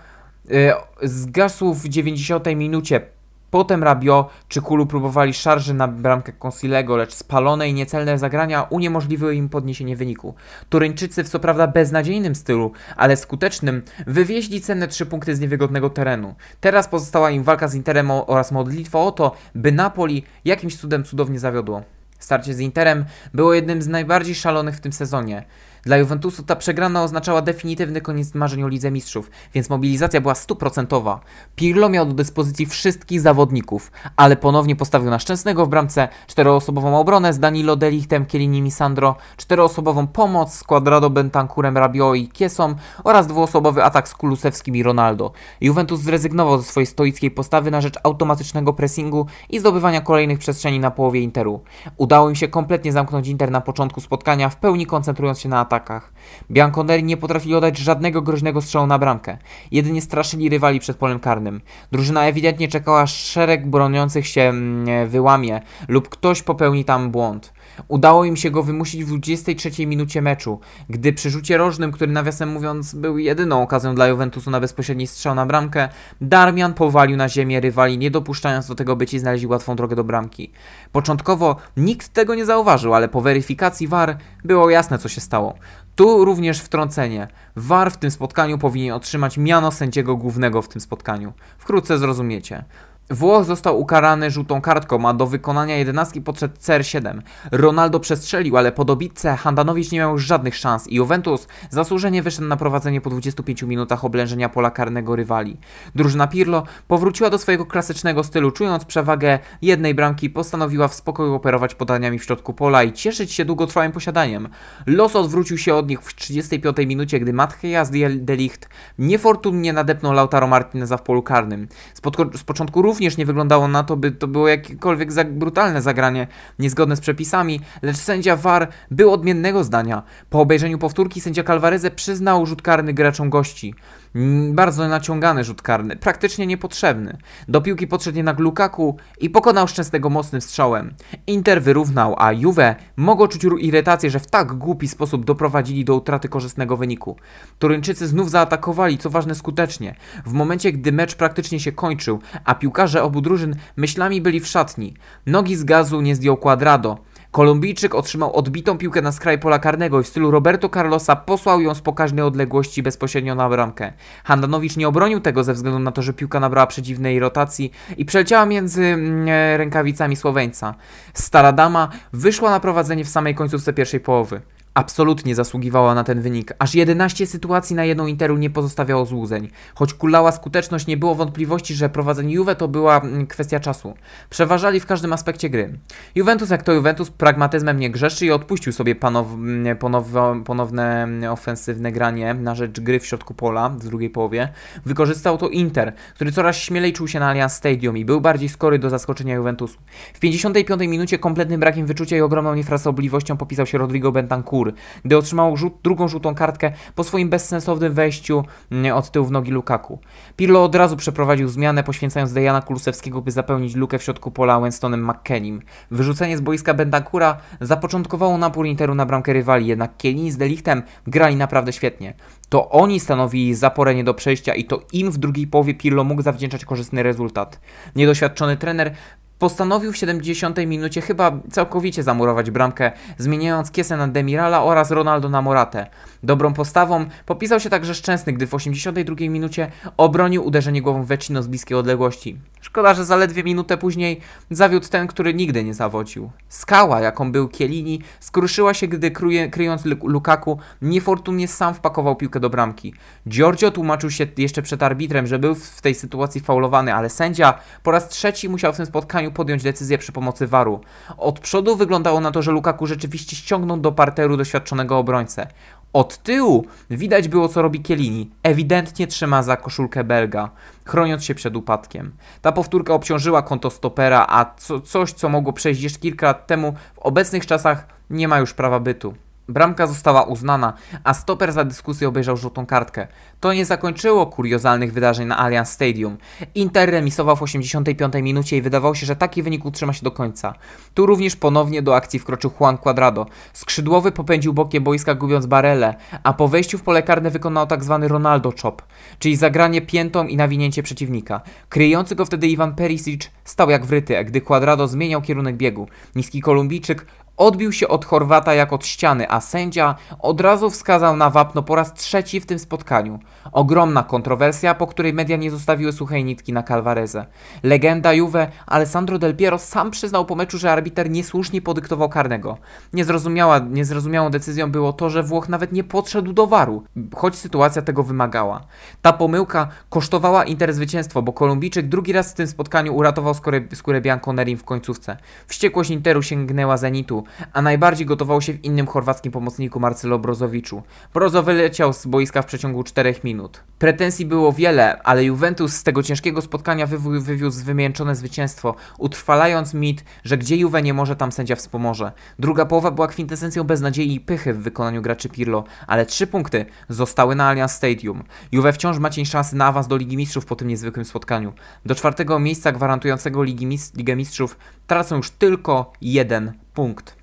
yy, 0.47 0.73
zgasł 1.01 1.73
w 1.73 1.87
90 1.87 2.45
minucie 2.55 3.15
Potem 3.55 3.83
Rabio 3.83 4.29
czy 4.47 4.61
Kulu 4.61 4.85
próbowali 4.85 5.33
szarży 5.33 5.73
na 5.73 5.87
bramkę 5.87 6.33
Consilego, 6.45 6.97
lecz 6.97 7.13
spalone 7.13 7.69
i 7.69 7.73
niecelne 7.73 8.19
zagrania 8.19 8.63
uniemożliwiły 8.63 9.35
im 9.35 9.49
podniesienie 9.49 9.95
wyniku. 9.95 10.35
Turyńczycy 10.69 11.23
w 11.23 11.29
co 11.29 11.39
prawda 11.39 11.67
beznadziejnym 11.67 12.35
stylu, 12.35 12.71
ale 12.97 13.17
skutecznym, 13.17 13.81
wywieźli 14.07 14.61
cenne 14.61 14.87
trzy 14.87 15.05
punkty 15.05 15.35
z 15.35 15.39
niewygodnego 15.39 15.89
terenu. 15.89 16.35
Teraz 16.59 16.87
pozostała 16.87 17.31
im 17.31 17.43
walka 17.43 17.67
z 17.67 17.75
Interem 17.75 18.11
oraz 18.11 18.51
modlitwa 18.51 18.99
o 18.99 19.11
to, 19.11 19.31
by 19.55 19.71
Napoli 19.71 20.23
jakimś 20.45 20.77
cudem 20.77 21.03
cudownie 21.03 21.39
zawiodło. 21.39 21.83
Starcie 22.19 22.53
z 22.53 22.59
Interem 22.59 23.05
było 23.33 23.53
jednym 23.53 23.81
z 23.81 23.87
najbardziej 23.87 24.35
szalonych 24.35 24.75
w 24.75 24.79
tym 24.79 24.93
sezonie. 24.93 25.45
Dla 25.85 25.97
Juventusu 25.97 26.43
ta 26.43 26.55
przegrana 26.55 27.03
oznaczała 27.03 27.41
definitywny 27.41 28.01
koniec 28.01 28.35
marzeń 28.35 28.63
o 28.63 28.67
Lidze 28.67 28.91
Mistrzów, 28.91 29.31
więc 29.53 29.69
mobilizacja 29.69 30.21
była 30.21 30.35
stuprocentowa. 30.35 31.19
Pirlo 31.55 31.89
miał 31.89 32.05
do 32.05 32.13
dyspozycji 32.13 32.65
wszystkich 32.65 33.21
zawodników, 33.21 33.91
ale 34.15 34.35
ponownie 34.35 34.75
postawił 34.75 35.09
na 35.09 35.19
Szczęsnego 35.19 35.65
w 35.65 35.69
bramce, 35.69 36.07
czteroosobową 36.27 36.99
obronę 36.99 37.33
z 37.33 37.39
Danilo 37.39 37.75
Delichtem, 37.75 38.25
Kielini 38.25 38.61
Misandro, 38.61 39.15
czteroosobową 39.37 40.07
pomoc 40.07 40.53
z 40.53 40.63
Quadrado 40.63 41.09
Bentancurem, 41.09 41.77
Rabiot 41.77 42.15
i 42.15 42.27
Kiesą 42.27 42.75
oraz 43.03 43.27
dwuosobowy 43.27 43.83
atak 43.83 44.07
z 44.07 44.13
Kulusewskim 44.13 44.75
i 44.75 44.83
Ronaldo. 44.83 45.31
Juventus 45.61 45.99
zrezygnował 46.01 46.57
ze 46.57 46.63
swojej 46.63 46.87
stoickiej 46.87 47.31
postawy 47.31 47.71
na 47.71 47.81
rzecz 47.81 47.95
automatycznego 48.03 48.73
pressingu 48.73 49.25
i 49.49 49.59
zdobywania 49.59 50.01
kolejnych 50.01 50.39
przestrzeni 50.39 50.79
na 50.79 50.91
połowie 50.91 51.21
Interu. 51.21 51.61
Udało 51.97 52.29
im 52.29 52.35
się 52.35 52.47
kompletnie 52.47 52.91
zamknąć 52.91 53.27
Inter 53.27 53.51
na 53.51 53.61
początku 53.61 54.01
spotkania, 54.01 54.49
w 54.49 54.55
pełni 54.55 54.85
koncentrując 54.85 55.39
się 55.39 55.49
na 55.49 55.59
atak 55.59 55.74
atakach. 55.75 56.13
Bianconeri 56.51 57.03
nie 57.03 57.17
potrafili 57.17 57.55
oddać 57.55 57.77
żadnego 57.77 58.21
groźnego 58.21 58.61
strzału 58.61 58.87
na 58.87 58.99
bramkę. 58.99 59.37
Jedynie 59.71 60.01
straszyli 60.01 60.49
rywali 60.49 60.79
przed 60.79 60.97
polem 60.97 61.19
karnym. 61.19 61.61
Drużyna 61.91 62.25
ewidentnie 62.25 62.67
czekała, 62.67 63.07
szereg 63.07 63.67
broniących 63.67 64.27
się 64.27 64.41
mm, 64.41 65.09
wyłamie 65.09 65.61
lub 65.87 66.09
ktoś 66.09 66.41
popełni 66.41 66.85
tam 66.85 67.11
błąd. 67.11 67.53
Udało 67.87 68.25
im 68.25 68.35
się 68.35 68.51
go 68.51 68.63
wymusić 68.63 69.03
w 69.03 69.07
23 69.07 69.87
minucie 69.87 70.21
meczu, 70.21 70.59
gdy 70.89 71.13
przy 71.13 71.29
rzucie 71.29 71.57
rożnym, 71.57 71.91
który 71.91 72.11
nawiasem 72.11 72.49
mówiąc 72.49 72.95
był 72.95 73.17
jedyną 73.17 73.61
okazją 73.61 73.95
dla 73.95 74.07
Juventusu 74.07 74.51
na 74.51 74.59
bezpośredni 74.59 75.07
strzał 75.07 75.35
na 75.35 75.45
bramkę, 75.45 75.89
Darmian 76.21 76.73
powalił 76.73 77.17
na 77.17 77.29
ziemię 77.29 77.59
rywali, 77.59 77.97
nie 77.97 78.11
dopuszczając 78.11 78.67
do 78.67 78.75
tego, 78.75 78.95
by 78.95 79.07
ci 79.07 79.19
znaleźli 79.19 79.47
łatwą 79.47 79.75
drogę 79.75 79.95
do 79.95 80.03
bramki. 80.03 80.51
Początkowo 80.91 81.55
nikt 81.77 82.13
tego 82.13 82.35
nie 82.35 82.45
zauważył, 82.45 82.93
ale 82.93 83.07
po 83.07 83.21
weryfikacji 83.21 83.87
VAR 83.87 84.17
było 84.43 84.69
jasne, 84.69 84.97
co 84.97 85.09
się 85.09 85.21
stało. 85.21 85.55
Tu 85.95 86.25
również 86.25 86.61
wtrącenie. 86.61 87.27
VAR 87.55 87.91
w 87.91 87.97
tym 87.97 88.11
spotkaniu 88.11 88.57
powinien 88.57 88.93
otrzymać 88.93 89.37
miano 89.37 89.71
sędziego 89.71 90.15
głównego 90.17 90.61
w 90.61 90.67
tym 90.67 90.81
spotkaniu. 90.81 91.33
Wkrótce 91.57 91.97
zrozumiecie. 91.97 92.63
Włoch 93.09 93.45
został 93.45 93.79
ukarany 93.79 94.31
żółtą 94.31 94.61
kartką, 94.61 95.09
a 95.09 95.13
do 95.13 95.27
wykonania 95.27 95.77
jedenastki 95.77 96.21
podszedł 96.21 96.55
CR7. 96.55 97.21
Ronaldo 97.51 97.99
przestrzelił, 97.99 98.57
ale 98.57 98.71
po 98.71 98.85
dobitce 98.85 99.35
Handanowicz 99.35 99.91
nie 99.91 99.99
miał 99.99 100.11
już 100.11 100.23
żadnych 100.23 100.55
szans 100.55 100.87
i 100.87 100.95
Juventus 100.95 101.47
zasłużenie 101.69 102.23
wyszedł 102.23 102.47
na 102.47 102.57
prowadzenie 102.57 103.01
po 103.01 103.09
25 103.09 103.63
minutach 103.63 104.05
oblężenia 104.05 104.49
pola 104.49 104.71
karnego 104.71 105.15
rywali. 105.15 105.57
Drużyna 105.95 106.27
Pirlo 106.27 106.63
powróciła 106.87 107.29
do 107.29 107.37
swojego 107.37 107.65
klasycznego 107.65 108.23
stylu, 108.23 108.51
czując 108.51 108.85
przewagę 108.85 109.39
jednej 109.61 109.95
bramki, 109.95 110.29
postanowiła 110.29 110.87
w 110.87 110.93
spokoju 110.93 111.33
operować 111.33 111.75
podaniami 111.75 112.19
w 112.19 112.23
środku 112.23 112.53
pola 112.53 112.83
i 112.83 112.93
cieszyć 112.93 113.31
się 113.31 113.45
długotrwałym 113.45 113.91
posiadaniem. 113.91 114.49
Los 114.85 115.15
odwrócił 115.15 115.57
się 115.57 115.75
od 115.75 115.89
nich 115.89 116.01
w 116.01 116.15
35 116.15 116.77
minucie, 116.77 117.19
gdy 117.19 117.33
Mathias 117.33 117.91
Delicht 118.15 118.69
niefortunnie 118.99 119.73
nadepnął 119.73 120.13
Lautaro 120.13 120.47
Martineza 120.47 120.97
w 120.97 121.01
polu 121.01 121.23
karnym. 121.23 121.67
Z, 121.93 122.01
z 122.39 122.43
początku 122.43 122.81
również 122.95 123.17
nie 123.17 123.25
wyglądało 123.25 123.67
na 123.67 123.83
to, 123.83 123.97
by 123.97 124.11
to 124.11 124.27
było 124.27 124.47
jakiekolwiek 124.47 125.11
za 125.11 125.23
brutalne 125.23 125.81
zagranie, 125.81 126.27
niezgodne 126.59 126.95
z 126.95 126.99
przepisami, 126.99 127.59
lecz 127.81 127.97
sędzia 127.97 128.35
VAR 128.35 128.67
był 128.91 129.13
odmiennego 129.13 129.63
zdania. 129.63 130.03
Po 130.29 130.41
obejrzeniu 130.41 130.77
powtórki 130.77 131.21
sędzia 131.21 131.43
Calvareze 131.43 131.91
przyznał 131.91 132.45
rzut 132.45 132.61
karny 132.61 132.93
graczom 132.93 133.29
gości. 133.29 133.73
Mm, 134.15 134.53
bardzo 134.53 134.87
naciągany 134.87 135.43
rzut 135.43 135.61
karny, 135.61 135.95
praktycznie 135.95 136.47
niepotrzebny. 136.47 137.17
Do 137.47 137.61
piłki 137.61 137.87
podszedł 137.87 138.17
jednak 138.17 138.39
Lukaku 138.39 138.97
i 139.19 139.29
pokonał 139.29 139.67
Szczęsnego 139.67 140.09
mocnym 140.09 140.41
strzałem. 140.41 140.93
Inter 141.27 141.61
wyrównał, 141.61 142.15
a 142.17 142.31
Juve 142.31 142.75
mogło 142.95 143.27
czuć 143.27 143.45
irytację, 143.59 144.09
że 144.09 144.19
w 144.19 144.27
tak 144.27 144.53
głupi 144.53 144.87
sposób 144.87 145.25
doprowadzili 145.25 145.85
do 145.85 145.95
utraty 145.95 146.29
korzystnego 146.29 146.77
wyniku. 146.77 147.17
Turyńczycy 147.59 148.07
znów 148.07 148.29
zaatakowali, 148.29 148.97
co 148.97 149.09
ważne 149.09 149.35
skutecznie. 149.35 149.95
W 150.25 150.33
momencie, 150.33 150.71
gdy 150.71 150.91
mecz 150.91 151.15
praktycznie 151.15 151.59
się 151.59 151.71
kończył, 151.71 152.19
a 152.45 152.55
piłkarze 152.55 153.03
obu 153.03 153.21
drużyn 153.21 153.55
myślami 153.77 154.21
byli 154.21 154.39
w 154.39 154.47
szatni. 154.47 154.93
Nogi 155.25 155.55
z 155.55 155.63
gazu 155.63 156.01
nie 156.01 156.15
zdjął 156.15 156.37
Quadrado. 156.37 156.97
Kolumbijczyk 157.35 157.95
otrzymał 157.95 158.35
odbitą 158.35 158.77
piłkę 158.77 159.01
na 159.01 159.11
skraj 159.11 159.39
pola 159.39 159.59
karnego 159.59 159.99
i 159.99 160.03
w 160.03 160.07
stylu 160.07 160.31
Roberto 160.31 160.69
Carlosa 160.69 161.15
posłał 161.15 161.61
ją 161.61 161.75
z 161.75 161.81
pokaźnej 161.81 162.25
odległości 162.25 162.83
bezpośrednio 162.83 163.35
na 163.35 163.49
bramkę. 163.49 163.93
Handanowicz 164.23 164.77
nie 164.77 164.87
obronił 164.87 165.19
tego 165.19 165.43
ze 165.43 165.53
względu 165.53 165.79
na 165.79 165.91
to, 165.91 166.01
że 166.01 166.13
piłka 166.13 166.39
nabrała 166.39 166.67
przedziwnej 166.67 167.19
rotacji 167.19 167.71
i 167.97 168.05
przeleciała 168.05 168.45
między 168.45 168.83
mm, 168.83 169.27
e, 169.29 169.57
rękawicami 169.57 170.15
Słoweńca. 170.15 170.75
Stara 171.13 171.51
dama 171.51 171.89
wyszła 172.13 172.49
na 172.49 172.59
prowadzenie 172.59 173.05
w 173.05 173.09
samej 173.09 173.35
końcówce 173.35 173.73
pierwszej 173.73 173.99
połowy 173.99 174.41
absolutnie 174.75 175.35
zasługiwała 175.35 175.95
na 175.95 176.03
ten 176.03 176.21
wynik. 176.21 176.53
Aż 176.59 176.75
11 176.75 177.27
sytuacji 177.27 177.75
na 177.75 177.85
jedną 177.85 178.07
Interu 178.07 178.37
nie 178.37 178.49
pozostawiało 178.49 179.05
złudzeń. 179.05 179.49
Choć 179.75 179.93
kulała 179.93 180.31
skuteczność, 180.31 180.87
nie 180.87 180.97
było 180.97 181.15
wątpliwości, 181.15 181.73
że 181.73 181.89
prowadzenie 181.89 182.33
Juve 182.33 182.55
to 182.57 182.67
była 182.67 183.01
mm, 183.01 183.27
kwestia 183.27 183.59
czasu. 183.59 183.93
Przeważali 184.29 184.79
w 184.79 184.85
każdym 184.85 185.13
aspekcie 185.13 185.49
gry. 185.49 185.79
Juventus 186.15 186.49
jak 186.49 186.63
to 186.63 186.73
Juventus 186.73 187.11
pragmatyzmem 187.11 187.79
nie 187.79 187.89
grzeszy 187.89 188.25
i 188.25 188.31
odpuścił 188.31 188.73
sobie 188.73 188.95
panow, 188.95 189.27
mm, 189.33 189.77
ponow, 189.77 190.05
ponowne 190.45 191.03
mm, 191.03 191.31
ofensywne 191.31 191.91
granie 191.91 192.33
na 192.33 192.55
rzecz 192.55 192.79
gry 192.79 192.99
w 192.99 193.05
środku 193.05 193.33
pola 193.33 193.69
w 193.69 193.87
drugiej 193.87 194.09
połowie. 194.09 194.49
Wykorzystał 194.85 195.37
to 195.37 195.49
Inter, 195.49 195.93
który 196.15 196.31
coraz 196.31 196.55
śmielej 196.55 196.93
czuł 196.93 197.07
się 197.07 197.19
na 197.19 197.29
Allianz 197.29 197.53
Stadium 197.53 197.97
i 197.97 198.05
był 198.05 198.21
bardziej 198.21 198.49
skory 198.49 198.79
do 198.79 198.89
zaskoczenia 198.89 199.35
Juventusu. 199.35 199.77
W 200.13 200.19
55 200.19 200.81
minucie 200.81 201.19
kompletnym 201.19 201.59
brakiem 201.59 201.85
wyczucia 201.85 202.17
i 202.17 202.21
ogromną 202.21 202.55
niefrasobliwością 202.55 203.37
popisał 203.37 203.65
się 203.65 203.77
Rodrigo 203.77 204.11
Bentancur, 204.11 204.64
gdy 205.05 205.17
otrzymał 205.17 205.57
rzut, 205.57 205.73
drugą 205.83 206.07
żółtą 206.07 206.35
kartkę 206.35 206.71
po 206.95 207.03
swoim 207.03 207.29
bezsensownym 207.29 207.93
wejściu 207.93 208.43
mm, 208.71 208.97
od 208.97 209.11
tyłu 209.11 209.25
w 209.25 209.31
nogi 209.31 209.51
Lukaku. 209.51 209.99
Pirlo 210.35 210.63
od 210.63 210.75
razu 210.75 210.97
przeprowadził 210.97 211.47
zmianę, 211.47 211.83
poświęcając 211.83 212.33
Dejana 212.33 212.61
Kulusewskiego, 212.61 213.21
by 213.21 213.31
zapełnić 213.31 213.75
lukę 213.75 213.99
w 213.99 214.03
środku 214.03 214.31
pola 214.31 214.61
Winstonem 214.61 215.09
McKennim. 215.09 215.61
Wyrzucenie 215.91 216.37
z 216.37 216.41
boiska 216.41 216.73
Bentancura 216.73 217.37
zapoczątkowało 217.61 218.37
napór 218.37 218.65
Interu 218.65 218.95
na 218.95 219.05
bramkę 219.05 219.33
rywali, 219.33 219.67
jednak 219.67 219.97
Kielini 219.97 220.31
z 220.31 220.37
Delichtem 220.37 220.83
grali 221.07 221.35
naprawdę 221.35 221.73
świetnie. 221.73 222.13
To 222.49 222.69
oni 222.69 222.99
stanowili 222.99 223.55
zaporę 223.55 223.95
nie 223.95 224.03
do 224.03 224.13
przejścia 224.13 224.53
i 224.53 224.63
to 224.63 224.81
im 224.93 225.11
w 225.11 225.17
drugiej 225.17 225.47
połowie 225.47 225.73
Pirlo 225.73 226.03
mógł 226.03 226.21
zawdzięczać 226.21 226.65
korzystny 226.65 227.03
rezultat. 227.03 227.59
Niedoświadczony 227.95 228.57
trener 228.57 228.95
postanowił 229.39 229.91
w 229.91 229.97
70 229.97 230.57
minucie 230.57 231.01
chyba 231.01 231.39
całkowicie 231.51 232.03
zamurować 232.03 232.51
bramkę, 232.51 232.91
zmieniając 233.17 233.71
Kiesę 233.71 233.97
na 233.97 234.07
Demirala 234.07 234.63
oraz 234.63 234.91
Ronaldo 234.91 235.29
na 235.29 235.41
Moratę. 235.41 235.87
Dobrą 236.23 236.53
postawą 236.53 237.05
popisał 237.25 237.59
się 237.59 237.69
także 237.69 237.95
Szczęsny, 237.95 238.33
gdy 238.33 238.47
w 238.47 238.53
82 238.53 239.15
minucie 239.19 239.71
obronił 239.97 240.45
uderzenie 240.45 240.81
głową 240.81 241.03
Vecino 241.03 241.43
z 241.43 241.47
bliskiej 241.47 241.77
odległości. 241.77 242.37
Szkoda, 242.61 242.93
że 242.93 243.05
zaledwie 243.05 243.43
minutę 243.43 243.77
później 243.77 244.19
zawiódł 244.51 244.87
ten, 244.87 245.07
który 245.07 245.33
nigdy 245.33 245.63
nie 245.63 245.73
zawodził. 245.73 246.31
Skała, 246.49 247.01
jaką 247.01 247.31
był 247.31 247.47
Kielini, 247.47 248.01
skruszyła 248.19 248.73
się, 248.73 248.87
gdy 248.87 249.11
kruje, 249.11 249.49
kryjąc 249.49 249.85
Lukaku, 249.85 250.59
niefortunnie 250.81 251.47
sam 251.47 251.73
wpakował 251.73 252.15
piłkę 252.15 252.39
do 252.39 252.49
bramki. 252.49 252.93
Giorgio 253.27 253.71
tłumaczył 253.71 254.11
się 254.11 254.27
jeszcze 254.37 254.61
przed 254.61 254.83
arbitrem, 254.83 255.27
że 255.27 255.39
był 255.39 255.55
w 255.55 255.81
tej 255.81 255.95
sytuacji 255.95 256.41
faulowany, 256.41 256.93
ale 256.93 257.09
sędzia 257.09 257.53
po 257.83 257.91
raz 257.91 258.09
trzeci 258.09 258.49
musiał 258.49 258.73
w 258.73 258.77
tym 258.77 258.85
spotkaniu 258.85 259.24
podjąć 259.31 259.63
decyzję 259.63 259.97
przy 259.97 260.11
pomocy 260.11 260.47
waru. 260.47 260.81
Od 261.17 261.39
przodu 261.39 261.75
wyglądało 261.75 262.19
na 262.19 262.31
to, 262.31 262.41
że 262.41 262.51
Lukaku 262.51 262.87
rzeczywiście 262.87 263.35
ściągnął 263.35 263.77
do 263.77 263.91
parteru 263.91 264.37
doświadczonego 264.37 264.97
obrońcę. 264.97 265.47
Od 265.93 266.17
tyłu 266.17 266.65
widać 266.89 267.27
było, 267.27 267.49
co 267.49 267.61
robi 267.61 267.81
Kielini. 267.81 268.31
Ewidentnie 268.43 269.07
trzyma 269.07 269.43
za 269.43 269.57
koszulkę 269.57 270.03
Belga, 270.03 270.49
chroniąc 270.85 271.23
się 271.23 271.35
przed 271.35 271.55
upadkiem. 271.55 272.11
Ta 272.41 272.51
powtórka 272.51 272.93
obciążyła 272.93 273.41
konto 273.41 273.69
stopera, 273.69 274.25
a 274.29 274.53
co, 274.57 274.79
coś, 274.79 275.13
co 275.13 275.29
mogło 275.29 275.53
przejść 275.53 275.81
jeszcze 275.81 275.99
kilka 275.99 276.25
lat 276.25 276.47
temu, 276.47 276.73
w 276.93 276.99
obecnych 276.99 277.45
czasach 277.45 277.87
nie 278.09 278.27
ma 278.27 278.39
już 278.39 278.53
prawa 278.53 278.79
bytu. 278.79 279.13
Bramka 279.49 279.87
została 279.87 280.23
uznana, 280.23 280.73
a 281.03 281.13
stoper 281.13 281.51
za 281.51 281.63
dyskusję 281.63 282.07
obejrzał 282.07 282.37
żółtą 282.37 282.65
kartkę. 282.65 283.07
To 283.39 283.53
nie 283.53 283.65
zakończyło 283.65 284.25
kuriozalnych 284.25 284.93
wydarzeń 284.93 285.27
na 285.27 285.37
Allianz 285.37 285.69
Stadium. 285.69 286.17
Inter 286.55 286.91
remisował 286.91 287.35
w 287.35 287.43
85 287.43 288.13
minucie 288.21 288.57
i 288.57 288.61
wydawało 288.61 288.95
się, 288.95 289.05
że 289.05 289.15
taki 289.15 289.43
wynik 289.43 289.65
utrzyma 289.65 289.93
się 289.93 290.03
do 290.03 290.11
końca. 290.11 290.53
Tu 290.93 291.05
również 291.05 291.35
ponownie 291.35 291.81
do 291.81 291.95
akcji 291.95 292.19
wkroczył 292.19 292.51
Juan 292.59 292.77
Cuadrado. 292.77 293.25
Skrzydłowy 293.53 294.11
popędził 294.11 294.53
bokiem 294.53 294.83
boiska 294.83 295.15
gubiąc 295.15 295.45
barele, 295.45 295.95
a 296.23 296.33
po 296.33 296.47
wejściu 296.47 296.77
w 296.77 296.83
pole 296.83 297.03
karne 297.03 297.31
wykonał 297.31 297.67
tak 297.67 297.83
zwany 297.83 298.07
Ronaldo 298.07 298.53
chop, 298.61 298.81
czyli 299.19 299.35
zagranie 299.35 299.81
piętą 299.81 300.27
i 300.27 300.37
nawinięcie 300.37 300.83
przeciwnika. 300.83 301.41
Kryjący 301.69 302.15
go 302.15 302.25
wtedy 302.25 302.47
Iwan 302.47 302.75
Perisic 302.75 303.31
stał 303.43 303.69
jak 303.69 303.85
wryty, 303.85 304.23
gdy 304.23 304.41
Cuadrado 304.41 304.87
zmieniał 304.87 305.21
kierunek 305.21 305.57
biegu. 305.57 305.87
Niski 306.15 306.41
Kolumbijczyk 306.41 307.05
Odbił 307.37 307.71
się 307.71 307.87
od 307.87 308.05
Chorwata 308.05 308.53
jak 308.53 308.73
od 308.73 308.85
ściany, 308.85 309.29
a 309.29 309.41
sędzia 309.41 309.95
od 310.19 310.41
razu 310.41 310.69
wskazał 310.69 311.17
na 311.17 311.29
wapno 311.29 311.63
po 311.63 311.75
raz 311.75 311.93
trzeci 311.93 312.39
w 312.41 312.45
tym 312.45 312.59
spotkaniu. 312.59 313.19
Ogromna 313.51 314.03
kontrowersja, 314.03 314.75
po 314.75 314.87
której 314.87 315.13
media 315.13 315.37
nie 315.37 315.51
zostawiły 315.51 315.93
suchej 315.93 316.25
nitki 316.25 316.53
na 316.53 316.63
Calvarezę. 316.63 317.25
Legenda 317.63 318.13
Juve 318.13 318.47
Alessandro 318.65 319.19
Del 319.19 319.35
Piero 319.35 319.57
sam 319.57 319.91
przyznał 319.91 320.25
po 320.25 320.35
meczu, 320.35 320.57
że 320.57 320.71
arbiter 320.71 321.09
niesłusznie 321.09 321.61
podyktował 321.61 322.09
karnego. 322.09 322.57
Niezrozumiała, 322.93 323.59
niezrozumiałą 323.59 324.29
decyzją 324.29 324.71
było 324.71 324.93
to, 324.93 325.09
że 325.09 325.23
Włoch 325.23 325.49
nawet 325.49 325.71
nie 325.71 325.83
podszedł 325.83 326.33
do 326.33 326.47
waru, 326.47 326.83
choć 327.15 327.35
sytuacja 327.35 327.81
tego 327.81 328.03
wymagała. 328.03 328.61
Ta 329.01 329.13
pomyłka 329.13 329.67
kosztowała 329.89 330.43
Inter 330.43 330.73
zwycięstwo, 330.73 331.21
bo 331.21 331.33
Kolumbijczyk 331.33 331.87
drugi 331.87 332.13
raz 332.13 332.31
w 332.31 332.35
tym 332.35 332.47
spotkaniu 332.47 332.95
uratował 332.95 333.33
skórę, 333.33 333.61
skórę 333.73 334.01
Bianconerim 334.01 334.57
w 334.57 334.63
końcówce. 334.63 335.17
Wściekłość 335.47 335.89
Interu 335.89 336.21
sięgnęła 336.21 336.77
Zenitu, 336.77 337.24
a 337.53 337.61
najbardziej 337.61 338.05
gotował 338.05 338.41
się 338.41 338.53
w 338.53 338.63
innym 338.65 338.87
chorwackim 338.87 339.31
pomocniku 339.31 339.79
Marcelo 339.79 340.19
Brozowiczu. 340.19 340.83
Brozo 341.13 341.43
wyleciał 341.43 341.93
z 341.93 342.05
boiska 342.05 342.41
w 342.41 342.45
przeciągu 342.45 342.83
4 342.83 343.15
minut. 343.23 343.63
Pretensji 343.79 344.25
było 344.25 344.53
wiele, 344.53 345.03
ale 345.03 345.23
Juventus 345.23 345.73
z 345.73 345.83
tego 345.83 346.03
ciężkiego 346.03 346.41
spotkania 346.41 346.87
wywi- 346.87 347.21
wywiózł 347.21 347.65
wymięczone 347.65 348.15
zwycięstwo, 348.15 348.75
utrwalając 348.97 349.73
mit, 349.73 350.03
że 350.23 350.37
gdzie 350.37 350.55
Juve 350.57 350.83
nie 350.83 350.93
może, 350.93 351.15
tam 351.15 351.31
sędzia 351.31 351.55
wspomoże. 351.55 352.11
Druga 352.39 352.65
połowa 352.65 352.91
była 352.91 353.07
kwintesencją 353.07 353.63
beznadziei 353.63 354.15
i 354.15 354.19
pychy 354.19 354.53
w 354.53 354.61
wykonaniu 354.63 355.01
graczy 355.01 355.29
Pirlo, 355.29 355.63
ale 355.87 356.05
trzy 356.05 356.27
punkty 356.27 356.65
zostały 356.89 357.35
na 357.35 357.47
Allianz 357.47 357.71
Stadium. 357.71 358.23
Juve 358.51 358.73
wciąż 358.73 358.99
ma 358.99 359.09
cień 359.09 359.25
szansy 359.25 359.55
na 359.55 359.65
awans 359.65 359.87
do 359.87 359.97
Ligi 359.97 360.17
Mistrzów 360.17 360.45
po 360.45 360.55
tym 360.55 360.67
niezwykłym 360.67 361.05
spotkaniu. 361.05 361.53
Do 361.85 361.95
czwartego 361.95 362.39
miejsca 362.39 362.71
gwarantującego 362.71 363.43
Ligi 363.43 363.67
Ligę 363.95 364.15
Mistrzów 364.15 364.57
tracą 364.87 365.15
już 365.15 365.29
tylko 365.31 365.93
jeden 366.01 366.53
punkt. 366.73 367.14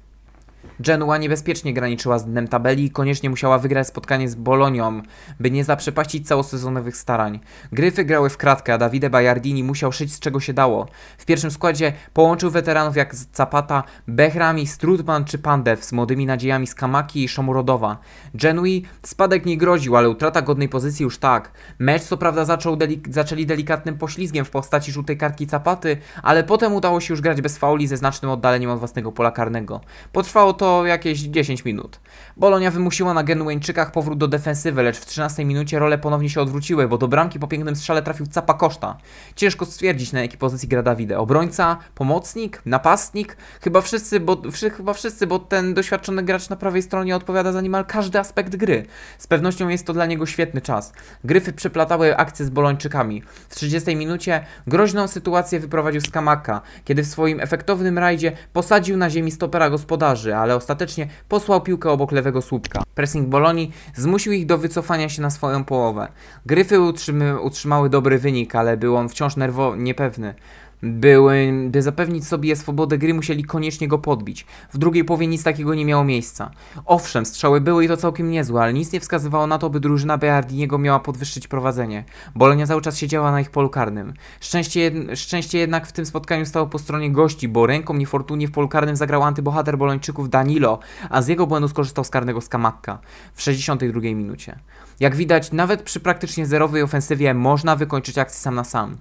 Genua 0.83 1.19
niebezpiecznie 1.19 1.75
graniczyła 1.75 2.19
z 2.19 2.25
dnem 2.25 2.49
tabeli 2.49 2.85
i 2.85 2.91
koniecznie 2.91 3.31
musiała 3.31 3.59
wygrać 3.59 3.87
spotkanie 3.87 4.29
z 4.29 4.35
Bolonią, 4.35 5.03
by 5.41 5.51
nie 5.51 5.65
zaprzepaścić 5.65 6.29
całosezonowych 6.29 6.97
starań. 6.97 7.41
Gryfy 7.73 8.05
grały 8.05 8.31
w 8.31 8.37
kratkę, 8.37 8.75
a 8.75 8.79
Davide 8.79 9.11
Bajardini 9.11 9.65
musiał 9.65 9.93
szyć 9.93 10.15
z 10.15 10.21
czego 10.21 10.41
się 10.41 10.53
dało. 10.53 10.89
W 11.19 11.25
pierwszym 11.25 11.51
składzie 11.51 11.93
połączył 12.13 12.51
weteranów 12.51 12.97
jak 12.97 13.15
Zapata, 13.15 13.83
Behrami, 14.09 14.67
Strutman 14.67 15.25
czy 15.25 15.39
Pandev 15.39 15.85
z 15.85 15.93
młodymi 15.93 16.27
nadziejami 16.27 16.67
z 16.67 16.75
Kamaki 16.75 17.25
i 17.25 17.29
Szomurodowa. 17.29 17.99
Genui 18.35 18.85
spadek 19.03 19.47
nie 19.47 19.57
groził, 19.57 19.97
ale 19.97 20.11
utrata 20.11 20.43
godnej 20.43 20.69
pozycji 20.69 21.03
już 21.03 21.19
tak. 21.19 21.53
Mecz 21.79 22.03
co 22.03 22.17
prawda 22.17 22.45
zaczął 22.45 22.77
delik- 22.77 23.13
zaczęli 23.13 23.47
delikatnym 23.47 23.99
poślizgiem 23.99 24.45
w 24.45 24.51
postaci 24.51 24.93
żółtej 24.93 25.17
kartki 25.19 25.47
Zapaty, 25.47 25.97
ale 26.23 26.45
potem 26.45 26.75
udało 26.75 27.01
się 27.01 27.13
już 27.13 27.21
grać 27.21 27.41
bez 27.41 27.59
fauli 27.59 27.87
ze 27.87 27.97
znacznym 27.97 28.31
oddaleniem 28.31 28.71
od 28.71 28.79
własnego 28.79 29.13
pola 29.13 29.31
karnego. 29.31 29.81
Potrwało 30.13 30.53
to 30.53 30.72
jakieś 30.87 31.21
10 31.21 31.65
minut. 31.65 32.01
Bolonia 32.37 32.71
wymusiła 32.71 33.15
na 33.15 33.23
Genueńczykach 33.23 33.93
powrót 33.93 34.19
do 34.19 34.29
defensywy, 34.29 34.83
lecz 34.83 34.99
w 34.99 35.07
13 35.07 35.45
minucie 35.45 35.79
role 35.79 35.99
ponownie 35.99 36.31
się 36.31 36.41
odwróciły, 36.41 36.89
bo 36.89 36.99
do 36.99 37.09
bramki 37.09 37.39
po 37.39 37.49
pięknym 37.49 37.77
strzale 37.77 38.03
trafił 38.03 38.27
Capa 38.27 38.55
Koszta. 38.55 38.97
Ciężko 39.37 39.67
stwierdzić 39.67 40.13
na 40.13 40.21
jakiej 40.21 40.39
pozycji 40.39 40.69
gra 40.69 40.83
Davide. 40.83 41.19
Obrońca, 41.19 41.77
pomocnik, 41.95 42.63
napastnik? 42.67 43.37
Chyba 43.61 43.81
wszyscy, 43.81 44.21
bo, 44.21 44.43
wszy, 44.51 44.71
chyba 44.71 44.93
wszyscy, 44.93 45.27
bo 45.27 45.39
ten 45.39 45.75
doświadczony 45.75 46.23
gracz 46.23 46.49
na 46.49 46.57
prawej 46.57 46.83
stronie 46.83 47.17
odpowiada 47.17 47.53
za 47.53 47.61
niemal 47.61 47.85
każdy 47.85 48.19
aspekt 48.19 48.57
gry. 48.57 48.87
Z 49.19 49.27
pewnością 49.27 49.69
jest 49.69 49.87
to 49.87 49.93
dla 49.93 50.07
niego 50.07 50.27
świetny 50.27 50.61
czas. 50.61 50.93
Gryfy 51.25 51.53
przeplatały 51.53 52.17
akcje 52.17 52.47
z 52.47 52.51
Bolończykami. 52.51 53.23
W 53.49 53.55
30 53.55 53.97
minucie 53.97 54.47
groźną 54.67 55.09
sytuację 55.09 55.61
wyprowadził 55.61 56.01
Skamaka, 56.01 56.61
kiedy 56.85 57.03
w 57.03 57.07
swoim 57.07 57.41
efektownym 57.41 57.99
rajdzie 57.99 58.33
posadził 58.53 58.97
na 58.97 59.11
ziemi 59.11 59.31
stopera 59.31 59.71
gospodarzy, 59.71 60.37
ale 60.37 60.52
ostatecznie 60.57 61.09
posłał 61.29 61.61
piłkę 61.61 61.91
obok 61.91 62.13
lewego 62.13 62.43
słupka. 62.43 62.83
Pressing 62.95 63.29
Bolonii 63.29 63.73
zmusił 63.95 64.33
ich 64.33 64.47
do 64.47 64.59
wycofania 64.59 65.09
się 65.09 65.23
na 65.23 65.31
swoją 65.31 65.65
połowę. 65.65 66.09
Gryfy 66.47 66.81
utrzymy, 66.81 67.41
utrzymały 67.41 67.91
dobry 67.91 68.19
wynik, 68.19 68.55
ale 68.55 68.77
był 68.77 68.97
on 68.97 69.09
wciąż 69.09 69.37
nerwo 69.37 69.77
niepewny. 69.77 70.35
Były, 70.83 71.53
by 71.69 71.83
zapewnić 71.83 72.27
sobie 72.27 72.57
swobodę 72.57 72.99
gry, 72.99 73.15
musieli 73.15 73.45
koniecznie 73.45 73.89
go 73.89 73.99
podbić. 73.99 74.47
W 74.73 74.79
drugiej 74.79 75.05
połowie 75.05 75.27
nic 75.27 75.45
takiego 75.45 75.75
nie 75.75 75.85
miało 75.85 76.05
miejsca. 76.05 76.51
Owszem, 76.87 77.27
strzały 77.27 77.61
były 77.61 77.85
i 77.85 77.89
to 77.89 77.97
całkiem 77.97 78.31
niezłe, 78.31 78.63
ale 78.63 78.73
nic 78.73 78.93
nie 78.93 79.01
wskazywało 79.01 79.47
na 79.47 79.59
to, 79.59 79.71
by 79.71 79.81
drużyna 79.81 80.19
Beardiniego 80.19 80.79
miała 80.79 81.01
podwyższyć 81.01 81.49
prowadzenie. 81.49 82.05
Bolonia 82.35 82.67
cały 82.67 82.83
czas 82.83 82.99
siedziała 82.99 83.33
na 83.33 83.41
ich 83.41 83.51
polu 83.51 83.69
karnym. 83.69 84.15
Szczęście, 84.41 84.93
szczęście 85.15 85.59
jednak 85.59 85.87
w 85.87 85.93
tym 85.93 86.07
spotkaniu 86.07 86.47
stało 86.47 86.67
po 86.67 86.79
stronie 86.79 87.13
gości, 87.13 87.49
bo 87.49 87.67
ręką 87.67 87.95
niefortunnie 87.95 88.49
w 88.49 88.53
polu 88.53 88.69
karnym 88.69 88.97
zagrał 88.97 89.23
antybohater 89.23 89.79
Bolończyków 89.79 90.31
Danilo, 90.31 90.79
a 91.11 91.23
z 91.23 91.29
jego 91.29 91.47
błędu 91.47 91.69
skorzystał 91.69 92.05
z 92.05 92.11
karnego 92.11 92.41
Skamakka 92.41 92.99
w 93.35 93.43
62 93.43 94.01
minucie. 94.01 94.59
Jak 95.01 95.17
widać, 95.17 95.53
nawet 95.53 95.83
przy 95.83 96.01
praktycznie 96.01 96.47
zerowej 96.47 96.83
ofensywie 96.83 97.35
można 97.35 97.77
wykończyć 97.77 98.19
akcję 98.19 98.41
sam 98.41 98.55
na 98.55 98.65
sam. 98.65 98.97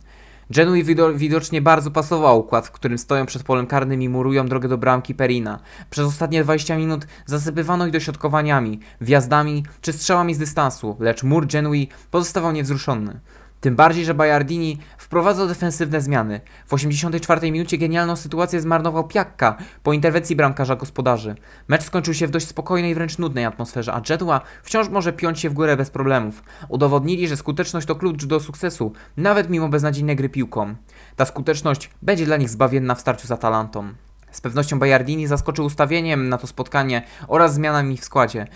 Genui 0.51 0.83
wido- 0.83 1.17
widocznie 1.17 1.61
bardzo 1.61 1.91
pasował 1.91 2.39
układ, 2.39 2.67
w 2.67 2.71
którym 2.71 2.97
stoją 2.97 3.25
przed 3.25 3.43
polem 3.43 3.67
karnym 3.67 4.01
i 4.01 4.09
murują 4.09 4.45
drogę 4.45 4.69
do 4.69 4.77
bramki 4.77 5.15
Perina. 5.15 5.59
Przez 5.89 6.07
ostatnie 6.07 6.43
20 6.43 6.77
minut 6.77 7.07
zasypywano 7.25 7.85
ich 7.85 7.93
dośrodkowaniami, 7.93 8.79
wjazdami 9.01 9.63
czy 9.81 9.93
strzałami 9.93 10.33
z 10.33 10.37
dystansu, 10.37 10.97
lecz 10.99 11.23
mur 11.23 11.47
Genui 11.47 11.89
pozostawał 12.11 12.51
niewzruszony. 12.51 13.19
Tym 13.61 13.75
bardziej, 13.75 14.05
że 14.05 14.13
Bajardini 14.13 14.77
wprowadzał 14.97 15.47
defensywne 15.47 16.01
zmiany. 16.01 16.41
W 16.67 16.73
84 16.73 17.51
minucie 17.51 17.77
genialną 17.77 18.15
sytuację 18.15 18.61
zmarnował 18.61 19.07
Piakka 19.07 19.57
po 19.83 19.93
interwencji 19.93 20.35
bramkarza 20.35 20.75
gospodarzy. 20.75 21.35
Mecz 21.67 21.83
skończył 21.83 22.13
się 22.13 22.27
w 22.27 22.31
dość 22.31 22.47
spokojnej, 22.47 22.95
wręcz 22.95 23.17
nudnej 23.17 23.45
atmosferze, 23.45 23.93
a 23.93 24.01
Jedła 24.09 24.41
wciąż 24.63 24.89
może 24.89 25.13
piąć 25.13 25.39
się 25.39 25.49
w 25.49 25.53
górę 25.53 25.77
bez 25.77 25.89
problemów. 25.89 26.43
Udowodnili, 26.69 27.27
że 27.27 27.37
skuteczność 27.37 27.87
to 27.87 27.95
klucz 27.95 28.25
do 28.25 28.39
sukcesu, 28.39 28.93
nawet 29.17 29.49
mimo 29.49 29.69
beznadziejnej 29.69 30.15
gry 30.15 30.29
piłką. 30.29 30.75
Ta 31.15 31.25
skuteczność 31.25 31.89
będzie 32.01 32.25
dla 32.25 32.37
nich 32.37 32.49
zbawienna 32.49 32.95
w 32.95 33.01
starciu 33.01 33.27
z 33.27 33.31
Atalantą. 33.31 33.93
Z 34.31 34.41
pewnością 34.41 34.79
Bajardini 34.79 35.27
zaskoczył 35.27 35.65
ustawieniem 35.65 36.29
na 36.29 36.37
to 36.37 36.47
spotkanie 36.47 37.03
oraz 37.27 37.53
zmianami 37.53 37.97
w 37.97 38.05
składzie. 38.05 38.47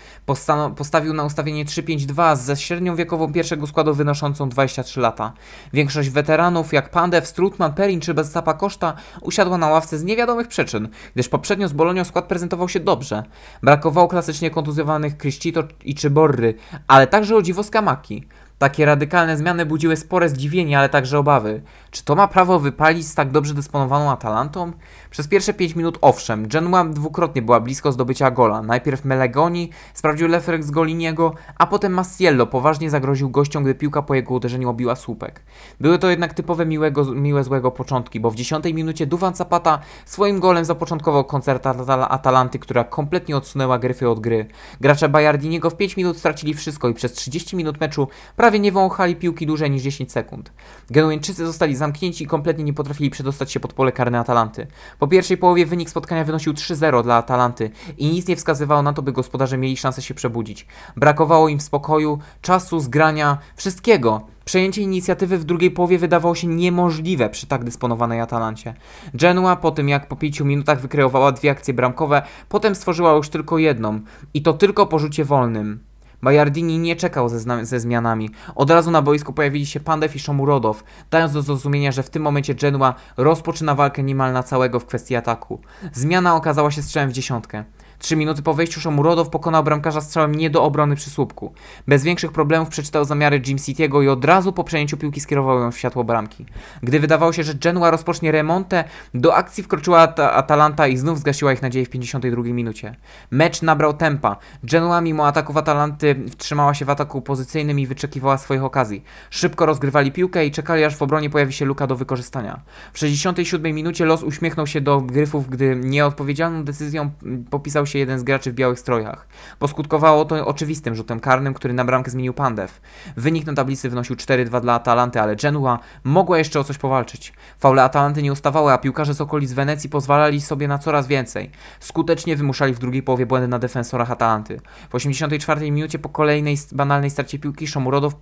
Postawił 0.76 1.14
na 1.14 1.24
ustawienie 1.24 1.64
3-5-2 1.64 2.36
ze 2.36 2.56
średnią 2.56 2.96
wiekową 2.96 3.32
pierwszego 3.32 3.66
składu 3.66 3.94
wynoszącą 3.94 4.48
23 4.48 5.00
lata. 5.00 5.32
Większość 5.72 6.10
weteranów 6.10 6.72
jak 6.72 6.90
Pandev, 6.90 7.26
Strutman, 7.26 7.74
Perin 7.74 8.00
czy 8.00 8.14
Beztapa 8.14 8.54
Koszta 8.54 8.94
usiadła 9.20 9.58
na 9.58 9.68
ławce 9.68 9.98
z 9.98 10.04
niewiadomych 10.04 10.48
przyczyn, 10.48 10.88
gdyż 11.14 11.28
poprzednio 11.28 11.68
z 11.68 11.72
Bolonią 11.72 12.04
skład 12.04 12.24
prezentował 12.24 12.68
się 12.68 12.80
dobrze. 12.80 13.22
Brakowało 13.62 14.08
klasycznie 14.08 14.50
kontuzjowanych 14.50 15.16
Cristito 15.16 15.62
i 15.84 15.94
Czyborry, 15.94 16.54
ale 16.88 17.06
także 17.06 17.36
o 17.36 17.42
dziwo 17.42 17.62
Skamaki. 17.62 18.26
Takie 18.58 18.84
radykalne 18.84 19.36
zmiany 19.36 19.66
budziły 19.66 19.96
spore 19.96 20.28
zdziwienie, 20.28 20.78
ale 20.78 20.88
także 20.88 21.18
obawy. 21.18 21.62
Czy 21.90 22.04
to 22.04 22.14
ma 22.14 22.28
prawo 22.28 22.60
wypalić 22.60 23.06
z 23.06 23.14
tak 23.14 23.30
dobrze 23.30 23.54
dysponowaną 23.54 24.10
Atalantą? 24.10 24.72
Przez 25.10 25.28
pierwsze 25.28 25.54
5 25.54 25.76
minut 25.76 25.98
owszem, 26.00 26.48
Genua 26.48 26.84
dwukrotnie 26.84 27.42
była 27.42 27.60
blisko 27.60 27.92
zdobycia 27.92 28.30
gola. 28.30 28.62
Najpierw 28.62 29.04
Melegoni 29.04 29.70
sprawdził 29.94 30.28
leferek 30.28 30.64
z 30.64 30.70
Goliniego, 30.70 31.34
a 31.58 31.66
potem 31.66 31.92
Massiello 31.92 32.46
poważnie 32.46 32.90
zagroził 32.90 33.30
gościom, 33.30 33.62
gdy 33.62 33.74
piłka 33.74 34.02
po 34.02 34.14
jego 34.14 34.34
uderzeniu 34.34 34.68
obiła 34.68 34.96
słupek. 34.96 35.42
Były 35.80 35.98
to 35.98 36.10
jednak 36.10 36.34
typowe 36.34 36.66
miłego, 36.66 37.04
miłe 37.04 37.44
złego 37.44 37.70
początki, 37.70 38.20
bo 38.20 38.30
w 38.30 38.34
10 38.34 38.64
minucie 38.64 39.06
Duvan 39.06 39.34
Zapata 39.34 39.78
swoim 40.04 40.40
golem 40.40 40.64
zapoczątkował 40.64 41.24
koncert 41.24 41.64
Atal- 41.64 42.06
Atalanty, 42.10 42.58
która 42.58 42.84
kompletnie 42.84 43.36
odsunęła 43.36 43.78
Gryfy 43.78 44.08
od 44.08 44.20
gry. 44.20 44.46
Gracze 44.80 45.08
Bajardiniego 45.08 45.70
w 45.70 45.76
5 45.76 45.96
minut 45.96 46.18
stracili 46.18 46.54
wszystko 46.54 46.88
i 46.88 46.94
przez 46.94 47.12
30 47.12 47.56
minut 47.56 47.80
meczu 47.80 48.08
prawie 48.46 48.58
nie 48.60 48.72
wąchali 48.72 49.16
piłki 49.16 49.46
dłużej 49.46 49.70
niż 49.70 49.82
10 49.82 50.12
sekund. 50.12 50.52
Genueńczycy 50.90 51.46
zostali 51.46 51.76
zamknięci 51.76 52.24
i 52.24 52.26
kompletnie 52.26 52.64
nie 52.64 52.72
potrafili 52.72 53.10
przedostać 53.10 53.52
się 53.52 53.60
pod 53.60 53.72
pole 53.72 53.92
karne 53.92 54.18
Atalanty. 54.18 54.66
Po 54.98 55.08
pierwszej 55.08 55.36
połowie 55.36 55.66
wynik 55.66 55.90
spotkania 55.90 56.24
wynosił 56.24 56.52
3-0 56.52 57.02
dla 57.02 57.14
Atalanty 57.16 57.70
i 57.98 58.10
nic 58.10 58.28
nie 58.28 58.36
wskazywało 58.36 58.82
na 58.82 58.92
to, 58.92 59.02
by 59.02 59.12
gospodarze 59.12 59.58
mieli 59.58 59.76
szansę 59.76 60.02
się 60.02 60.14
przebudzić. 60.14 60.66
Brakowało 60.96 61.48
im 61.48 61.60
spokoju, 61.60 62.18
czasu, 62.42 62.80
zgrania, 62.80 63.38
wszystkiego. 63.56 64.26
Przejęcie 64.44 64.82
inicjatywy 64.82 65.38
w 65.38 65.44
drugiej 65.44 65.70
połowie 65.70 65.98
wydawało 65.98 66.34
się 66.34 66.46
niemożliwe 66.46 67.30
przy 67.30 67.46
tak 67.46 67.64
dysponowanej 67.64 68.20
Atalancie. 68.20 68.74
Genua 69.14 69.56
po 69.56 69.70
tym 69.70 69.88
jak 69.88 70.08
po 70.08 70.16
pięciu 70.16 70.44
minutach 70.44 70.80
wykreowała 70.80 71.32
dwie 71.32 71.50
akcje 71.50 71.74
bramkowe, 71.74 72.22
potem 72.48 72.74
stworzyła 72.74 73.12
już 73.12 73.28
tylko 73.28 73.58
jedną 73.58 74.00
i 74.34 74.42
to 74.42 74.52
tylko 74.52 74.86
po 74.86 74.98
rzucie 74.98 75.24
wolnym. 75.24 75.80
Bajardini 76.22 76.78
nie 76.78 76.96
czekał 76.96 77.28
ze, 77.28 77.64
ze, 77.64 77.80
zmianami. 77.80 78.30
Od 78.54 78.70
razu 78.70 78.90
na 78.90 79.02
boisku 79.02 79.32
pojawili 79.32 79.66
się 79.66 79.80
Pandev 79.80 80.16
i 80.16 80.18
Szomurodow, 80.18 80.84
dając 81.10 81.32
do 81.32 81.42
zrozumienia, 81.42 81.92
że 81.92 82.02
w 82.02 82.10
tym 82.10 82.22
momencie 82.22 82.54
Genua 82.54 82.94
rozpoczyna 83.16 83.74
walkę 83.74 84.02
niemal 84.02 84.32
na 84.32 84.42
całego 84.42 84.80
w 84.80 84.86
kwestii 84.86 85.16
ataku. 85.16 85.60
Zmiana 85.92 86.36
okazała 86.36 86.70
się 86.70 86.82
strzałem 86.82 87.10
w 87.10 87.12
dziesiątkę. 87.12 87.64
Trzy 87.98 88.16
minuty 88.16 88.42
po 88.42 88.54
wejściu 88.54 88.80
Szomurodow 88.80 89.28
pokonał 89.28 89.64
bramkarza 89.64 90.00
strzałem 90.00 90.34
nie 90.34 90.50
do 90.50 90.64
obrony 90.64 90.96
przy 90.96 91.10
słupku. 91.10 91.52
Bez 91.88 92.02
większych 92.02 92.32
problemów 92.32 92.68
przeczytał 92.68 93.04
zamiary 93.04 93.42
Jim 93.46 93.58
City'ego 93.58 94.04
i 94.04 94.08
od 94.08 94.24
razu 94.24 94.52
po 94.52 94.64
przejęciu 94.64 94.96
piłki 94.96 95.20
skierował 95.20 95.60
ją 95.60 95.72
w 95.72 95.78
światło 95.78 96.04
bramki. 96.04 96.46
Gdy 96.82 97.00
wydawało 97.00 97.32
się, 97.32 97.42
że 97.42 97.54
Genua 97.54 97.90
rozpocznie 97.90 98.32
remontę, 98.32 98.84
do 99.14 99.34
akcji 99.34 99.62
wkroczyła 99.62 99.98
At 99.98 100.20
Atalanta 100.20 100.86
i 100.86 100.96
znów 100.96 101.18
zgasiła 101.18 101.52
ich 101.52 101.62
nadzieję 101.62 101.86
w 101.86 101.90
52 101.90 102.42
minucie. 102.42 102.96
Mecz 103.30 103.62
nabrał 103.62 103.94
tempa. 103.94 104.36
Genua 104.64 105.00
mimo 105.00 105.26
ataków 105.26 105.56
Atalanty 105.56 106.16
wtrzymała 106.30 106.74
się 106.74 106.84
w 106.84 106.90
ataku 106.90 107.22
pozycyjnym 107.22 107.80
i 107.80 107.86
wyczekiwała 107.86 108.38
swoich 108.38 108.64
okazji. 108.64 109.04
Szybko 109.30 109.66
rozgrywali 109.66 110.12
piłkę 110.12 110.46
i 110.46 110.50
czekali 110.50 110.84
aż 110.84 110.96
w 110.96 111.02
obronie 111.02 111.30
pojawi 111.30 111.52
się 111.52 111.64
luka 111.64 111.86
do 111.86 111.96
wykorzystania. 111.96 112.60
W 112.92 112.98
67 112.98 113.74
minucie 113.74 114.04
los 114.04 114.22
uśmiechnął 114.22 114.66
się 114.66 114.80
do 114.80 115.00
gryfów, 115.00 115.48
gdy 115.48 115.76
nieodpowiedzialną 115.84 116.64
decyzją 116.64 117.10
popisał 117.50 117.85
się 117.86 117.98
jeden 117.98 118.18
z 118.18 118.22
graczy 118.22 118.52
w 118.52 118.54
białych 118.54 118.78
strojach. 118.78 119.26
Poskutkowało 119.58 120.24
to 120.24 120.46
oczywistym 120.46 120.94
rzutem 120.94 121.20
karnym, 121.20 121.54
który 121.54 121.74
na 121.74 121.84
bramkę 121.84 122.10
zmienił 122.10 122.34
Pandev. 122.34 122.72
Wynik 123.16 123.46
na 123.46 123.54
tablicy 123.54 123.90
wynosił 123.90 124.16
4-2 124.16 124.60
dla 124.60 124.74
Atalanty, 124.74 125.20
ale 125.20 125.36
Genua 125.36 125.78
mogła 126.04 126.38
jeszcze 126.38 126.60
o 126.60 126.64
coś 126.64 126.78
powalczyć. 126.78 127.32
Faule 127.58 127.82
Atalanty 127.82 128.22
nie 128.22 128.32
ustawały, 128.32 128.72
a 128.72 128.78
piłkarze 128.78 129.14
z 129.14 129.20
okolic 129.20 129.52
Wenecji 129.52 129.90
pozwalali 129.90 130.40
sobie 130.40 130.68
na 130.68 130.78
coraz 130.78 131.06
więcej. 131.06 131.50
Skutecznie 131.80 132.36
wymuszali 132.36 132.74
w 132.74 132.78
drugiej 132.78 133.02
połowie 133.02 133.26
błędy 133.26 133.48
na 133.48 133.58
defensorach 133.58 134.10
Atalanty. 134.10 134.60
W 134.90 134.94
84 134.94 135.70
minucie 135.70 135.98
po 135.98 136.08
kolejnej 136.08 136.56
banalnej 136.72 137.10
starcie 137.10 137.38
piłki 137.38 137.66
Szomurodow 137.66 138.14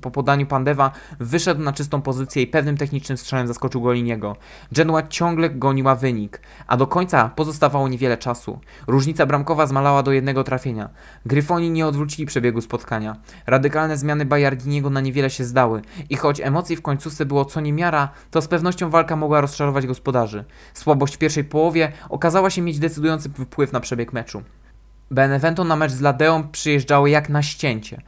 po 0.00 0.10
podaniu 0.10 0.46
Pandewa 0.46 0.90
wyszedł 1.20 1.62
na 1.62 1.72
czystą 1.72 2.02
pozycję 2.02 2.42
i 2.42 2.46
pewnym 2.46 2.76
technicznym 2.76 3.18
strzałem 3.18 3.46
zaskoczył 3.46 3.82
Goliniego. 3.82 4.36
Genua 4.72 5.08
ciągle 5.08 5.50
goniła 5.50 5.94
wynik, 5.94 6.40
a 6.66 6.76
do 6.76 6.86
końca 6.86 7.28
pozostawało 7.28 7.88
niewiele 7.88 8.18
czasu. 8.18 8.60
Różnica 8.86 9.26
bramkowa 9.26 9.66
zmalała 9.66 10.02
do 10.02 10.12
jednego 10.12 10.44
trafienia. 10.44 10.88
Gryfoni 11.26 11.70
nie 11.70 11.86
odwrócili 11.86 12.26
przebiegu 12.26 12.60
spotkania. 12.60 13.16
Radykalne 13.46 13.96
zmiany 13.96 14.24
Bajardiniego 14.24 14.90
na 14.90 15.00
niewiele 15.00 15.30
się 15.30 15.44
zdały 15.44 15.82
i 16.10 16.16
choć 16.16 16.40
emocji 16.40 16.76
w 16.76 16.82
końcówce 16.82 17.26
było 17.26 17.44
co 17.44 17.60
niemiara, 17.60 18.08
to 18.30 18.42
z 18.42 18.48
pewnością 18.48 18.90
walka 18.90 19.16
mogła 19.16 19.40
rozczarować 19.40 19.86
gospodarzy. 19.86 20.44
Słabość 20.74 21.14
w 21.14 21.18
pierwszej 21.18 21.44
połowie 21.44 21.92
okazała 22.08 22.50
się 22.50 22.62
mieć 22.62 22.78
decydujący 22.78 23.28
wpływ 23.28 23.72
na 23.72 23.80
przebieg 23.80 24.12
meczu. 24.12 24.42
Benevento 25.12 25.64
na 25.64 25.76
mecz 25.76 25.92
z 25.92 26.00
Ladeą 26.00 26.48
przyjeżdżało 26.48 27.06
jak 27.06 27.28
na 27.28 27.42
ścięcie, 27.42 28.02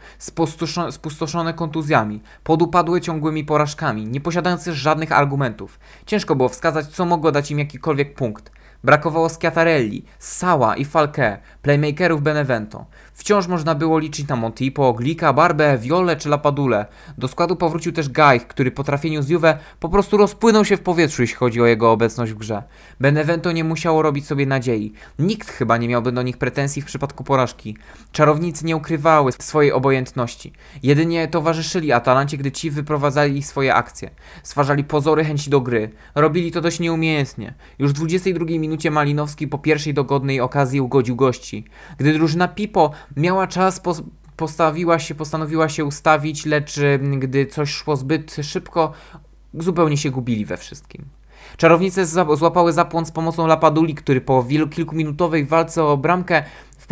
spustoszone 0.90 1.54
kontuzjami, 1.54 2.22
podupadłe 2.44 3.00
ciągłymi 3.00 3.44
porażkami, 3.44 4.06
nie 4.06 4.20
posiadające 4.20 4.72
żadnych 4.72 5.12
argumentów. 5.12 5.78
Ciężko 6.06 6.36
było 6.36 6.48
wskazać, 6.48 6.86
co 6.86 7.04
mogło 7.04 7.32
dać 7.32 7.50
im 7.50 7.58
jakikolwiek 7.58 8.14
punkt. 8.14 8.52
Brakowało 8.84 9.28
Schiatarelli, 9.28 10.04
Sała 10.18 10.76
i 10.76 10.84
Falke, 10.84 11.38
playmakerów 11.62 12.22
Benevento. 12.22 12.86
Wciąż 13.22 13.46
można 13.46 13.74
było 13.74 13.98
liczyć 13.98 14.28
na 14.28 14.36
Montipo, 14.36 14.92
Glika, 14.92 15.32
Barbę, 15.32 15.78
Viole 15.78 16.16
czy 16.16 16.28
Lapadule. 16.28 16.86
Do 17.18 17.28
składu 17.28 17.56
powrócił 17.56 17.92
też 17.92 18.08
Gaich, 18.08 18.46
który 18.46 18.70
po 18.70 18.84
trafieniu 18.84 19.22
z 19.22 19.28
Juve 19.28 19.58
po 19.80 19.88
prostu 19.88 20.16
rozpłynął 20.16 20.64
się 20.64 20.76
w 20.76 20.80
powietrzu, 20.80 21.22
jeśli 21.22 21.36
chodzi 21.36 21.62
o 21.62 21.66
jego 21.66 21.92
obecność 21.92 22.32
w 22.32 22.38
grze. 22.38 22.62
Benevento 23.00 23.52
nie 23.52 23.64
musiało 23.64 24.02
robić 24.02 24.26
sobie 24.26 24.46
nadziei. 24.46 24.92
Nikt 25.18 25.50
chyba 25.50 25.76
nie 25.76 25.88
miałby 25.88 26.12
do 26.12 26.22
nich 26.22 26.36
pretensji 26.36 26.82
w 26.82 26.84
przypadku 26.84 27.24
porażki. 27.24 27.76
Czarownicy 28.12 28.66
nie 28.66 28.76
ukrywały 28.76 29.32
swojej 29.32 29.72
obojętności. 29.72 30.52
Jedynie 30.82 31.28
towarzyszyli 31.28 31.92
Atalancie, 31.92 32.36
gdy 32.36 32.52
ci 32.52 32.70
wyprowadzali 32.70 33.42
swoje 33.42 33.74
akcje. 33.74 34.10
Stwarzali 34.42 34.84
pozory 34.84 35.24
chęci 35.24 35.50
do 35.50 35.60
gry. 35.60 35.90
Robili 36.14 36.52
to 36.52 36.60
dość 36.60 36.80
nieumiejętnie. 36.80 37.54
Już 37.78 37.90
w 37.90 37.94
22 37.94 38.44
minucie 38.46 38.90
Malinowski 38.90 39.48
po 39.48 39.58
pierwszej 39.58 39.94
dogodnej 39.94 40.40
okazji 40.40 40.80
ugodził 40.80 41.16
gości. 41.16 41.64
Gdy 41.98 42.12
drużyna 42.12 42.48
Pipo 42.48 42.90
miała 43.16 43.46
czas, 43.46 43.80
po, 43.80 43.94
postawiła 44.36 44.98
się, 44.98 45.14
postanowiła 45.14 45.68
się 45.68 45.84
ustawić, 45.84 46.46
lecz 46.46 46.78
mm, 46.78 47.20
gdy 47.20 47.46
coś 47.46 47.70
szło 47.70 47.96
zbyt 47.96 48.36
szybko, 48.42 48.92
zupełnie 49.54 49.96
się 49.96 50.10
gubili 50.10 50.44
we 50.44 50.56
wszystkim. 50.56 51.04
Czarownice 51.56 52.06
złapały 52.36 52.72
zapłon 52.72 53.06
z 53.06 53.10
pomocą 53.10 53.46
Lapaduli, 53.46 53.94
który 53.94 54.20
po 54.20 54.44
kilkuminutowej 54.70 55.46
walce 55.46 55.84
o 55.84 55.96
bramkę 55.96 56.42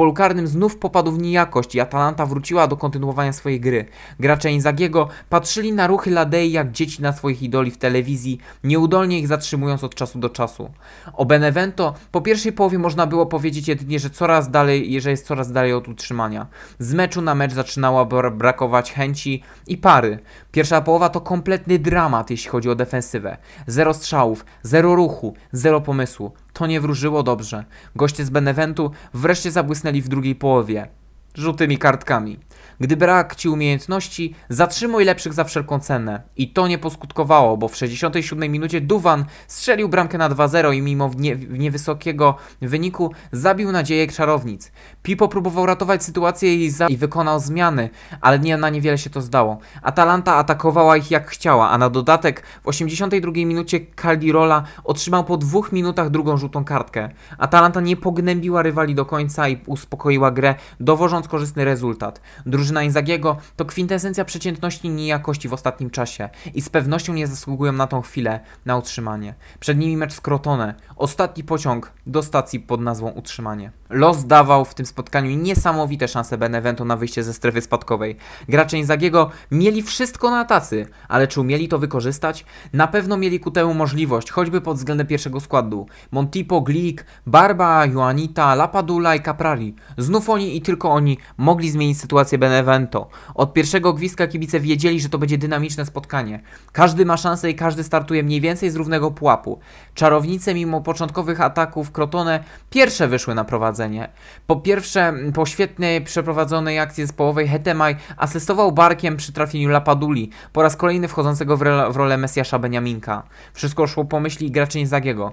polu 0.01 0.15
karnym 0.15 0.47
znów 0.47 0.77
popadł 0.77 1.13
w 1.13 1.19
niejakość 1.19 1.75
i 1.75 1.81
Atalanta 1.81 2.27
wróciła 2.27 2.67
do 2.67 2.77
kontynuowania 2.77 3.33
swojej 3.33 3.61
gry. 3.61 3.87
Gracze 4.21 4.51
Inzagiego 4.51 5.09
patrzyli 5.29 5.73
na 5.73 5.87
ruchy 5.87 6.11
Ladei 6.11 6.53
jak 6.53 6.73
dzieci 6.73 7.03
na 7.03 7.13
swoich 7.13 7.43
idoli 7.43 7.71
w 7.71 7.79
telewizji, 7.79 8.39
nieudolnie 8.65 9.19
ich 9.19 9.29
zatrzymując 9.29 9.85
od 9.85 9.95
czasu 9.95 10.19
do 10.19 10.31
czasu. 10.31 10.71
O 11.13 11.25
Benevento 11.25 11.95
po 12.13 12.21
pierwszej 12.21 12.53
połowie 12.53 12.79
można 12.79 13.07
było 13.07 13.27
powiedzieć 13.27 13.69
jedynie, 13.69 13.99
że 13.99 14.11
coraz 14.11 14.51
dalej, 14.51 15.01
że 15.01 15.11
jest 15.11 15.27
coraz 15.27 15.53
dalej 15.53 15.73
od 15.73 15.89
utrzymania. 15.89 16.47
Z 16.79 16.95
meczu 16.95 17.23
na 17.23 17.35
mecz 17.35 17.53
zaczynała 17.53 18.05
brakować 18.31 18.93
chęci 18.93 19.43
i 19.67 19.79
pary. 19.79 20.19
Pierwsza 20.53 20.81
połowa 20.81 21.09
to 21.09 21.21
kompletny 21.21 21.79
dramat, 21.79 22.31
jeśli 22.31 22.51
chodzi 22.51 22.71
o 22.71 22.75
defensywę. 22.75 23.37
Zero 23.67 23.95
strzałów, 23.95 24.45
zero 24.63 24.95
ruchu, 24.95 25.35
zero 25.53 25.81
pomysłu. 25.81 26.33
To 26.53 26.67
nie 26.67 26.81
wróżyło 26.81 27.23
dobrze. 27.23 27.65
Goście 27.97 28.25
z 28.25 28.31
Beneventu 28.31 28.91
wreszcie 29.15 29.51
zabłysnęli 29.51 30.03
w 30.03 30.09
drugiej 30.09 30.35
połowie. 30.35 30.89
Żółtymi 31.35 31.79
kartkami. 31.79 32.39
Gdy 32.81 32.97
brak 32.97 33.37
ci 33.37 33.49
umiejętności, 33.49 34.35
zatrzymuj 34.49 35.05
lepszych 35.05 35.33
za 35.33 35.45
wszelką 35.45 35.81
cenę. 35.81 36.23
I 36.37 36.49
to 36.49 36.69
nie 36.69 36.79
poskutkowało, 36.79 37.57
bo 37.57 37.69
w 37.69 37.77
67 37.77 38.53
minucie 38.53 38.81
Duwan 38.81 39.25
strzelił 39.49 39.89
bramkę 39.89 40.19
na 40.19 40.31
2-0 40.31 40.75
i 40.75 40.83
mimo 40.83 41.11
nie, 41.17 41.37
niewysokiego 41.37 42.37
wyniku 42.63 43.13
zabił 43.33 43.73
nadzieję 43.73 44.07
czarownic. 44.07 44.73
Pipo 45.03 45.29
próbował 45.29 45.67
ratować 45.67 46.05
sytuację 46.05 46.55
i, 46.55 46.71
i 46.89 46.97
wykonał 46.97 47.41
zmiany, 47.41 47.91
ale 48.21 48.39
nie, 48.39 48.57
na 48.57 48.71
niewiele 48.71 48.99
się 48.99 49.11
to 49.11 49.21
zdało. 49.21 49.59
Atalanta 49.83 50.35
atakowała 50.35 50.97
ich 50.97 51.11
jak 51.11 51.31
chciała, 51.31 51.71
a 51.71 51.79
na 51.79 51.91
dodatek 51.91 52.43
w 52.63 52.69
82 52.69 53.33
minucie 53.33 53.81
Caldirola 54.03 54.63
otrzymał 54.85 55.25
po 55.25 55.37
dwóch 55.37 55.73
minutach 55.73 56.11
drugą 56.11 56.37
żółtą 56.37 56.65
kartkę. 56.65 57.09
Atalanta 57.39 57.81
nie 57.81 57.97
pognębiła 57.97 58.63
rywali 58.63 58.95
do 58.95 59.05
końca 59.05 59.49
i 59.49 59.59
uspokoiła 59.67 60.31
grę, 60.31 60.55
dowożąc 60.81 61.29
korzystny 61.29 61.65
rezultat. 61.65 62.21
Drużyna 62.47 62.70
drużyna 62.71 62.83
Inzagiego 62.83 63.37
to 63.57 63.65
kwintesencja 63.65 64.25
przeciętności 64.25 64.89
i 64.89 64.91
niejakości 64.91 65.49
w 65.49 65.53
ostatnim 65.53 65.91
czasie 65.91 66.29
i 66.55 66.63
z 66.63 66.69
pewnością 66.69 67.13
nie 67.15 67.27
zasługują 67.27 67.73
na 67.73 67.87
tą 67.87 68.03
chwilę 68.03 68.41
na 68.67 68.77
utrzymanie. 68.77 69.35
Przed 69.61 69.79
nimi 69.79 69.97
mecz 69.97 70.13
z 70.13 70.21
Crotone, 70.21 70.75
ostatni 71.01 71.45
pociąg 71.45 71.93
do 72.07 72.23
stacji 72.23 72.61
pod 72.61 72.81
nazwą 72.81 73.11
utrzymanie. 73.11 73.73
Los 73.91 74.27
dawał 74.27 74.65
w 74.65 74.75
tym 74.75 74.87
spotkaniu 74.87 75.31
niesamowite 75.31 76.09
szanse 76.09 76.39
Benevento 76.39 76.85
na 76.85 76.97
wyjście 76.97 77.23
ze 77.23 77.33
strefy 77.33 77.61
spadkowej. 77.61 78.17
Gracze 78.49 78.79
Inzagiego 78.79 79.31
mieli 79.51 79.83
wszystko 79.83 80.31
na 80.31 80.45
tacy, 80.45 80.87
ale 81.09 81.29
czy 81.29 81.41
umieli 81.41 81.69
to 81.69 81.79
wykorzystać? 81.79 82.45
Na 82.73 82.87
pewno 82.87 83.17
mieli 83.17 83.41
ku 83.41 83.51
temu 83.51 83.75
możliwość, 83.75 84.31
choćby 84.31 84.61
pod 84.61 84.77
względem 84.77 85.07
pierwszego 85.07 85.41
składu. 85.41 85.87
Montipo, 86.11 86.61
Glik, 86.61 87.05
Barba, 87.27 87.87
Juanita, 87.87 88.55
Lapadula 88.55 89.15
i 89.15 89.23
Caprari. 89.23 89.75
Znów 89.99 90.31
oni 90.31 90.57
i 90.57 90.63
tylko 90.63 90.91
oni 90.91 91.19
mogli 91.37 91.71
zmienić 91.71 92.01
sytuację 92.01 92.39
Benevento. 92.39 93.09
Od 93.35 93.53
pierwszego 93.53 93.93
gwizdka 93.93 94.27
kibice 94.27 94.61
wiedzieli, 94.61 95.01
że 95.01 95.09
to 95.09 95.19
będzie 95.19 95.39
dynamiczne 95.39 95.87
spotkanie. 95.87 96.43
Każdy 96.73 97.07
ma 97.07 97.17
szansę 97.17 97.51
i 97.51 97.55
każdy 97.55 97.85
startuje 97.85 98.23
mniej 98.23 98.41
więcej 98.41 98.71
z 98.71 98.77
równego 98.77 99.11
pułapu. 99.11 99.59
Czarownice 99.95 100.55
mimo 100.55 100.81
początkowych 100.91 101.41
ataków 101.41 101.91
Crotone 101.93 102.45
pierwsze 102.71 103.09
wyszły 103.09 103.35
na 103.35 103.45
prowadzenie. 103.45 104.09
Po 104.47 104.57
pierwsze, 104.57 105.15
po 105.35 105.47
świetnej 105.47 106.01
przeprowadzonej 106.05 106.79
akcji 106.79 107.07
zespołowej 107.07 107.49
Hetemaj 107.49 107.97
asystował 108.17 108.73
barkiem 108.73 109.17
przy 109.17 109.33
trafieniu 109.33 109.69
Lapaduli, 109.69 110.31
po 110.53 110.63
raz 110.63 110.77
kolejny 110.77 111.09
wchodzącego 111.09 111.57
w, 111.57 111.63
rolę 111.97 112.17
Mesjasza 112.17 112.59
Beniaminka. 112.59 113.23
Wszystko 113.55 113.87
szło 113.87 114.05
po 114.05 114.21
myśli 114.21 114.51
graczy 114.51 114.87
Zagiego. 114.87 115.33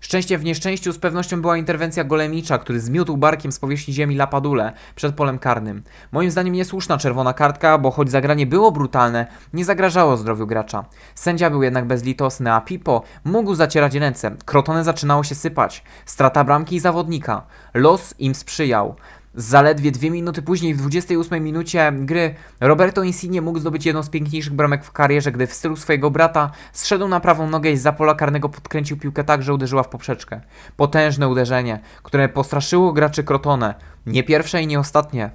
Szczęście 0.00 0.38
w 0.38 0.44
nieszczęściu 0.44 0.92
z 0.92 0.98
pewnością 0.98 1.42
była 1.42 1.56
interwencja 1.56 2.04
Golemicza, 2.04 2.58
który 2.58 2.80
zmiótł 2.80 3.16
barkiem 3.16 3.52
z 3.52 3.58
powierzchni 3.58 3.94
ziemi 3.94 4.16
Lapadule 4.16 4.72
przed 4.94 5.14
polem 5.14 5.38
karnym. 5.38 5.82
Moim 6.12 6.30
zdaniem 6.30 6.54
niesłuszna 6.54 6.98
czerwona 6.98 7.32
kartka, 7.32 7.78
bo 7.78 7.90
choć 7.90 8.10
zagranie 8.10 8.46
było 8.46 8.72
brutalne, 8.72 9.26
nie 9.52 9.64
zagrażało 9.64 10.16
zdrowiu 10.16 10.46
gracza. 10.46 10.84
Sędzia 11.14 11.50
był 11.50 11.62
jednak 11.62 11.86
bezlitosny, 11.86 12.52
a 12.52 12.60
Pipo 12.60 13.02
mógł 13.24 13.54
zacierać 13.54 13.94
ręce. 13.94 14.36
Krotone 14.44 14.84
zaczynało 14.84 15.24
się 15.24 15.34
sypać. 15.34 15.82
Strata 16.06 16.44
bramki 16.44 16.76
i 16.76 16.80
zawodnika. 16.80 17.42
Los 17.74 18.14
im 18.18 18.34
sprzyjał. 18.34 18.94
Zaledwie 19.38 19.90
dwie 19.90 20.10
minuty 20.10 20.42
później, 20.42 20.74
w 20.74 20.78
28 20.78 21.44
minucie 21.44 21.92
gry, 21.92 22.34
Roberto 22.60 23.02
Insigne 23.02 23.40
mógł 23.40 23.58
zdobyć 23.58 23.86
jedną 23.86 24.02
z 24.02 24.10
piękniejszych 24.10 24.52
bramek 24.52 24.84
w 24.84 24.92
karierze, 24.92 25.32
gdy 25.32 25.46
w 25.46 25.52
stylu 25.54 25.76
swojego 25.76 26.10
brata 26.10 26.50
zszedł 26.72 27.08
na 27.08 27.20
prawą 27.20 27.50
nogę 27.50 27.70
i 27.70 27.76
za 27.76 27.92
pola 27.92 28.14
karnego 28.14 28.48
podkręcił 28.48 28.96
piłkę 28.96 29.24
tak, 29.24 29.42
że 29.42 29.54
uderzyła 29.54 29.82
w 29.82 29.88
poprzeczkę. 29.88 30.40
Potężne 30.76 31.28
uderzenie, 31.28 31.80
które 32.02 32.28
postraszyło 32.28 32.92
graczy 32.92 33.24
Crotone. 33.24 33.74
Nie 34.06 34.22
pierwsze 34.22 34.62
i 34.62 34.66
nie 34.66 34.80
ostatnie. 34.80 35.30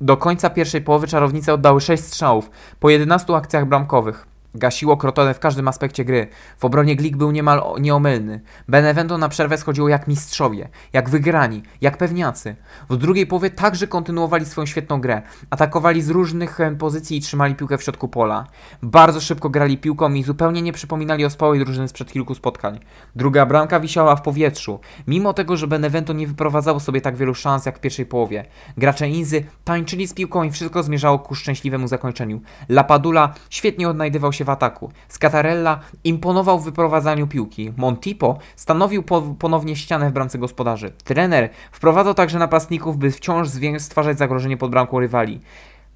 Do 0.00 0.16
końca 0.16 0.50
pierwszej 0.50 0.80
połowy 0.80 1.06
czarownice 1.06 1.54
oddały 1.54 1.80
6 1.80 2.04
strzałów 2.04 2.50
po 2.80 2.90
11 2.90 3.34
akcjach 3.34 3.66
bramkowych. 3.68 4.35
Gasiło 4.58 4.96
Crotone 4.96 5.34
w 5.34 5.38
każdym 5.40 5.68
aspekcie 5.68 6.04
gry. 6.04 6.28
W 6.58 6.64
obronie 6.64 6.96
Glik 6.96 7.16
był 7.16 7.30
niemal 7.30 7.60
o- 7.60 7.78
nieomylny. 7.78 8.40
Benevento 8.68 9.18
na 9.18 9.28
przerwę 9.28 9.58
schodziło 9.58 9.88
jak 9.88 10.08
mistrzowie, 10.08 10.68
jak 10.92 11.10
wygrani, 11.10 11.62
jak 11.80 11.96
pewniacy. 11.98 12.56
W 12.90 12.96
drugiej 12.96 13.26
połowie 13.26 13.50
także 13.50 13.86
kontynuowali 13.86 14.44
swoją 14.44 14.66
świetną 14.66 15.00
grę. 15.00 15.22
Atakowali 15.50 16.02
z 16.02 16.10
różnych 16.10 16.58
pozycji 16.78 17.16
i 17.16 17.20
trzymali 17.20 17.54
piłkę 17.54 17.78
w 17.78 17.82
środku 17.82 18.08
pola. 18.08 18.46
Bardzo 18.82 19.20
szybko 19.20 19.50
grali 19.50 19.78
piłką 19.78 20.12
i 20.14 20.22
zupełnie 20.22 20.62
nie 20.62 20.72
przypominali 20.72 21.24
ospałej 21.24 21.60
drużyny 21.60 21.88
sprzed 21.88 22.12
kilku 22.12 22.34
spotkań. 22.34 22.80
Druga 23.16 23.46
bramka 23.46 23.80
wisiała 23.80 24.16
w 24.16 24.22
powietrzu, 24.22 24.80
mimo 25.06 25.32
tego, 25.32 25.56
że 25.56 25.66
Benevento 25.66 26.12
nie 26.12 26.26
wyprowadzało 26.26 26.80
sobie 26.80 27.00
tak 27.00 27.16
wielu 27.16 27.34
szans 27.34 27.66
jak 27.66 27.78
w 27.78 27.80
pierwszej 27.80 28.06
połowie. 28.06 28.44
Gracze 28.76 29.08
Inzy 29.08 29.44
tańczyli 29.64 30.06
z 30.08 30.14
piłką 30.14 30.42
i 30.42 30.50
wszystko 30.50 30.82
zmierzało 30.82 31.18
ku 31.18 31.34
szczęśliwemu 31.34 31.88
zakończeniu. 31.88 32.40
Lapadula 32.68 33.34
świetnie 33.50 33.88
odnajdywał 33.88 34.32
się 34.32 34.44
w 34.46 34.50
ataku. 34.50 34.90
Scatarella 35.08 35.80
imponował 36.04 36.58
w 36.58 36.64
wyprowadzaniu 36.64 37.26
piłki. 37.26 37.72
Montipo 37.76 38.38
stanowił 38.56 39.02
po, 39.02 39.22
ponownie 39.22 39.76
ścianę 39.76 40.10
w 40.10 40.12
bramce 40.12 40.38
gospodarzy. 40.38 40.92
Trener 41.04 41.50
wprowadzał 41.72 42.14
także 42.14 42.38
napastników, 42.38 42.96
by 42.96 43.10
wciąż 43.10 43.48
stwarzać 43.78 44.18
zagrożenie 44.18 44.56
pod 44.56 44.70
bramką 44.70 45.00
rywali. 45.00 45.40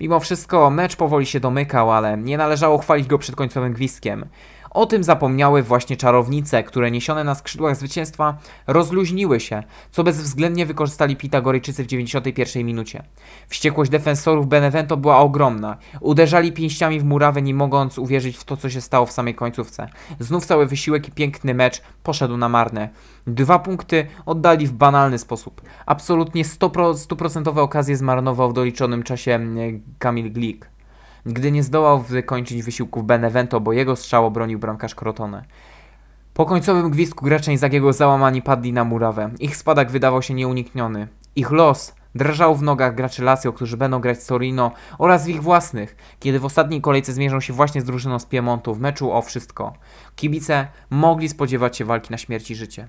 Mimo 0.01 0.21
wszystko 0.21 0.71
mecz 0.71 0.97
powoli 0.97 1.27
się 1.27 1.41
domykał, 1.41 1.93
ale 1.93 2.17
nie 2.19 2.39
należało 2.39 2.79
chwalić 2.79 3.07
go 3.07 3.19
przed 3.19 3.37
końcowym 3.37 3.73
gwizdkiem. 3.73 4.27
O 4.71 4.87
tym 4.87 5.05
zapomniały 5.05 5.63
właśnie 5.63 5.97
czarownice, 5.97 6.63
które 6.63 6.91
niesione 6.91 7.25
na 7.25 7.35
skrzydłach 7.35 7.77
zwycięstwa 7.77 8.39
rozluźniły 8.67 9.41
się, 9.41 9.63
co 9.91 10.05
bezwzględnie 10.05 10.67
wykorzystali 10.67 11.17
Pitagorejczycy 11.17 11.85
w 11.85 11.87
91 11.87 12.67
minucie. 12.67 13.03
Wściekłość 13.49 13.91
defensorów 13.91 14.47
Benevento 14.47 14.97
była 14.97 15.19
ogromna. 15.19 15.77
Uderzali 16.01 16.53
pięściami 16.53 17.01
w 17.01 17.05
murawę, 17.05 17.43
nie 17.43 17.55
mogąc 17.55 17.99
uwierzyć 17.99 18.37
w 18.37 18.45
to, 18.45 18.57
co 18.57 18.71
się 18.71 18.81
stało 18.81 19.07
w 19.07 19.13
samej 19.13 19.35
końcówce. 19.35 19.89
Znów 20.19 20.47
cały 20.47 20.67
wysiłek 20.67 21.09
i 21.09 21.13
piękny 21.13 21.55
mecz 21.55 21.83
poszedł 22.03 22.37
na 22.37 22.49
marne. 22.49 22.89
Dwa 23.27 23.59
punkty 23.59 24.07
oddali 24.27 24.67
w 24.67 24.73
banalny 24.73 25.19
sposób. 25.19 25.63
Absolutnie 25.87 26.45
100% 26.45 26.97
stuprocentowe 26.97 27.63
okazje 27.63 27.97
zmarnował 27.97 28.51
w 28.51 28.53
doliczonym 28.53 29.03
czasie 29.03 29.33
mm, 29.33 29.83
Kamil 29.99 30.33
Glik 30.33 30.70
gdy 31.27 31.53
nie 31.53 31.63
zdołał 31.63 32.01
wykończyć 32.01 32.63
wysiłków 32.63 33.05
Benevento, 33.05 33.61
bo 33.61 33.73
jego 33.73 33.97
strzał 33.97 34.27
obronił 34.27 34.59
bramkarz 34.59 34.95
Crotone. 34.95 35.45
Po 36.35 36.47
końcowym 36.47 36.91
gwizdku 36.91 37.25
gracze 37.25 37.53
Inzagiego 37.53 37.93
załamani 37.93 38.43
padli 38.43 38.73
na 38.73 38.85
murawę. 38.85 39.31
Ich 39.39 39.57
spadek 39.57 39.91
wydawał 39.91 40.23
się 40.23 40.35
nieunikniony. 40.35 41.09
Ich 41.37 41.51
los 41.51 41.95
drżał 42.15 42.57
w 42.57 42.63
nogach 42.63 42.95
graczy 42.95 43.23
Lazio, 43.23 43.53
którzy 43.53 43.77
będą 43.77 44.01
grać 44.01 44.23
z 44.23 44.27
Torino 44.27 44.73
oraz 44.99 45.25
w 45.25 45.29
ich 45.29 45.43
własnych, 45.43 45.97
kiedy 46.21 46.41
w 46.41 46.45
ostatniej 46.45 46.81
kolejce 46.81 47.13
zmierzą 47.13 47.41
się 47.41 47.53
właśnie 47.53 47.81
z 47.81 47.85
drużyną 47.85 48.19
z 48.19 48.27
Piemontu 48.27 48.75
w 48.75 48.81
meczu 48.81 49.13
o 49.13 49.23
wszystko. 49.23 49.73
Kibice 50.17 50.69
mogli 50.91 51.29
spodziewać 51.29 51.77
się 51.77 51.85
walki 51.85 52.11
na 52.11 52.19
śmierć 52.19 52.51
i 52.51 52.55
życie. 52.55 52.89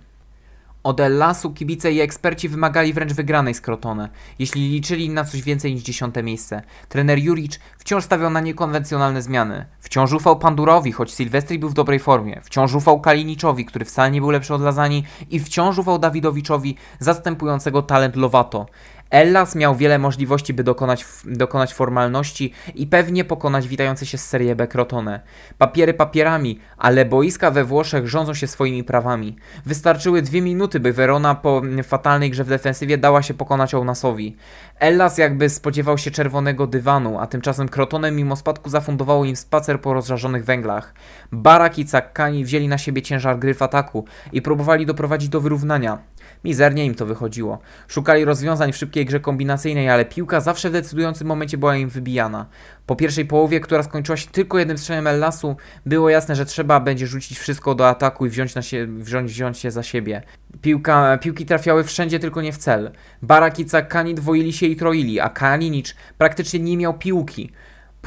Od 0.84 0.99
Ellasu 0.99 1.51
kibice 1.51 1.91
i 1.91 2.01
eksperci 2.01 2.49
wymagali 2.49 2.93
wręcz 2.93 3.13
wygranej 3.13 3.53
z 3.53 3.61
Crotone, 3.61 4.09
jeśli 4.39 4.69
liczyli 4.69 5.09
na 5.09 5.23
coś 5.23 5.41
więcej 5.41 5.73
niż 5.73 5.84
dziesiąte 5.84 6.23
miejsce. 6.23 6.61
Trener 6.89 7.19
Juric 7.19 7.59
wciąż 7.77 8.03
stawiał 8.03 8.29
na 8.29 8.39
niekonwencjonalne 8.39 9.21
zmiany. 9.21 9.65
Wciąż 9.79 10.13
ufał 10.13 10.39
Pandurowi, 10.39 10.91
choć 10.91 11.11
Silvestri 11.11 11.59
był 11.59 11.69
w 11.69 11.73
dobrej 11.73 11.99
formie. 11.99 12.41
Wciąż 12.43 12.73
ufał 12.73 13.01
Kaliniczowi, 13.01 13.65
który 13.65 13.86
wcale 13.86 14.11
nie 14.11 14.21
był 14.21 14.29
lepszy 14.29 14.53
od 14.53 14.61
Lazani 14.61 15.03
i 15.29 15.39
wciąż 15.39 15.77
ufał 15.77 15.99
Dawidowiczowi, 15.99 16.77
zastępującego 16.99 17.82
talent 17.82 18.15
Lovato. 18.15 18.65
Ellas 19.12 19.55
miał 19.55 19.76
wiele 19.76 19.99
możliwości, 19.99 20.53
by 20.53 20.64
dokonać, 20.64 21.05
dokonać 21.26 21.74
formalności 21.74 22.53
i 22.76 22.88
pewnie 22.88 23.26
pokonać 23.26 23.68
witające 23.68 24.05
się 24.05 24.18
z 24.18 24.26
Serie 24.26 24.55
B 24.55 24.68
Crotone. 24.68 25.20
Papiery 25.57 25.93
papierami, 25.93 26.59
ale 26.78 27.05
boiska 27.05 27.51
we 27.51 27.64
Włoszech 27.64 28.07
rządzą 28.07 28.34
się 28.34 28.47
swoimi 28.47 28.84
prawami. 28.84 29.36
Wystarczyły 29.66 30.22
dwie 30.22 30.41
minuty, 30.41 30.80
by 30.80 30.93
Verona 30.93 31.36
po 31.36 31.62
fatalnej 31.84 32.30
grze 32.30 32.43
w 32.43 32.49
defensywie 32.49 32.97
dała 32.97 33.22
się 33.22 33.34
pokonać 33.34 33.74
Ounasowi. 33.74 34.36
Ellas 34.80 35.18
jakby 35.18 35.49
spodziewał 35.49 35.97
się 35.97 36.12
czerwonego 36.12 36.68
dywanu, 36.68 37.20
a 37.20 37.28
tymczasem 37.28 37.70
Crotone 37.70 38.12
mimo 38.12 38.36
spadku 38.36 38.70
zafundowało 38.70 39.26
im 39.26 39.36
spacer 39.36 39.82
po 39.82 39.93
rozżarzonych 39.93 40.45
węglach. 40.45 40.93
Barak 41.32 41.80
i 41.80 41.86
Caccani 41.86 42.45
wzięli 42.45 42.68
na 42.68 42.78
siebie 42.78 43.01
ciężar 43.01 43.39
gry 43.39 43.53
w 43.53 43.62
ataku 43.62 44.05
i 44.32 44.41
próbowali 44.41 44.86
doprowadzić 44.86 45.30
do 45.30 45.41
wyrównania. 45.41 45.97
Mizernie 46.43 46.85
im 46.85 46.95
to 46.95 47.05
wychodziło. 47.05 47.59
Szukali 47.87 48.25
rozwiązań 48.25 48.71
w 48.73 48.77
szybkiej 48.77 49.05
grze 49.05 49.19
kombinacyjnej, 49.19 49.89
ale 49.89 50.05
piłka 50.05 50.39
zawsze 50.39 50.69
w 50.69 50.73
decydującym 50.73 51.27
momencie 51.27 51.57
była 51.57 51.75
im 51.75 51.89
wybijana. 51.89 52.45
Po 52.85 52.95
pierwszej 52.95 53.25
połowie, 53.25 53.59
która 53.59 53.83
skończyła 53.83 54.17
się 54.17 54.29
tylko 54.29 54.59
jednym 54.59 54.77
strzałem 54.77 55.07
Ellasu, 55.07 55.55
było 55.85 56.09
jasne, 56.09 56.35
że 56.35 56.45
trzeba 56.45 56.79
będzie 56.79 57.07
rzucić 57.07 57.39
wszystko 57.39 57.75
do 57.75 57.89
ataku 57.89 58.25
i 58.25 58.29
wziąć, 58.29 58.55
na 58.55 58.61
się, 58.61 58.87
wziąć, 58.87 59.31
wziąć 59.31 59.57
się 59.57 59.71
za 59.71 59.83
siebie. 59.83 60.21
Piłka, 60.61 61.17
piłki 61.17 61.45
trafiały 61.45 61.83
wszędzie, 61.83 62.19
tylko 62.19 62.41
nie 62.41 62.53
w 62.53 62.57
cel. 62.57 62.91
Barak 63.21 63.59
i 63.59 63.65
Caccani 63.65 64.15
dwoili 64.15 64.53
się 64.53 64.65
i 64.65 64.75
troili, 64.75 65.19
a 65.19 65.29
Kalinic 65.29 65.95
praktycznie 66.17 66.59
nie 66.59 66.77
miał 66.77 66.93
piłki. 66.93 67.51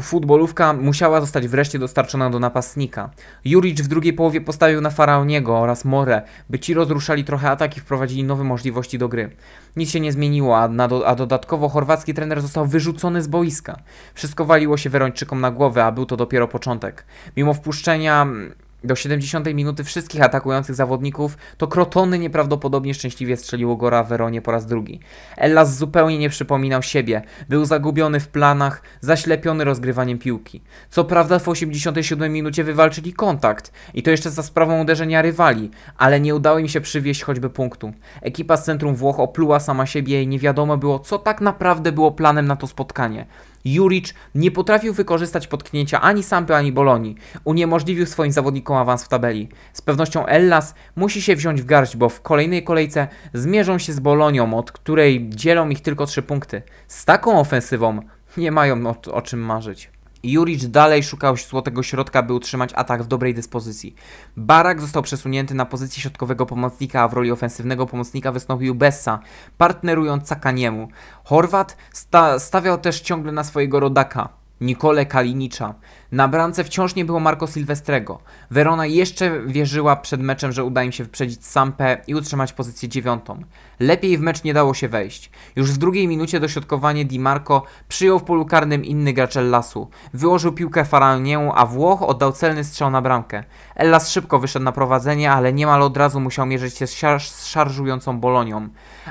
Futbolówka 0.02 0.72
musiała 0.72 1.20
zostać 1.20 1.48
wreszcie 1.48 1.78
dostarczona 1.78 2.30
do 2.30 2.38
napastnika. 2.38 3.10
Juric 3.44 3.80
w 3.80 3.88
drugiej 3.88 4.12
połowie 4.12 4.40
postawił 4.40 4.80
na 4.80 4.90
Faraoniego 4.90 5.58
oraz 5.58 5.84
More, 5.84 6.22
by 6.50 6.58
ci 6.58 6.74
rozruszali 6.74 7.24
trochę 7.24 7.50
ataki 7.50 7.78
i 7.78 7.80
wprowadzili 7.80 8.24
nowe 8.24 8.44
możliwości 8.44 8.98
do 8.98 9.08
gry. 9.08 9.30
Nic 9.76 9.90
się 9.90 10.00
nie 10.00 10.12
zmieniło, 10.12 10.58
a, 10.58 10.68
do, 10.68 11.08
a 11.08 11.14
dodatkowo 11.14 11.68
chorwacki 11.68 12.14
trener 12.14 12.42
został 12.42 12.66
wyrzucony 12.66 13.22
z 13.22 13.26
boiska. 13.26 13.78
Wszystko 14.14 14.44
waliło 14.44 14.76
się 14.76 14.90
Werończykom 14.90 15.40
na 15.40 15.50
głowę, 15.50 15.84
a 15.84 15.92
był 15.92 16.06
to 16.06 16.16
dopiero 16.16 16.48
początek. 16.48 17.04
Mimo 17.36 17.54
wpuszczenia 17.54 18.26
do 18.84 18.96
70 18.96 19.54
minuty 19.54 19.84
wszystkich 19.84 20.22
atakujących 20.22 20.74
zawodników, 20.74 21.36
to 21.56 21.66
Krotony 21.66 22.18
nieprawdopodobnie 22.18 22.94
szczęśliwie 22.94 23.36
strzeliło 23.36 23.76
Gora 23.76 24.04
Weronie 24.04 24.42
po 24.42 24.50
raz 24.50 24.66
drugi. 24.66 25.00
Ellas 25.36 25.76
zupełnie 25.76 26.18
nie 26.18 26.30
przypominał 26.30 26.82
siebie, 26.82 27.22
był 27.48 27.64
zagubiony 27.64 28.20
w 28.20 28.28
planach, 28.28 28.82
zaślepiony 29.00 29.64
rozgrywaniem 29.64 30.18
piłki. 30.18 30.62
Co 30.90 31.04
prawda 31.04 31.38
w 31.38 31.48
87 31.48 32.32
minucie 32.32 32.64
wywalczyli 32.64 33.12
kontakt 33.12 33.72
i 33.94 34.02
to 34.02 34.10
jeszcze 34.10 34.30
za 34.30 34.42
sprawą 34.42 34.80
uderzenia 34.80 35.22
rywali, 35.22 35.70
ale 35.96 36.20
nie 36.20 36.34
udało 36.34 36.58
im 36.58 36.68
się 36.68 36.80
przywieźć 36.80 37.22
choćby 37.22 37.50
punktu. 37.50 37.92
Ekipa 38.22 38.56
z 38.56 38.64
centrum 38.64 38.94
Włoch 38.94 39.20
opluła 39.20 39.60
sama 39.60 39.86
siebie 39.86 40.22
i 40.22 40.28
nie 40.28 40.38
wiadomo 40.38 40.76
było, 40.76 40.98
co 40.98 41.18
tak 41.18 41.40
naprawdę 41.40 41.92
było 41.92 42.12
planem 42.12 42.46
na 42.46 42.56
to 42.56 42.66
spotkanie. 42.66 43.26
Juric 43.64 44.14
nie 44.34 44.50
potrafił 44.50 44.94
wykorzystać 44.94 45.46
potknięcia 45.46 46.00
ani 46.00 46.22
Sampy, 46.22 46.54
ani 46.54 46.72
Bolonii. 46.72 47.16
Uniemożliwił 47.44 48.06
swoim 48.06 48.32
zawodnikom 48.32 48.76
awans 48.76 49.04
w 49.04 49.08
tabeli. 49.08 49.48
Z 49.72 49.82
pewnością 49.82 50.26
Ellas 50.26 50.74
musi 50.96 51.22
się 51.22 51.36
wziąć 51.36 51.62
w 51.62 51.64
garść, 51.64 51.96
bo 51.96 52.08
w 52.08 52.22
kolejnej 52.22 52.64
kolejce 52.64 53.08
zmierzą 53.32 53.78
się 53.78 53.92
z 53.92 54.00
Bolonią, 54.00 54.54
od 54.58 54.72
której 54.72 55.28
dzielą 55.28 55.68
ich 55.68 55.80
tylko 55.80 56.06
3 56.06 56.22
punkty. 56.22 56.62
Z 56.88 57.04
taką 57.04 57.40
ofensywą 57.40 58.00
nie 58.36 58.52
mają 58.52 58.86
o, 58.86 58.96
o 59.12 59.22
czym 59.22 59.40
marzyć. 59.40 59.90
Juric 60.24 60.66
dalej 60.66 61.02
szukał 61.02 61.36
złotego 61.36 61.82
środka, 61.82 62.22
by 62.22 62.32
utrzymać 62.32 62.70
atak 62.74 63.02
w 63.02 63.06
dobrej 63.06 63.34
dyspozycji. 63.34 63.94
Barak 64.36 64.80
został 64.80 65.02
przesunięty 65.02 65.54
na 65.54 65.66
pozycję 65.66 66.02
środkowego 66.02 66.46
pomocnika, 66.46 67.02
a 67.02 67.08
w 67.08 67.12
roli 67.12 67.30
ofensywnego 67.30 67.86
pomocnika 67.86 68.32
wystąpił 68.32 68.74
Bessa, 68.74 69.18
partnerując 69.58 70.28
Sakaniemu. 70.28 70.88
Chorwat 71.24 71.76
sta 71.92 72.38
stawiał 72.38 72.78
też 72.78 73.00
ciągle 73.00 73.32
na 73.32 73.44
swojego 73.44 73.80
rodaka, 73.80 74.28
Nikole 74.60 75.06
Kalinicza. 75.06 75.74
Na 76.14 76.28
bramce 76.28 76.64
wciąż 76.64 76.94
nie 76.94 77.04
było 77.04 77.20
Marco 77.20 77.46
Silvestrego. 77.46 78.18
Verona 78.50 78.86
jeszcze 78.86 79.40
wierzyła 79.46 79.96
przed 79.96 80.20
meczem, 80.20 80.52
że 80.52 80.64
uda 80.64 80.82
im 80.82 80.92
się 80.92 81.04
wyprzedzić 81.04 81.46
Sampę 81.46 81.96
i 82.06 82.14
utrzymać 82.14 82.52
pozycję 82.52 82.88
dziewiątą. 82.88 83.42
Lepiej 83.80 84.18
w 84.18 84.20
mecz 84.20 84.44
nie 84.44 84.54
dało 84.54 84.74
się 84.74 84.88
wejść. 84.88 85.30
Już 85.56 85.72
w 85.72 85.76
drugiej 85.76 86.08
minucie 86.08 86.40
dośrodkowanie 86.40 87.04
Di 87.04 87.18
Marco 87.18 87.62
przyjął 87.88 88.18
w 88.18 88.24
polu 88.24 88.46
karnym 88.46 88.84
inny 88.84 89.12
gracz 89.12 89.36
Ellasu. 89.36 89.88
Wyłożył 90.12 90.52
piłkę 90.52 90.84
Faraoniemu, 90.84 91.52
a 91.54 91.66
Włoch 91.66 92.02
oddał 92.02 92.32
celny 92.32 92.64
strzał 92.64 92.90
na 92.90 93.02
bramkę. 93.02 93.44
Ellas 93.74 94.10
szybko 94.10 94.38
wyszedł 94.38 94.64
na 94.64 94.72
prowadzenie, 94.72 95.32
ale 95.32 95.52
niemal 95.52 95.82
od 95.82 95.96
razu 95.96 96.20
musiał 96.20 96.46
mierzyć 96.46 96.76
się 96.76 96.86
z, 96.86 96.94
szar 96.94 97.20
z 97.20 97.46
szarżującą 97.46 98.20
Bolonią. 98.20 98.68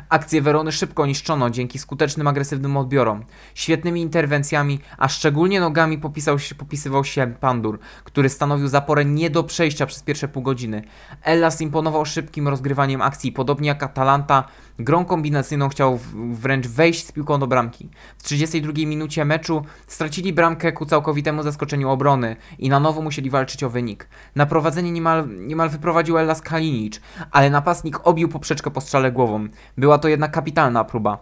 Akcję 0.10 0.42
Werony 0.42 0.72
szybko 0.72 1.06
niszczono 1.06 1.50
dzięki 1.50 1.80
skutecznym, 1.80 2.28
agresywnym 2.28 2.78
odbiorom, 2.78 3.24
świetnymi 3.56 4.02
interwencjami, 4.02 4.80
a 4.98 5.08
szczególnie 5.08 5.60
nogami 5.60 5.98
popisał 5.98 6.40
się, 6.40 6.56
popisywał 6.56 6.93
ukrywał 6.94 7.04
się 7.04 7.36
Pandur, 7.40 7.80
który 8.04 8.30
stanowił 8.30 8.68
zaporę 8.68 9.06
nie 9.06 9.30
do 9.30 9.44
przejścia 9.44 9.86
przez 9.86 10.04
pierwsze 10.04 10.28
pół 10.28 10.44
godziny. 10.44 10.84
Ellas 11.24 11.62
imponował 11.62 12.06
szybkim 12.06 12.48
rozgrywaniem 12.48 13.02
akcji, 13.02 13.32
podobnie 13.32 13.68
jak 13.68 13.84
Atalanta, 13.84 14.44
grą 14.80 15.06
kombinacyjną 15.06 15.70
chciał 15.70 16.00
wręcz 16.32 16.68
wejść 16.68 17.06
z 17.06 17.12
piłką 17.12 17.40
do 17.40 17.48
bramki. 17.48 17.90
W 18.18 18.24
32 18.24 18.74
minucie 18.74 19.26
meczu 19.26 19.64
stracili 19.88 20.34
bramkę 20.34 20.72
ku 20.72 20.86
całkowitemu 20.86 21.44
zaskoczeniu 21.44 21.90
obrony 21.90 22.36
i 22.60 22.70
na 22.70 22.80
nowo 22.80 23.02
musieli 23.02 23.30
walczyć 23.30 23.64
o 23.64 23.70
wynik. 23.70 24.08
Na 24.36 24.46
prowadzenie 24.46 24.92
niemal, 24.92 25.28
niemal 25.30 25.70
wyprowadził 25.70 26.18
Ellas 26.18 26.42
Kalinic, 26.42 27.02
ale 27.32 27.50
napastnik 27.50 28.00
obił 28.04 28.30
poprzeczkę 28.30 28.72
po 28.72 28.82
strzale 28.82 29.12
głową. 29.12 29.48
Była 29.78 29.98
to 29.98 30.08
jednak 30.08 30.32
kapitalna 30.32 30.84
próba. 30.84 31.18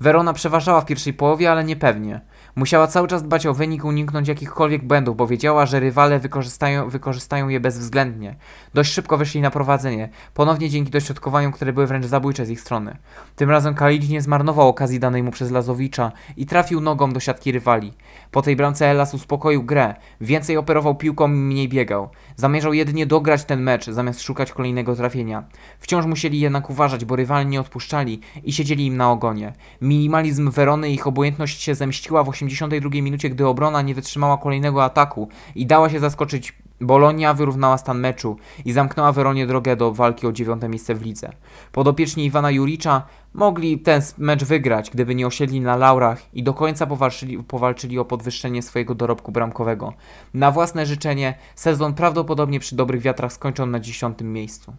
Verona 0.00 0.32
przeważała 0.32 0.80
w 0.80 0.86
pierwszej 0.86 1.12
połowie, 1.12 1.50
ale 1.52 1.64
niepewnie. 1.64 2.20
Musiała 2.56 2.86
cały 2.86 3.08
czas 3.08 3.22
dbać 3.22 3.46
o 3.46 3.54
wynik, 3.54 3.84
uniknąć 3.84 4.28
jakichkolwiek 4.28 4.84
błędów, 4.84 5.16
bo 5.16 5.26
wiedziała, 5.26 5.66
że 5.66 5.80
rywale 5.80 6.18
wykorzystają, 6.18 6.88
wykorzystają 6.88 7.48
je 7.48 7.60
bezwzględnie. 7.60 8.36
Dość 8.74 8.92
szybko 8.92 9.18
wyszli 9.18 9.40
na 9.40 9.50
prowadzenie, 9.50 10.08
ponownie 10.34 10.70
dzięki 10.70 10.90
dośrodkowaniom, 10.90 11.52
które 11.52 11.72
były 11.72 11.86
wręcz 11.86 12.06
zabójcze 12.06 12.46
z 12.46 12.50
ich 12.50 12.60
strony. 12.60 12.96
Tym 13.36 13.50
razem 13.50 13.74
Kalidzi 13.74 14.12
nie 14.12 14.22
zmarnował 14.22 14.68
okazji 14.68 15.00
danej 15.00 15.22
mu 15.22 15.30
przez 15.30 15.50
Lazowicza 15.50 16.12
i 16.36 16.46
trafił 16.46 16.80
nogą 16.80 17.12
do 17.12 17.20
siatki 17.20 17.52
rywali. 17.52 17.92
Po 18.30 18.42
tej 18.42 18.56
bramce 18.56 18.86
Elas 18.86 19.14
uspokoił 19.14 19.62
grę, 19.62 19.94
więcej 20.20 20.56
operował 20.56 20.94
piłką 20.94 21.28
i 21.28 21.36
mniej 21.36 21.68
biegał. 21.68 22.08
Zamierzał 22.36 22.72
jedynie 22.72 23.06
dograć 23.06 23.44
ten 23.44 23.62
mecz, 23.62 23.90
zamiast 23.90 24.22
szukać 24.22 24.52
kolejnego 24.52 24.96
trafienia. 24.96 25.44
Wciąż 25.78 26.06
musieli 26.06 26.40
jednak 26.40 26.70
uważać, 26.70 27.04
bo 27.04 27.16
rywali 27.16 27.46
nie 27.46 27.60
odpuszczali 27.60 28.20
i 28.44 28.52
siedzieli 28.52 28.86
im 28.86 28.96
na 28.96 29.12
ogonie. 29.12 29.52
Minimalizm 29.80 30.50
Werony 30.50 30.90
i 30.90 30.94
ich 30.94 31.06
obojętność 31.06 31.62
się 31.62 31.74
zemściła 31.74 32.24
w 32.24 32.28
82 32.46 32.90
minucie, 32.90 33.30
gdy 33.30 33.46
obrona 33.46 33.82
nie 33.82 33.94
wytrzymała 33.94 34.38
kolejnego 34.38 34.84
ataku 34.84 35.28
i 35.54 35.66
dała 35.66 35.90
się 35.90 36.00
zaskoczyć 36.00 36.54
Bolonia 36.80 37.34
wyrównała 37.34 37.78
stan 37.78 38.00
meczu 38.00 38.36
i 38.64 38.72
zamknęła 38.72 39.12
Weronie 39.12 39.46
drogę 39.46 39.76
do 39.76 39.92
walki 39.92 40.26
o 40.26 40.32
dziewiąte 40.32 40.68
miejsce 40.68 40.94
w 40.94 41.02
lidze. 41.02 41.32
Podopieczni 41.72 42.24
Iwana 42.24 42.50
Juricza 42.50 43.02
mogli 43.34 43.78
ten 43.78 44.02
mecz 44.18 44.44
wygrać, 44.44 44.90
gdyby 44.90 45.14
nie 45.14 45.26
osiedli 45.26 45.60
na 45.60 45.76
laurach 45.76 46.22
i 46.34 46.42
do 46.42 46.54
końca 46.54 46.86
powalczyli, 46.86 47.42
powalczyli 47.42 47.98
o 47.98 48.04
podwyższenie 48.04 48.62
swojego 48.62 48.94
dorobku 48.94 49.32
bramkowego. 49.32 49.92
Na 50.34 50.50
własne 50.50 50.86
życzenie 50.86 51.34
sezon 51.54 51.94
prawdopodobnie 51.94 52.60
przy 52.60 52.76
dobrych 52.76 53.02
wiatrach 53.02 53.32
skończą 53.32 53.66
na 53.66 53.80
dziesiątym 53.80 54.32
miejscu. 54.32 54.72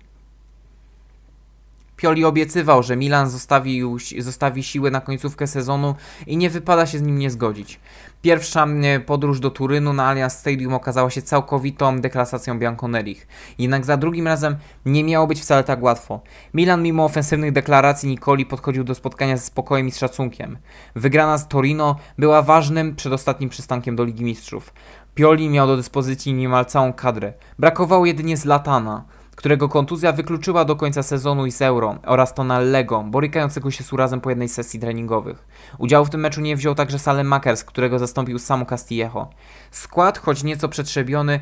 Pioli 2.02 2.26
obiecywał, 2.26 2.84
że 2.84 2.96
Milan 2.96 3.30
zostawi, 3.30 3.82
zostawi 4.18 4.64
siły 4.64 4.92
na 4.92 5.02
końcówkę 5.02 5.48
sezonu 5.48 5.96
i 6.28 6.38
nie 6.38 6.50
wypada 6.50 6.86
się 6.86 6.98
z 6.98 7.02
nim 7.02 7.18
nie 7.18 7.30
zgodzić. 7.30 7.80
Pierwsza 8.22 8.68
podróż 9.06 9.40
do 9.40 9.52
Turynu 9.52 9.94
na 9.94 10.08
Allianz 10.08 10.34
Stadium 10.34 10.74
okazała 10.74 11.10
się 11.10 11.22
całkowitą 11.22 12.00
deklasacją 12.00 12.60
Bianconerich. 12.60 13.28
Jednak 13.60 13.86
za 13.86 13.98
drugim 13.98 14.28
razem 14.28 14.56
nie 14.86 15.04
miało 15.04 15.28
być 15.28 15.42
wcale 15.42 15.64
tak 15.64 15.84
łatwo. 15.84 16.22
Milan 16.54 16.84
mimo 16.84 17.06
ofensywnych 17.06 17.52
deklaracji 17.52 18.10
Nikoli 18.10 18.46
podchodził 18.46 18.84
do 18.84 18.96
spotkania 18.96 19.38
ze 19.38 19.44
spokojem 19.44 19.88
i 19.88 19.92
z 19.92 20.00
szacunkiem. 20.00 20.58
Wygrana 20.96 21.38
z 21.38 21.48
Torino 21.48 21.96
była 22.18 22.42
ważnym 22.42 22.96
przedostatnim 22.96 23.50
przystankiem 23.50 23.96
do 23.96 24.04
Ligi 24.04 24.24
Mistrzów. 24.24 24.74
Pioli 25.16 25.50
miał 25.50 25.68
do 25.68 25.78
dyspozycji 25.78 26.34
niemal 26.34 26.66
całą 26.66 26.94
kadrę. 26.94 27.34
Brakowało 27.60 28.06
jedynie 28.06 28.38
Zlatana 28.38 29.06
którego 29.42 29.70
kontuzja 29.70 30.12
wykluczyła 30.12 30.66
do 30.66 30.76
końca 30.76 31.04
sezonu 31.04 31.46
i 31.46 31.52
z 31.52 31.62
Euro 31.62 31.96
oraz 32.06 32.34
Tonallego, 32.34 33.04
borykającego 33.04 33.72
się 33.72 33.84
z 33.84 33.94
urazem 33.94 34.22
po 34.22 34.30
jednej 34.30 34.50
sesji 34.50 34.80
treningowych. 34.80 35.46
Udziału 35.78 36.06
w 36.06 36.10
tym 36.10 36.22
meczu 36.22 36.42
nie 36.42 36.56
wziął 36.56 36.76
także 36.76 37.00
Salem 37.00 37.28
Makers, 37.28 37.64
którego 37.64 38.00
zastąpił 38.00 38.40
Samu 38.40 38.66
Castillejo. 38.66 39.30
Skład, 39.72 40.18
choć 40.18 40.44
nieco 40.44 40.70
przetrzebiony, 40.70 41.40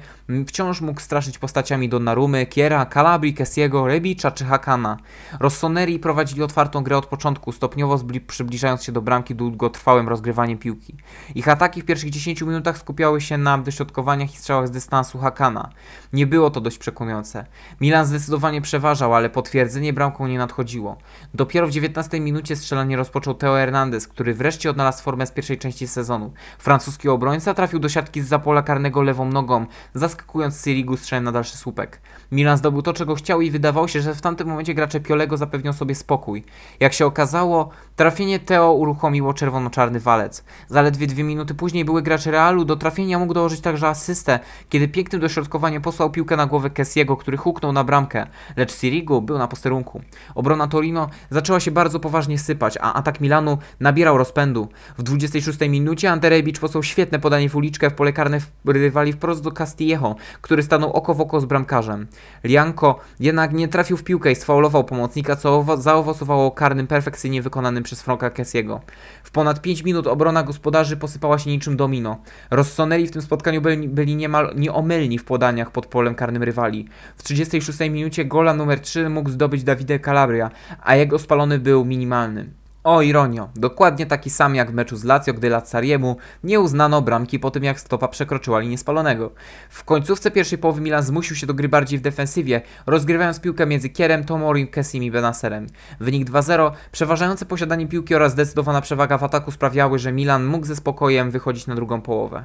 wciąż 0.47 0.81
mógł 0.81 1.01
straszyć 1.01 1.37
postaciami 1.37 1.89
Donnarumy, 1.89 2.45
Kiera, 2.45 2.85
Calabri, 2.85 3.33
Kessiego, 3.33 3.87
Rebicza 3.87 4.31
czy 4.31 4.45
Hakana. 4.45 4.97
Rossoneri 5.39 5.99
prowadzili 5.99 6.43
otwartą 6.43 6.83
grę 6.83 6.97
od 6.97 7.05
początku, 7.05 7.51
stopniowo 7.51 7.99
przybliżając 8.27 8.83
się 8.83 8.91
do 8.91 9.01
bramki 9.01 9.35
długotrwałym 9.35 10.09
rozgrywaniem 10.09 10.57
piłki. 10.57 10.95
Ich 11.35 11.47
ataki 11.47 11.81
w 11.81 11.85
pierwszych 11.85 12.09
10 12.09 12.41
minutach 12.41 12.77
skupiały 12.77 13.21
się 13.21 13.37
na 13.37 13.57
dośrodkowaniach 13.57 14.33
i 14.33 14.37
strzałach 14.37 14.67
z 14.67 14.71
dystansu 14.71 15.19
Hakana. 15.19 15.69
Nie 16.13 16.27
było 16.27 16.49
to 16.49 16.61
dość 16.61 16.77
przekonujące. 16.77 17.45
Milan 17.81 18.05
zdecydowanie 18.05 18.61
przeważał, 18.61 19.15
ale 19.15 19.29
potwierdzenie 19.29 19.93
bramką 19.93 20.27
nie 20.27 20.37
nadchodziło. 20.37 20.97
Dopiero 21.33 21.67
w 21.67 21.71
19 21.71 22.19
minucie 22.19 22.55
strzelanie 22.55 22.97
rozpoczął 22.97 23.33
Teo 23.33 23.55
Hernandez, 23.55 24.07
który 24.07 24.33
wreszcie 24.33 24.69
odnalazł 24.69 25.03
formę 25.03 25.25
z 25.25 25.31
pierwszej 25.31 25.57
części 25.57 25.87
sezonu. 25.87 26.33
Francuski 26.59 27.09
obrońca 27.09 27.53
trafił 27.53 27.79
do 27.79 27.89
siatki 27.89 28.18
z 28.21 28.27
zapola 28.27 28.61
karnego 28.61 29.01
lewą 29.01 29.25
nogą, 29.25 29.65
zaskakując 29.93 30.63
Sirigu 30.63 30.97
strzałem 30.97 31.23
na 31.23 31.31
dalszy 31.31 31.57
słupek. 31.57 32.01
Milan 32.31 32.57
zdobył 32.57 32.81
to, 32.81 32.93
czego 32.93 33.15
chciał 33.15 33.41
i 33.41 33.51
wydawało 33.51 33.87
się, 33.87 34.01
że 34.01 34.15
w 34.15 34.21
tamtym 34.21 34.47
momencie 34.47 34.73
gracze 34.73 34.99
Piolego 34.99 35.37
zapewnią 35.37 35.73
sobie 35.73 35.95
spokój. 35.95 36.43
Jak 36.79 36.93
się 36.93 37.05
okazało, 37.05 37.69
trafienie 37.95 38.39
Teo 38.39 38.73
uruchomiło 38.73 39.33
czerwono-czarny 39.33 39.99
walec. 39.99 40.43
Zaledwie 40.67 41.07
dwie 41.07 41.23
minuty 41.23 41.55
później 41.55 41.85
były 41.85 42.01
gracze 42.01 42.31
Realu, 42.31 42.65
do 42.65 42.75
trafienia 42.75 43.19
mógł 43.19 43.33
dołożyć 43.33 43.61
także 43.61 43.87
asystę, 43.87 44.39
kiedy 44.69 44.87
pięknym 44.87 45.21
dośrodkowaniem 45.21 45.81
posłał 45.81 46.11
piłkę 46.11 46.37
na 46.37 46.45
głowę 46.45 46.69
Kessiego, 46.69 47.17
który 47.17 47.37
huknął 47.37 47.71
na 47.71 47.83
bramkę, 47.83 48.27
lecz 48.55 48.75
Sirigu 48.75 49.21
był 49.21 49.37
na 49.37 49.47
posterunku. 49.47 50.01
Obrona 50.35 50.67
Torino 50.67 51.09
zaczęła 51.29 51.59
się 51.59 51.71
bardzo 51.71 51.99
poważnie 51.99 52.39
sypać, 52.39 52.77
a 52.81 52.93
atak 52.93 53.21
Milanu 53.21 53.57
nabierał 53.79 54.17
rozpędu. 54.17 54.67
W 54.97 55.03
26 55.03 55.59
minucie 55.59 56.11
Ante 56.11 56.29
posłał 56.61 56.83
świetne 56.83 57.19
podanie 57.19 57.49
w 57.49 57.55
uliczkę 57.55 57.89
w 57.89 57.93
pole 57.93 58.08
karne 58.13 58.39
rywali 58.65 59.13
wprost 59.13 59.43
do 59.43 59.51
Castillejo, 59.51 60.15
który 60.41 60.63
stanął 60.63 60.91
oko 60.91 61.13
w 61.13 61.21
oko 61.21 61.41
z 61.41 61.45
bramkarzem. 61.45 62.07
Lianko 62.43 62.99
jednak 63.19 63.53
nie 63.53 63.67
trafił 63.67 63.97
w 63.97 64.03
piłkę 64.03 64.31
i 64.31 64.35
sfaulował 64.35 64.83
pomocnika, 64.83 65.35
co 65.35 65.65
zaowocowało 65.77 66.51
karnym 66.51 66.87
perfekcyjnie 66.87 67.41
wykonanym 67.41 67.83
przez 67.83 68.01
Franka 68.01 68.29
Kessiego. 68.29 68.81
W 69.23 69.31
ponad 69.31 69.61
5 69.61 69.83
minut 69.83 70.07
obrona 70.07 70.43
gospodarzy 70.43 70.97
posypała 70.97 71.39
się 71.39 71.49
niczym 71.49 71.77
domino. 71.77 72.17
Rossoneri 72.51 73.07
w 73.07 73.11
tym 73.11 73.21
spotkaniu 73.21 73.61
byli, 73.61 73.89
byli 73.89 74.15
niemal 74.15 74.53
nieomylni 74.55 75.19
w 75.19 75.23
podaniach 75.23 75.71
pod 75.71 75.85
polem 75.85 76.15
karnym 76.15 76.43
rywali. 76.43 76.87
W 77.17 77.23
36 77.23 77.79
minucie 77.79 78.25
gola 78.25 78.53
numer 78.53 78.79
3 78.79 79.09
mógł 79.09 79.29
zdobyć 79.29 79.63
Davide 79.63 79.99
Calabria, 79.99 80.51
a 80.83 80.95
jego 80.95 81.19
spalony 81.19 81.59
był 81.59 81.85
minimalny. 81.85 82.59
O 82.83 83.01
ironio, 83.01 83.49
dokładnie 83.55 84.05
taki 84.05 84.29
sam 84.29 84.55
jak 84.55 84.71
w 84.71 84.73
meczu 84.73 84.95
z 84.95 85.03
Lazio, 85.03 85.33
gdy 85.33 85.49
Lazzariemu 85.49 86.17
nie 86.43 86.59
uznano 86.59 87.01
bramki 87.01 87.39
po 87.39 87.51
tym 87.51 87.63
jak 87.63 87.79
stopa 87.79 88.07
przekroczyła 88.07 88.59
linię 88.59 88.77
spalonego. 88.77 89.31
W 89.69 89.83
końcówce 89.83 90.31
pierwszej 90.31 90.57
połowy 90.57 90.81
Milan 90.81 91.03
zmusił 91.03 91.35
się 91.35 91.47
do 91.47 91.53
gry 91.53 91.69
bardziej 91.69 91.99
w 91.99 92.01
defensywie, 92.01 92.61
rozgrywając 92.85 93.39
piłkę 93.39 93.65
między 93.65 93.89
Kierem, 93.89 94.23
Tomorim, 94.23 94.67
Kessim 94.67 95.03
i 95.03 95.11
Benaserem. 95.11 95.67
Wynik 95.99 96.29
2-0, 96.29 96.71
przeważające 96.91 97.45
posiadanie 97.45 97.87
piłki 97.87 98.15
oraz 98.15 98.31
zdecydowana 98.31 98.81
przewaga 98.81 99.17
w 99.17 99.23
ataku 99.23 99.51
sprawiały, 99.51 99.99
że 99.99 100.11
Milan 100.11 100.45
mógł 100.45 100.65
ze 100.65 100.75
spokojem 100.75 101.31
wychodzić 101.31 101.67
na 101.67 101.75
drugą 101.75 102.01
połowę. 102.01 102.43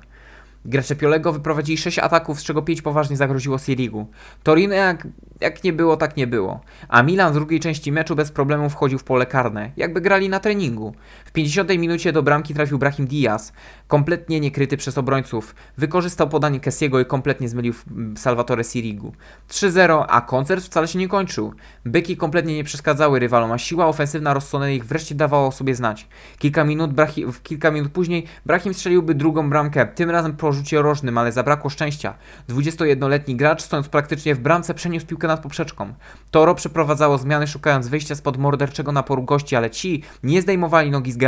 Gracze 0.65 0.97
Piolego 0.97 1.33
wyprowadzili 1.33 1.79
6 1.79 1.99
ataków, 1.99 2.41
z 2.41 2.45
czego 2.45 2.63
5 2.63 2.83
poważnie 2.83 3.17
zagroziło 3.17 3.59
Sirigu. 3.59 4.07
Torino 4.43 4.75
jak, 4.75 5.07
jak 5.41 5.65
nie 5.65 5.73
było, 5.73 5.97
tak 5.97 6.17
nie 6.17 6.27
było. 6.27 6.61
A 6.89 7.03
Milan 7.03 7.33
w 7.33 7.35
drugiej 7.35 7.61
części 7.61 7.93
meczu 7.93 8.17
bez 8.17 8.31
problemu 8.31 8.71
wchodził 8.71 8.99
w 8.99 9.05
pole 9.05 9.27
karne, 9.27 9.71
jakby 9.77 10.01
grali 10.01 10.29
na 10.29 10.41
treningu. 10.41 10.95
W 11.35 11.37
50 11.37 11.71
minucie 11.79 12.13
do 12.13 12.23
bramki 12.23 12.55
trafił 12.55 12.79
Brahim 12.79 13.07
Diaz, 13.07 13.53
kompletnie 13.89 14.41
niekryty 14.41 14.77
przez 14.77 14.99
obrońców. 14.99 15.55
Wykorzystał 15.79 16.29
podanie 16.29 16.61
Kessiego 16.61 17.01
i 17.01 17.07
kompletnie 17.07 17.49
zmylił 17.49 17.75
Salvatore 18.17 18.65
Sirigu. 18.65 19.13
3-0, 19.49 20.05
a 20.09 20.21
koncert 20.21 20.65
wcale 20.65 20.89
się 20.89 20.99
nie 20.99 21.09
kończył. 21.09 21.55
Byki 21.85 22.17
kompletnie 22.17 22.55
nie 22.55 22.65
przeszkadzały 22.65 23.19
rywalom, 23.19 23.53
a 23.53 23.59
siła 23.59 23.87
ofensywna 23.87 24.41
ich 24.71 24.87
wreszcie 24.87 25.15
dawała 25.15 25.47
o 25.47 25.53
sobie 25.53 25.75
znać. 25.75 26.09
Kilka 26.39 26.65
minut, 26.65 26.93
Brahim, 26.93 27.33
kilka 27.43 27.71
minut 27.71 27.93
później 27.93 28.27
Brahim 28.47 28.75
strzeliłby 28.75 29.15
drugą 29.15 29.51
bramkę, 29.51 29.87
tym 29.87 30.11
razem 30.11 30.37
po 30.37 30.53
rzucie 30.53 30.83
rożnym, 30.83 31.19
ale 31.19 31.33
zabrakło 31.33 31.71
szczęścia. 31.71 32.15
21-letni 32.49 33.37
gracz, 33.37 33.63
stojąc 33.63 33.89
praktycznie 33.89 34.35
w 34.35 34.41
bramce, 34.41 34.75
przeniósł 34.75 35.07
piłkę 35.07 35.29
nad 35.29 35.41
poprzeczką. 35.41 35.95
Toro 36.31 36.55
przeprowadzało 36.55 37.19
zmiany, 37.19 37.47
szukając 37.47 37.89
wyjścia 37.89 38.15
spod 38.15 38.37
morderczego 38.37 38.93
naporu 38.93 39.23
gości, 39.23 39.57
ale 39.57 39.71
ci 39.71 40.03
nie 40.23 40.43
zdejmowali 40.43 40.91
nogi 40.91 41.13
z 41.13 41.24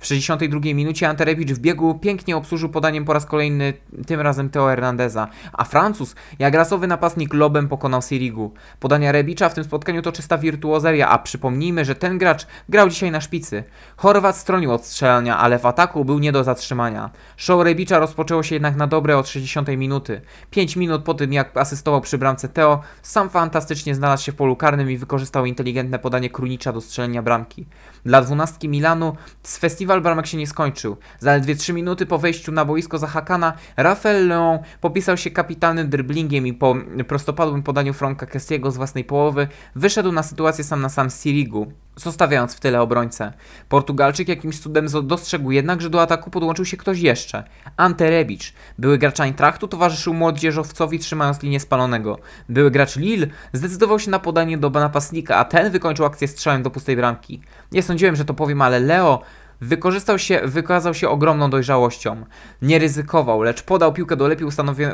W 0.00 0.06
62 0.06 0.60
minucie 0.60 1.08
Anterewicz 1.08 1.52
w 1.52 1.58
biegu 1.58 1.94
pięknie 1.94 2.36
obsłużył 2.36 2.68
podaniem 2.68 3.04
po 3.04 3.12
raz 3.12 3.26
kolejny, 3.26 3.72
tym 4.06 4.20
razem 4.20 4.50
Teo 4.50 4.66
Hernandeza, 4.66 5.28
a 5.52 5.64
Francuz, 5.64 6.14
jak 6.38 6.54
rasowy 6.54 6.86
napastnik 6.86 7.34
lobem 7.34 7.68
pokonał 7.68 8.02
Sirigu. 8.02 8.52
Podania 8.80 9.12
Rebicza 9.12 9.48
w 9.48 9.54
tym 9.54 9.64
spotkaniu 9.64 10.02
to 10.02 10.12
czysta 10.12 10.38
wirtuozeria, 10.38 11.08
a 11.08 11.18
przypomnijmy, 11.18 11.84
że 11.84 11.94
ten 11.94 12.18
gracz 12.18 12.46
grał 12.68 12.88
dzisiaj 12.88 13.10
na 13.10 13.20
szpicy. 13.20 13.64
Chorwat 13.96 14.36
stronił 14.36 14.72
od 14.72 14.86
strzelania, 14.86 15.38
ale 15.38 15.58
w 15.58 15.66
ataku 15.66 16.04
był 16.04 16.18
nie 16.18 16.32
do 16.32 16.44
zatrzymania. 16.44 17.10
Show 17.36 17.64
Rebicza 17.64 17.98
rozpoczęło 17.98 18.42
się 18.42 18.54
jednak 18.54 18.76
na 18.76 18.86
dobre 18.86 19.18
od 19.18 19.28
60 19.28 19.68
minuty. 19.68 20.20
5 20.50 20.76
minut 20.76 21.02
po 21.02 21.14
tym 21.14 21.32
jak 21.32 21.56
asystował 21.56 22.00
przy 22.00 22.18
bramce 22.18 22.48
Teo, 22.48 22.80
sam 23.02 23.30
fantastycznie 23.30 23.94
znalazł 23.94 24.24
się 24.24 24.32
w 24.32 24.34
polu 24.34 24.56
karnym 24.56 24.90
i 24.90 24.96
wykorzystał 24.96 25.46
inteligentne 25.46 25.98
podanie 25.98 26.30
Krunicza 26.30 26.72
do 26.72 26.80
strzelenia 26.80 27.22
bramki. 27.22 27.66
Dla 28.04 28.22
dwunastki 28.22 28.68
Milanu 28.68 29.16
festiwal 29.44 30.00
bramek 30.00 30.26
się 30.26 30.36
nie 30.36 30.46
skończył. 30.46 30.96
Zaledwie 31.18 31.56
3 31.56 31.72
minuty 31.72 32.06
po 32.06 32.18
wejściu 32.18 32.52
na 32.52 32.64
boisko 32.64 32.98
za 32.98 33.06
Hakana, 33.06 33.52
Rafael 33.76 34.28
Leon 34.28 34.58
popisał 34.80 35.16
się 35.16 35.30
kapitalnym 35.30 35.88
dribblingiem 35.88 36.46
i 36.46 36.52
po 36.52 36.76
prostopadłym 37.08 37.62
podaniu 37.62 37.92
Franka 37.92 38.26
Kessiego 38.26 38.70
z 38.70 38.76
własnej 38.76 39.04
połowy 39.04 39.48
wyszedł 39.74 40.12
na 40.12 40.22
sytuację 40.22 40.64
sam 40.64 40.80
na 40.80 40.88
sam 40.88 41.10
z 41.10 41.22
Sirigu, 41.22 41.72
zostawiając 42.02 42.54
w 42.54 42.60
tyle 42.60 42.80
obrońcę. 42.80 43.32
Portugalczyk 43.68 44.28
jakimś 44.28 44.60
cudem 44.60 44.86
dostrzegł 45.02 45.50
jednak, 45.50 45.80
że 45.80 45.90
do 45.90 46.02
ataku 46.02 46.30
podłączył 46.30 46.64
się 46.64 46.76
ktoś 46.76 46.98
jeszcze. 46.98 47.44
Ante 47.76 48.10
Rebic, 48.10 48.52
były 48.78 48.98
gracz 48.98 49.20
Eintrachtu, 49.20 49.68
towarzyszył 49.68 50.14
młodzieżowcowi 50.14 50.98
trzymając 50.98 51.42
linię 51.42 51.60
spalonego. 51.60 52.18
Były 52.48 52.70
gracz 52.70 52.96
Lille 52.96 53.26
zdecydował 53.52 53.98
się 53.98 54.10
na 54.10 54.18
podanie 54.18 54.58
do 54.58 54.70
napastnika, 54.70 55.36
a 55.36 55.44
ten 55.44 55.72
wykończył 55.72 56.04
akcję 56.06 56.28
strzałem 56.28 56.62
do 56.62 56.70
pustej 56.70 56.96
bramki. 56.96 57.40
Nie 57.72 57.82
sądziłem, 57.82 58.16
że 58.16 58.24
to 58.24 58.34
powiem, 58.34 58.62
ale 58.62 58.80
Leo 58.80 59.22
Wykorzystał 59.60 60.18
się, 60.18 60.40
wykazał 60.44 60.94
się 60.94 61.08
ogromną 61.08 61.50
dojrzałością. 61.50 62.24
Nie 62.62 62.78
ryzykował, 62.78 63.42
lecz 63.42 63.62
podał 63.62 63.92
piłkę 63.92 64.16
do 64.16 64.28
lepiej 64.28 64.48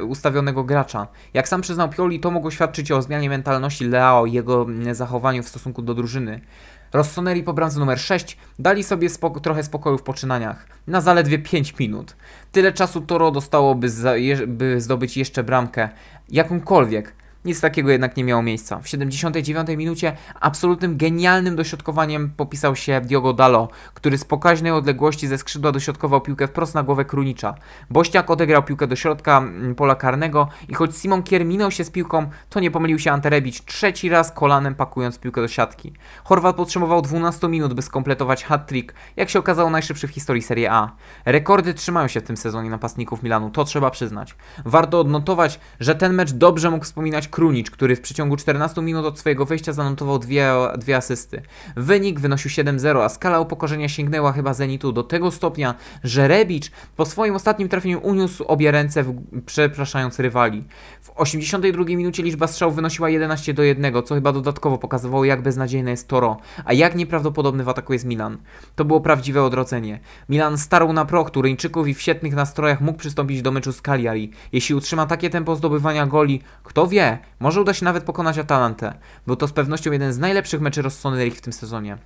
ustawionego 0.08 0.64
gracza. 0.64 1.06
Jak 1.34 1.48
sam 1.48 1.60
przyznał 1.60 1.88
Pioli, 1.88 2.20
to 2.20 2.30
mogło 2.30 2.50
świadczyć 2.50 2.92
o 2.92 3.02
zmianie 3.02 3.28
mentalności 3.28 3.84
Leo 3.84 4.26
i 4.26 4.32
jego 4.32 4.62
mm, 4.62 4.94
zachowaniu 4.94 5.42
w 5.42 5.48
stosunku 5.48 5.82
do 5.82 5.94
drużyny. 5.94 6.40
Rossoneri 6.96 7.42
po 7.42 7.52
bramce 7.52 7.78
numer 7.78 7.98
6 8.00 8.36
dali 8.58 8.84
sobie 8.84 9.10
spoko 9.10 9.40
trochę 9.40 9.62
spokoju 9.62 9.98
w 9.98 10.02
poczynaniach. 10.02 10.66
Na 10.86 11.00
zaledwie 11.00 11.38
5 11.38 11.78
minut. 11.78 12.16
Tyle 12.52 12.72
czasu 12.72 13.00
Toro 13.00 13.30
dostało, 13.30 13.74
by, 13.74 13.88
by 14.46 14.80
zdobyć 14.80 15.16
jeszcze 15.16 15.44
bramkę. 15.44 15.88
Jakąkolwiek. 16.28 17.12
Nic 17.46 17.60
takiego 17.60 17.90
jednak 17.90 18.16
nie 18.16 18.24
miało 18.24 18.42
miejsca. 18.42 18.80
W 18.80 18.88
79 18.88 19.68
minucie 19.68 20.16
absolutnym 20.40 20.96
genialnym 20.96 21.56
dośrodkowaniem 21.56 22.30
popisał 22.36 22.76
się 22.76 23.00
Diogo 23.04 23.32
Dalo, 23.32 23.68
który 23.94 24.18
z 24.18 24.24
pokaźnej 24.24 24.72
odległości 24.72 25.26
ze 25.26 25.38
skrzydła 25.38 25.72
dośrodkował 25.72 26.20
piłkę 26.20 26.46
wprost 26.46 26.74
na 26.74 26.82
głowę 26.82 27.04
Krunicza. 27.04 27.54
Bościak 27.90 28.30
odegrał 28.30 28.62
piłkę 28.62 28.86
do 28.86 28.96
środka 28.96 29.38
mm, 29.38 29.74
pola 29.74 29.94
karnego 29.94 30.48
i 30.68 30.74
choć 30.74 30.96
Simon 30.96 31.22
Kier 31.22 31.44
minął 31.44 31.70
się 31.70 31.84
z 31.84 31.90
piłką, 31.90 32.30
to 32.50 32.60
nie 32.60 32.70
pomylił 32.70 32.98
się 32.98 33.12
Anterebić 33.12 33.64
trzeci 33.64 34.08
raz 34.08 34.32
kolanem 34.32 34.74
pakując 34.74 35.18
piłkę 35.18 35.40
do 35.40 35.48
siatki. 35.48 35.92
Chorwat 36.24 36.56
potrzebował 36.56 37.02
12 37.02 37.48
minut, 37.48 37.74
by 37.74 37.82
skompletować 37.82 38.44
hat-trick, 38.44 38.94
jak 39.16 39.30
się 39.30 39.38
okazało 39.38 39.70
najszybszy 39.70 40.08
w 40.08 40.10
historii 40.10 40.42
Serie 40.42 40.72
A. 40.72 40.92
Rekordy 41.24 41.74
trzymają 41.74 42.08
się 42.08 42.20
w 42.20 42.24
tym 42.24 42.36
sezonie 42.36 42.70
napastników 42.70 43.22
Milanu, 43.22 43.50
to 43.50 43.64
trzeba 43.64 43.90
przyznać. 43.90 44.36
Warto 44.64 45.00
odnotować, 45.00 45.60
że 45.80 45.94
ten 45.94 46.14
mecz 46.14 46.32
dobrze 46.32 46.70
mógł 46.70 46.84
wspominać 46.84 47.28
Krunicz, 47.36 47.70
który 47.70 47.96
w 47.96 48.00
przeciągu 48.00 48.36
14 48.36 48.82
minut 48.82 49.06
od 49.06 49.18
swojego 49.18 49.46
wejścia 49.46 49.72
zanotował 49.72 50.18
dwie, 50.18 50.52
dwie 50.78 50.96
asysty. 50.96 51.42
Wynik 51.76 52.20
wynosił 52.20 52.50
7-0, 52.50 53.02
a 53.02 53.08
skala 53.08 53.40
upokorzenia 53.40 53.88
sięgnęła 53.88 54.32
chyba 54.32 54.54
Zenitu 54.54 54.92
do 54.92 55.02
tego 55.02 55.30
stopnia, 55.30 55.74
że 56.04 56.28
Rebic 56.28 56.70
po 56.96 57.06
swoim 57.06 57.34
ostatnim 57.34 57.68
trafieniu 57.68 58.00
uniósł 58.02 58.44
obie 58.44 58.70
ręce, 58.70 59.02
w, 59.02 59.22
przepraszając 59.46 60.18
rywali. 60.18 60.64
W 61.00 61.10
82 61.16 61.84
minucie 61.84 62.22
liczba 62.22 62.46
strzałów 62.46 62.76
wynosiła 62.76 63.10
11 63.10 63.54
do 63.54 63.62
1, 63.62 64.02
co 64.02 64.14
chyba 64.14 64.32
dodatkowo 64.32 64.78
pokazywało 64.78 65.24
jak 65.24 65.42
beznadziejne 65.42 65.90
jest 65.90 66.08
Toro, 66.08 66.36
a 66.64 66.72
jak 66.72 66.94
nieprawdopodobny 66.94 67.64
w 67.64 67.68
ataku 67.68 67.92
jest 67.92 68.04
Milan. 68.04 68.38
To 68.76 68.84
było 68.84 69.00
prawdziwe 69.00 69.42
odrodzenie. 69.42 70.00
Milan 70.28 70.58
starł 70.58 70.92
na 70.92 71.04
proch 71.04 71.30
Turyńczyków 71.30 71.88
i 71.88 71.94
w 71.94 72.02
świetnych 72.02 72.34
nastrojach 72.34 72.80
mógł 72.80 72.98
przystąpić 72.98 73.42
do 73.42 73.52
meczu 73.52 73.72
z 73.72 73.82
Cagliari. 73.82 74.30
Jeśli 74.52 74.74
utrzyma 74.74 75.06
takie 75.06 75.30
tempo 75.30 75.56
zdobywania 75.56 76.06
goli, 76.06 76.42
kto 76.62 76.86
wie, 76.86 77.15
może 77.40 77.60
uda 77.60 77.74
się 77.74 77.84
nawet 77.84 78.04
pokonać 78.04 78.38
Atalantę. 78.38 78.98
Był 79.26 79.36
to 79.36 79.48
z 79.48 79.52
pewnością 79.52 79.92
jeden 79.92 80.12
z 80.12 80.18
najlepszych 80.18 80.60
meczy 80.60 80.82
Rossoneri 80.82 81.30
w 81.30 81.40
tym 81.40 81.52
sezonie. 81.52 81.98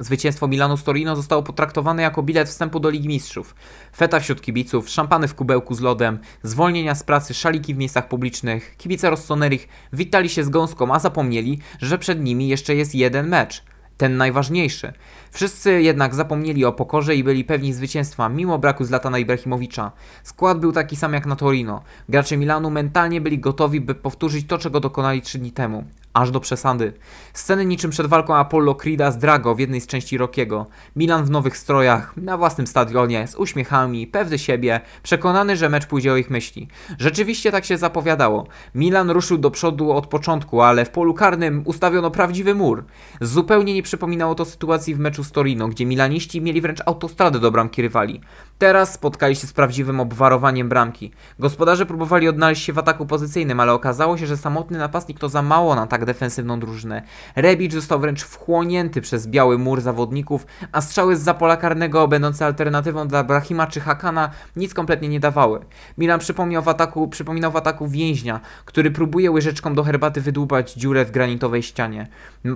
Zwycięstwo 0.00 0.48
Milanu 0.48 0.76
z 0.76 0.84
Torino 0.84 1.16
zostało 1.16 1.42
potraktowane 1.42 2.02
jako 2.02 2.22
bilet 2.22 2.48
wstępu 2.48 2.80
do 2.80 2.90
Ligi 2.90 3.08
Mistrzów. 3.08 3.54
Feta 3.96 4.20
wśród 4.20 4.40
kibiców, 4.40 4.88
szampany 4.88 5.28
w 5.28 5.34
kubełku 5.34 5.74
z 5.74 5.80
lodem, 5.80 6.18
zwolnienia 6.42 6.94
z 6.94 7.02
pracy, 7.02 7.34
szaliki 7.34 7.74
w 7.74 7.78
miejscach 7.78 8.08
publicznych. 8.08 8.76
Kibice 8.76 9.10
Rossonerich 9.10 9.68
witali 9.92 10.28
się 10.28 10.44
z 10.44 10.48
gąską, 10.48 10.94
a 10.94 10.98
zapomnieli, 10.98 11.58
że 11.80 11.98
przed 11.98 12.20
nimi 12.20 12.48
jeszcze 12.48 12.74
jest 12.74 12.94
jeden 12.94 13.28
mecz. 13.28 13.62
Ten 13.98 14.16
najważniejszy. 14.16 14.92
Wszyscy 15.30 15.82
jednak 15.82 16.14
zapomnieli 16.14 16.64
o 16.64 16.72
pokorze 16.72 17.16
i 17.16 17.24
byli 17.24 17.44
pewni 17.44 17.72
zwycięstwa, 17.72 18.28
mimo 18.28 18.58
braku 18.58 18.84
Zlatana 18.84 19.18
Ibrahimowicza. 19.18 19.92
Skład 20.22 20.58
był 20.58 20.72
taki 20.72 20.96
sam 20.96 21.12
jak 21.12 21.26
na 21.26 21.36
Torino. 21.36 21.82
Gracze 22.08 22.36
Milanu 22.36 22.70
mentalnie 22.70 23.20
byli 23.20 23.38
gotowi, 23.38 23.80
by 23.80 23.94
powtórzyć 23.94 24.46
to, 24.46 24.58
czego 24.58 24.80
dokonali 24.80 25.22
trzy 25.22 25.38
dni 25.38 25.52
temu 25.52 25.84
aż 26.18 26.30
do 26.30 26.40
przesady. 26.40 26.92
Sceny 27.32 27.66
niczym 27.66 27.90
przed 27.90 28.06
walką 28.06 28.36
Apollo 28.36 28.72
Creed'a 28.72 29.12
z 29.12 29.18
Drago 29.18 29.54
w 29.54 29.58
jednej 29.58 29.80
z 29.80 29.86
części 29.86 30.18
Rockiego. 30.18 30.66
Milan 30.96 31.24
w 31.24 31.30
nowych 31.30 31.56
strojach, 31.56 32.16
na 32.16 32.36
własnym 32.36 32.66
stadionie, 32.66 33.26
z 33.26 33.34
uśmiechami, 33.34 34.06
pewny 34.06 34.38
siebie, 34.38 34.80
przekonany, 35.02 35.56
że 35.56 35.68
mecz 35.68 35.86
pójdzie 35.86 36.12
o 36.12 36.16
ich 36.16 36.30
myśli. 36.30 36.68
Rzeczywiście 36.98 37.52
tak 37.52 37.64
się 37.64 37.78
zapowiadało. 37.78 38.46
Milan 38.74 39.10
ruszył 39.10 39.38
do 39.38 39.50
przodu 39.50 39.92
od 39.92 40.06
początku, 40.06 40.62
ale 40.62 40.84
w 40.84 40.90
polu 40.90 41.14
karnym 41.14 41.62
ustawiono 41.64 42.10
prawdziwy 42.10 42.54
mur. 42.54 42.84
Zupełnie 43.20 43.74
nie 43.74 43.82
przypominało 43.82 44.34
to 44.34 44.44
sytuacji 44.44 44.94
w 44.94 44.98
meczu 44.98 45.24
z 45.24 45.32
Torino, 45.32 45.68
gdzie 45.68 45.86
milaniści 45.86 46.40
mieli 46.40 46.60
wręcz 46.60 46.80
autostradę 46.86 47.40
do 47.40 47.50
bramki 47.50 47.82
rywali. 47.82 48.20
Teraz 48.58 48.94
spotkali 48.94 49.36
się 49.36 49.46
z 49.46 49.52
prawdziwym 49.52 50.00
obwarowaniem 50.00 50.68
bramki. 50.68 51.10
Gospodarze 51.38 51.86
próbowali 51.86 52.28
odnaleźć 52.28 52.64
się 52.64 52.72
w 52.72 52.78
ataku 52.78 53.06
pozycyjnym, 53.06 53.60
ale 53.60 53.72
okazało 53.72 54.18
się, 54.18 54.26
że 54.26 54.36
samotny 54.36 54.78
napastnik 54.78 55.18
to 55.18 55.28
za 55.28 55.42
mało 55.42 55.74
na 55.74 55.86
tak 55.86 56.04
defensywną 56.08 56.60
drużynę. 56.60 57.02
Rebic 57.36 57.72
został 57.72 58.00
wręcz 58.00 58.22
wchłonięty 58.24 59.00
przez 59.00 59.26
biały 59.26 59.58
mur 59.58 59.80
zawodników, 59.80 60.46
a 60.72 60.80
strzały 60.80 61.16
z 61.16 61.20
zapola 61.20 61.56
karnego, 61.56 62.08
będące 62.08 62.46
alternatywą 62.46 63.08
dla 63.08 63.24
Brahima 63.24 63.66
czy 63.66 63.80
Hakana, 63.80 64.30
nic 64.56 64.74
kompletnie 64.74 65.08
nie 65.08 65.20
dawały. 65.20 65.60
Milan 65.98 66.20
przypomniał 66.20 66.62
w 66.62 66.68
ataku, 66.68 67.08
przypominał 67.08 67.52
w 67.52 67.56
ataku 67.56 67.88
więźnia, 67.88 68.40
który 68.64 68.90
próbuje 68.90 69.30
łyżeczką 69.30 69.74
do 69.74 69.84
herbaty 69.84 70.20
wydłubać 70.20 70.72
dziurę 70.74 71.04
w 71.04 71.10
granitowej 71.10 71.62
ścianie. 71.62 72.08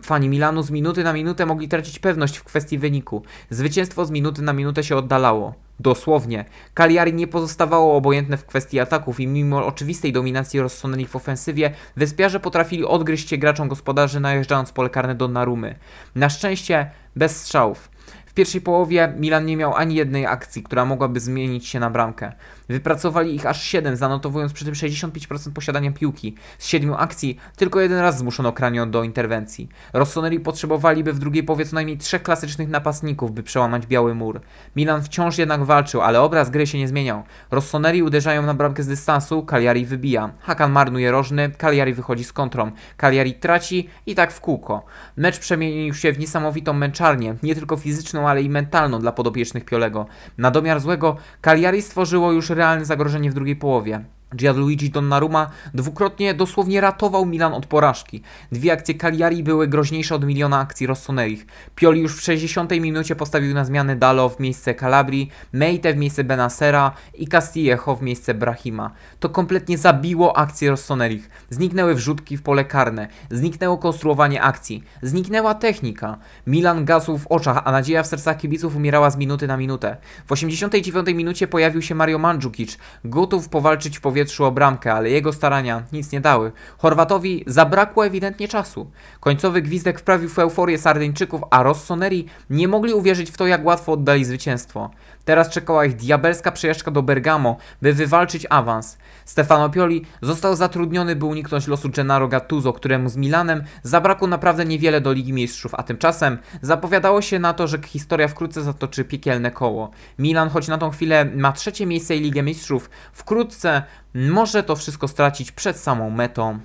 Fani 0.02 0.28
Milanu 0.28 0.62
z 0.62 0.70
minuty 0.70 1.04
na 1.04 1.12
minutę 1.12 1.46
mogli 1.46 1.68
tracić 1.68 1.98
pewność 1.98 2.36
w 2.36 2.44
kwestii 2.44 2.78
wyniku. 2.78 3.22
Zwycięstwo 3.50 4.04
z 4.04 4.10
minuty 4.10 4.42
na 4.42 4.52
minutę 4.52 4.84
się 4.84 4.96
oddalało. 4.96 5.54
Dosłownie. 5.80 6.44
Cagliari 6.74 7.14
nie 7.14 7.26
pozostawało 7.26 7.96
obojętne 7.96 8.36
w 8.36 8.46
kwestii 8.46 8.80
ataków 8.80 9.20
i 9.20 9.26
mimo 9.26 9.66
oczywistej 9.66 10.12
dominacji 10.12 10.60
Rossoneri 10.60 11.06
w 11.06 11.16
ofensywie, 11.16 11.70
wyspiarze 11.96 12.40
potrafili 12.40 12.84
odgryźć 12.84 13.28
się 13.28 13.38
graczom 13.38 13.68
gospodarzy 13.68 14.20
najeżdżając 14.20 14.72
pole 14.72 14.90
karne 14.90 15.14
do 15.14 15.28
Narumy. 15.28 15.74
Na 16.14 16.30
szczęście 16.30 16.90
bez 17.16 17.36
strzałów. 17.36 17.92
W 18.26 18.34
pierwszej 18.34 18.60
połowie 18.60 19.14
Milan 19.16 19.46
nie 19.46 19.56
miał 19.56 19.74
ani 19.74 19.94
jednej 19.94 20.26
akcji, 20.26 20.62
która 20.62 20.84
mogłaby 20.84 21.20
zmienić 21.20 21.68
się 21.68 21.80
na 21.80 21.90
bramkę. 21.90 22.32
Wypracowali 22.68 23.34
ich 23.34 23.46
aż 23.46 23.62
7, 23.62 23.96
zanotowując 23.96 24.52
przy 24.52 24.64
tym 24.64 24.74
65% 24.74 25.52
posiadania 25.52 25.92
piłki. 25.92 26.34
Z 26.58 26.66
7 26.66 26.94
akcji 26.94 27.38
tylko 27.56 27.80
jeden 27.80 27.98
raz 27.98 28.18
zmuszono 28.18 28.52
Kranio 28.52 28.86
do 28.86 29.04
interwencji. 29.04 29.68
Rossoneri 29.92 30.40
potrzebowaliby 30.40 31.12
w 31.12 31.18
drugiej 31.18 31.42
połowie 31.42 31.64
co 31.64 31.74
najmniej 31.74 31.98
trzech 31.98 32.22
klasycznych 32.22 32.68
napastników, 32.68 33.32
by 33.32 33.42
przełamać 33.42 33.86
biały 33.86 34.14
mur. 34.14 34.40
Milan 34.76 35.02
wciąż 35.02 35.38
jednak 35.38 35.64
walczył, 35.64 36.00
ale 36.00 36.20
obraz 36.20 36.50
gry 36.50 36.66
się 36.66 36.78
nie 36.78 36.88
zmieniał. 36.88 37.22
Rossoneri 37.50 38.02
uderzają 38.02 38.42
na 38.42 38.54
bramkę 38.54 38.82
z 38.82 38.86
dystansu, 38.86 39.42
Cagliari 39.42 39.86
wybija. 39.86 40.30
Hakan 40.40 40.72
marnuje 40.72 41.10
rożny, 41.10 41.50
Cagliari 41.58 41.94
wychodzi 41.94 42.24
z 42.24 42.32
kontrą. 42.32 42.72
Cagliari 42.96 43.34
traci 43.34 43.88
i 44.06 44.14
tak 44.14 44.32
w 44.32 44.40
kółko. 44.40 44.84
Mecz 45.16 45.38
przemienił 45.38 45.94
się 45.94 46.12
w 46.12 46.18
niesamowitą 46.18 46.72
męczarnię, 46.72 47.34
nie 47.42 47.54
tylko 47.54 47.76
fizyczną, 47.76 48.28
ale 48.28 48.42
i 48.42 48.50
mentalną 48.50 49.00
dla 49.00 49.12
podopiecznych 49.12 49.64
Piolego. 49.64 50.06
Na 50.38 50.50
domiar 50.50 50.80
złego 50.80 51.16
Cagliari 51.40 51.82
stworzyło 51.82 52.32
już 52.32 52.51
realne 52.54 52.84
zagrożenie 52.84 53.30
w 53.30 53.34
drugiej 53.34 53.56
połowie. 53.56 54.04
Gianluigi 54.36 54.90
Donnarumma 54.90 55.50
dwukrotnie 55.74 56.34
dosłownie 56.34 56.80
ratował 56.80 57.26
Milan 57.26 57.54
od 57.54 57.66
porażki. 57.66 58.22
Dwie 58.52 58.72
akcje 58.72 58.94
Cagliari 58.94 59.42
były 59.42 59.68
groźniejsze 59.68 60.14
od 60.14 60.24
miliona 60.24 60.60
akcji 60.60 60.86
Rossonerich. 60.86 61.46
Pioli 61.74 62.00
już 62.00 62.16
w 62.16 62.20
60 62.20 62.70
minucie 62.70 63.16
postawił 63.16 63.54
na 63.54 63.64
zmianę 63.64 63.96
Dalo 63.96 64.28
w 64.28 64.40
miejsce 64.40 64.74
Calabri, 64.74 65.30
Meite 65.52 65.94
w 65.94 65.96
miejsce 65.96 66.24
Benasera 66.24 66.92
i 67.14 67.28
Castillejo 67.28 67.96
w 67.96 68.02
miejsce 68.02 68.34
Brahima. 68.34 68.90
To 69.20 69.28
kompletnie 69.28 69.78
zabiło 69.78 70.36
akcje 70.36 70.70
Rossonerich. 70.70 71.30
Zniknęły 71.50 71.94
wrzutki 71.94 72.36
w 72.36 72.42
pole 72.42 72.64
karne, 72.64 73.08
zniknęło 73.30 73.78
konstruowanie 73.78 74.42
akcji, 74.42 74.84
zniknęła 75.02 75.54
technika. 75.54 76.18
Milan 76.46 76.84
gasł 76.84 77.18
w 77.18 77.26
oczach, 77.26 77.62
a 77.64 77.72
nadzieja 77.72 78.02
w 78.02 78.06
sercach 78.06 78.36
kibiców 78.36 78.76
umierała 78.76 79.10
z 79.10 79.16
minuty 79.16 79.46
na 79.46 79.56
minutę. 79.56 79.96
W 80.26 80.32
89 80.32 81.06
minucie 81.14 81.48
pojawił 81.48 81.82
się 81.82 81.94
Mario 81.94 82.18
Mandzukic, 82.18 82.78
gotów 83.04 83.48
powalczyć 83.48 83.98
w 83.98 84.00
powietrzu 84.00 84.21
powietrzu 84.22 84.44
o 84.44 84.50
bramkę, 84.50 84.92
ale 84.92 85.10
jego 85.10 85.32
starania 85.32 85.82
nic 85.92 86.12
nie 86.12 86.20
dały. 86.20 86.52
Chorwatowi 86.78 87.44
zabrakło 87.46 88.06
ewidentnie 88.06 88.48
czasu. 88.48 88.90
Końcowy 89.20 89.62
gwizdek 89.62 90.00
wprawił 90.00 90.28
w 90.28 90.38
euforię 90.38 90.78
Sardyńczyków, 90.78 91.42
a 91.50 91.62
Rossoneri 91.62 92.26
nie 92.50 92.68
mogli 92.68 92.94
uwierzyć 92.94 93.30
w 93.30 93.36
to, 93.36 93.46
jak 93.46 93.64
łatwo 93.64 93.92
oddali 93.92 94.24
zwycięstwo. 94.24 94.90
Teraz 95.24 95.50
czekała 95.50 95.84
ich 95.84 95.96
diabelska 95.96 96.52
przejażdżka 96.52 96.90
do 96.90 97.02
Bergamo, 97.02 97.56
by 97.82 97.92
wywalczyć 97.92 98.46
awans. 98.50 98.98
Stefano 99.24 99.70
Pioli 99.70 100.04
został 100.22 100.56
zatrudniony, 100.56 101.16
by 101.16 101.26
uniknąć 101.26 101.66
losu 101.66 101.88
Gennaro 101.88 102.28
Gattuso, 102.28 102.72
któremu 102.72 103.08
z 103.08 103.16
Milanem 103.16 103.64
zabrakło 103.82 104.28
naprawdę 104.28 104.64
niewiele 104.64 105.00
do 105.00 105.12
Ligi 105.12 105.32
Mistrzów, 105.32 105.74
a 105.74 105.82
tymczasem 105.82 106.38
zapowiadało 106.62 107.22
się 107.22 107.38
na 107.38 107.54
to, 107.54 107.66
że 107.66 107.78
historia 107.86 108.28
wkrótce 108.28 108.62
zatoczy 108.62 109.04
piekielne 109.04 109.50
koło. 109.50 109.90
Milan, 110.18 110.48
choć 110.48 110.68
na 110.68 110.78
tą 110.78 110.90
chwilę 110.90 111.24
ma 111.24 111.52
trzecie 111.52 111.86
miejsce 111.86 112.16
i 112.16 112.20
Ligę 112.20 112.42
Mistrzów, 112.42 112.90
wkrótce 113.12 113.82
może 114.14 114.62
to 114.62 114.76
wszystko 114.76 115.08
stracić 115.08 115.52
przed 115.52 115.76
samą 115.76 116.10
metą. 116.10 116.58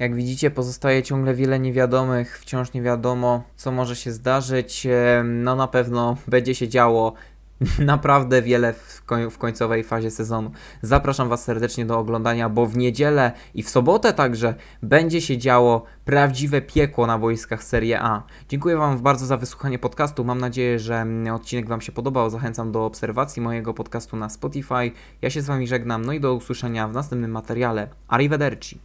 Jak 0.00 0.14
widzicie, 0.14 0.50
pozostaje 0.50 1.02
ciągle 1.02 1.34
wiele 1.34 1.58
niewiadomych, 1.58 2.38
wciąż 2.38 2.72
nie 2.72 2.82
wiadomo, 2.82 3.42
co 3.56 3.72
może 3.72 3.96
się 3.96 4.12
zdarzyć. 4.12 4.86
No 5.24 5.56
na 5.56 5.66
pewno 5.66 6.16
będzie 6.28 6.54
się 6.54 6.68
działo 6.68 7.14
naprawdę 7.78 8.42
wiele 8.42 8.72
w, 8.72 9.02
koń- 9.06 9.30
w 9.30 9.38
końcowej 9.38 9.84
fazie 9.84 10.10
sezonu. 10.10 10.50
Zapraszam 10.82 11.28
Was 11.28 11.44
serdecznie 11.44 11.86
do 11.86 11.98
oglądania, 11.98 12.48
bo 12.48 12.66
w 12.66 12.76
niedzielę 12.76 13.32
i 13.54 13.62
w 13.62 13.70
sobotę 13.70 14.12
także 14.12 14.54
będzie 14.82 15.20
się 15.20 15.38
działo 15.38 15.84
prawdziwe 16.04 16.62
piekło 16.62 17.06
na 17.06 17.18
boiskach 17.18 17.64
Serie 17.64 18.00
A. 18.02 18.22
Dziękuję 18.48 18.76
Wam 18.76 18.98
bardzo 18.98 19.26
za 19.26 19.36
wysłuchanie 19.36 19.78
podcastu. 19.78 20.24
Mam 20.24 20.38
nadzieję, 20.38 20.78
że 20.78 20.94
mm, 20.94 21.34
odcinek 21.34 21.68
Wam 21.68 21.80
się 21.80 21.92
podobał. 21.92 22.30
Zachęcam 22.30 22.72
do 22.72 22.84
obserwacji 22.84 23.42
mojego 23.42 23.74
podcastu 23.74 24.16
na 24.16 24.28
Spotify. 24.28 24.92
Ja 25.22 25.30
się 25.30 25.42
z 25.42 25.46
Wami 25.46 25.66
żegnam, 25.66 26.04
no 26.04 26.12
i 26.12 26.20
do 26.20 26.34
usłyszenia 26.34 26.88
w 26.88 26.92
następnym 26.92 27.30
materiale. 27.30 27.88
Arrivederci. 28.08 28.78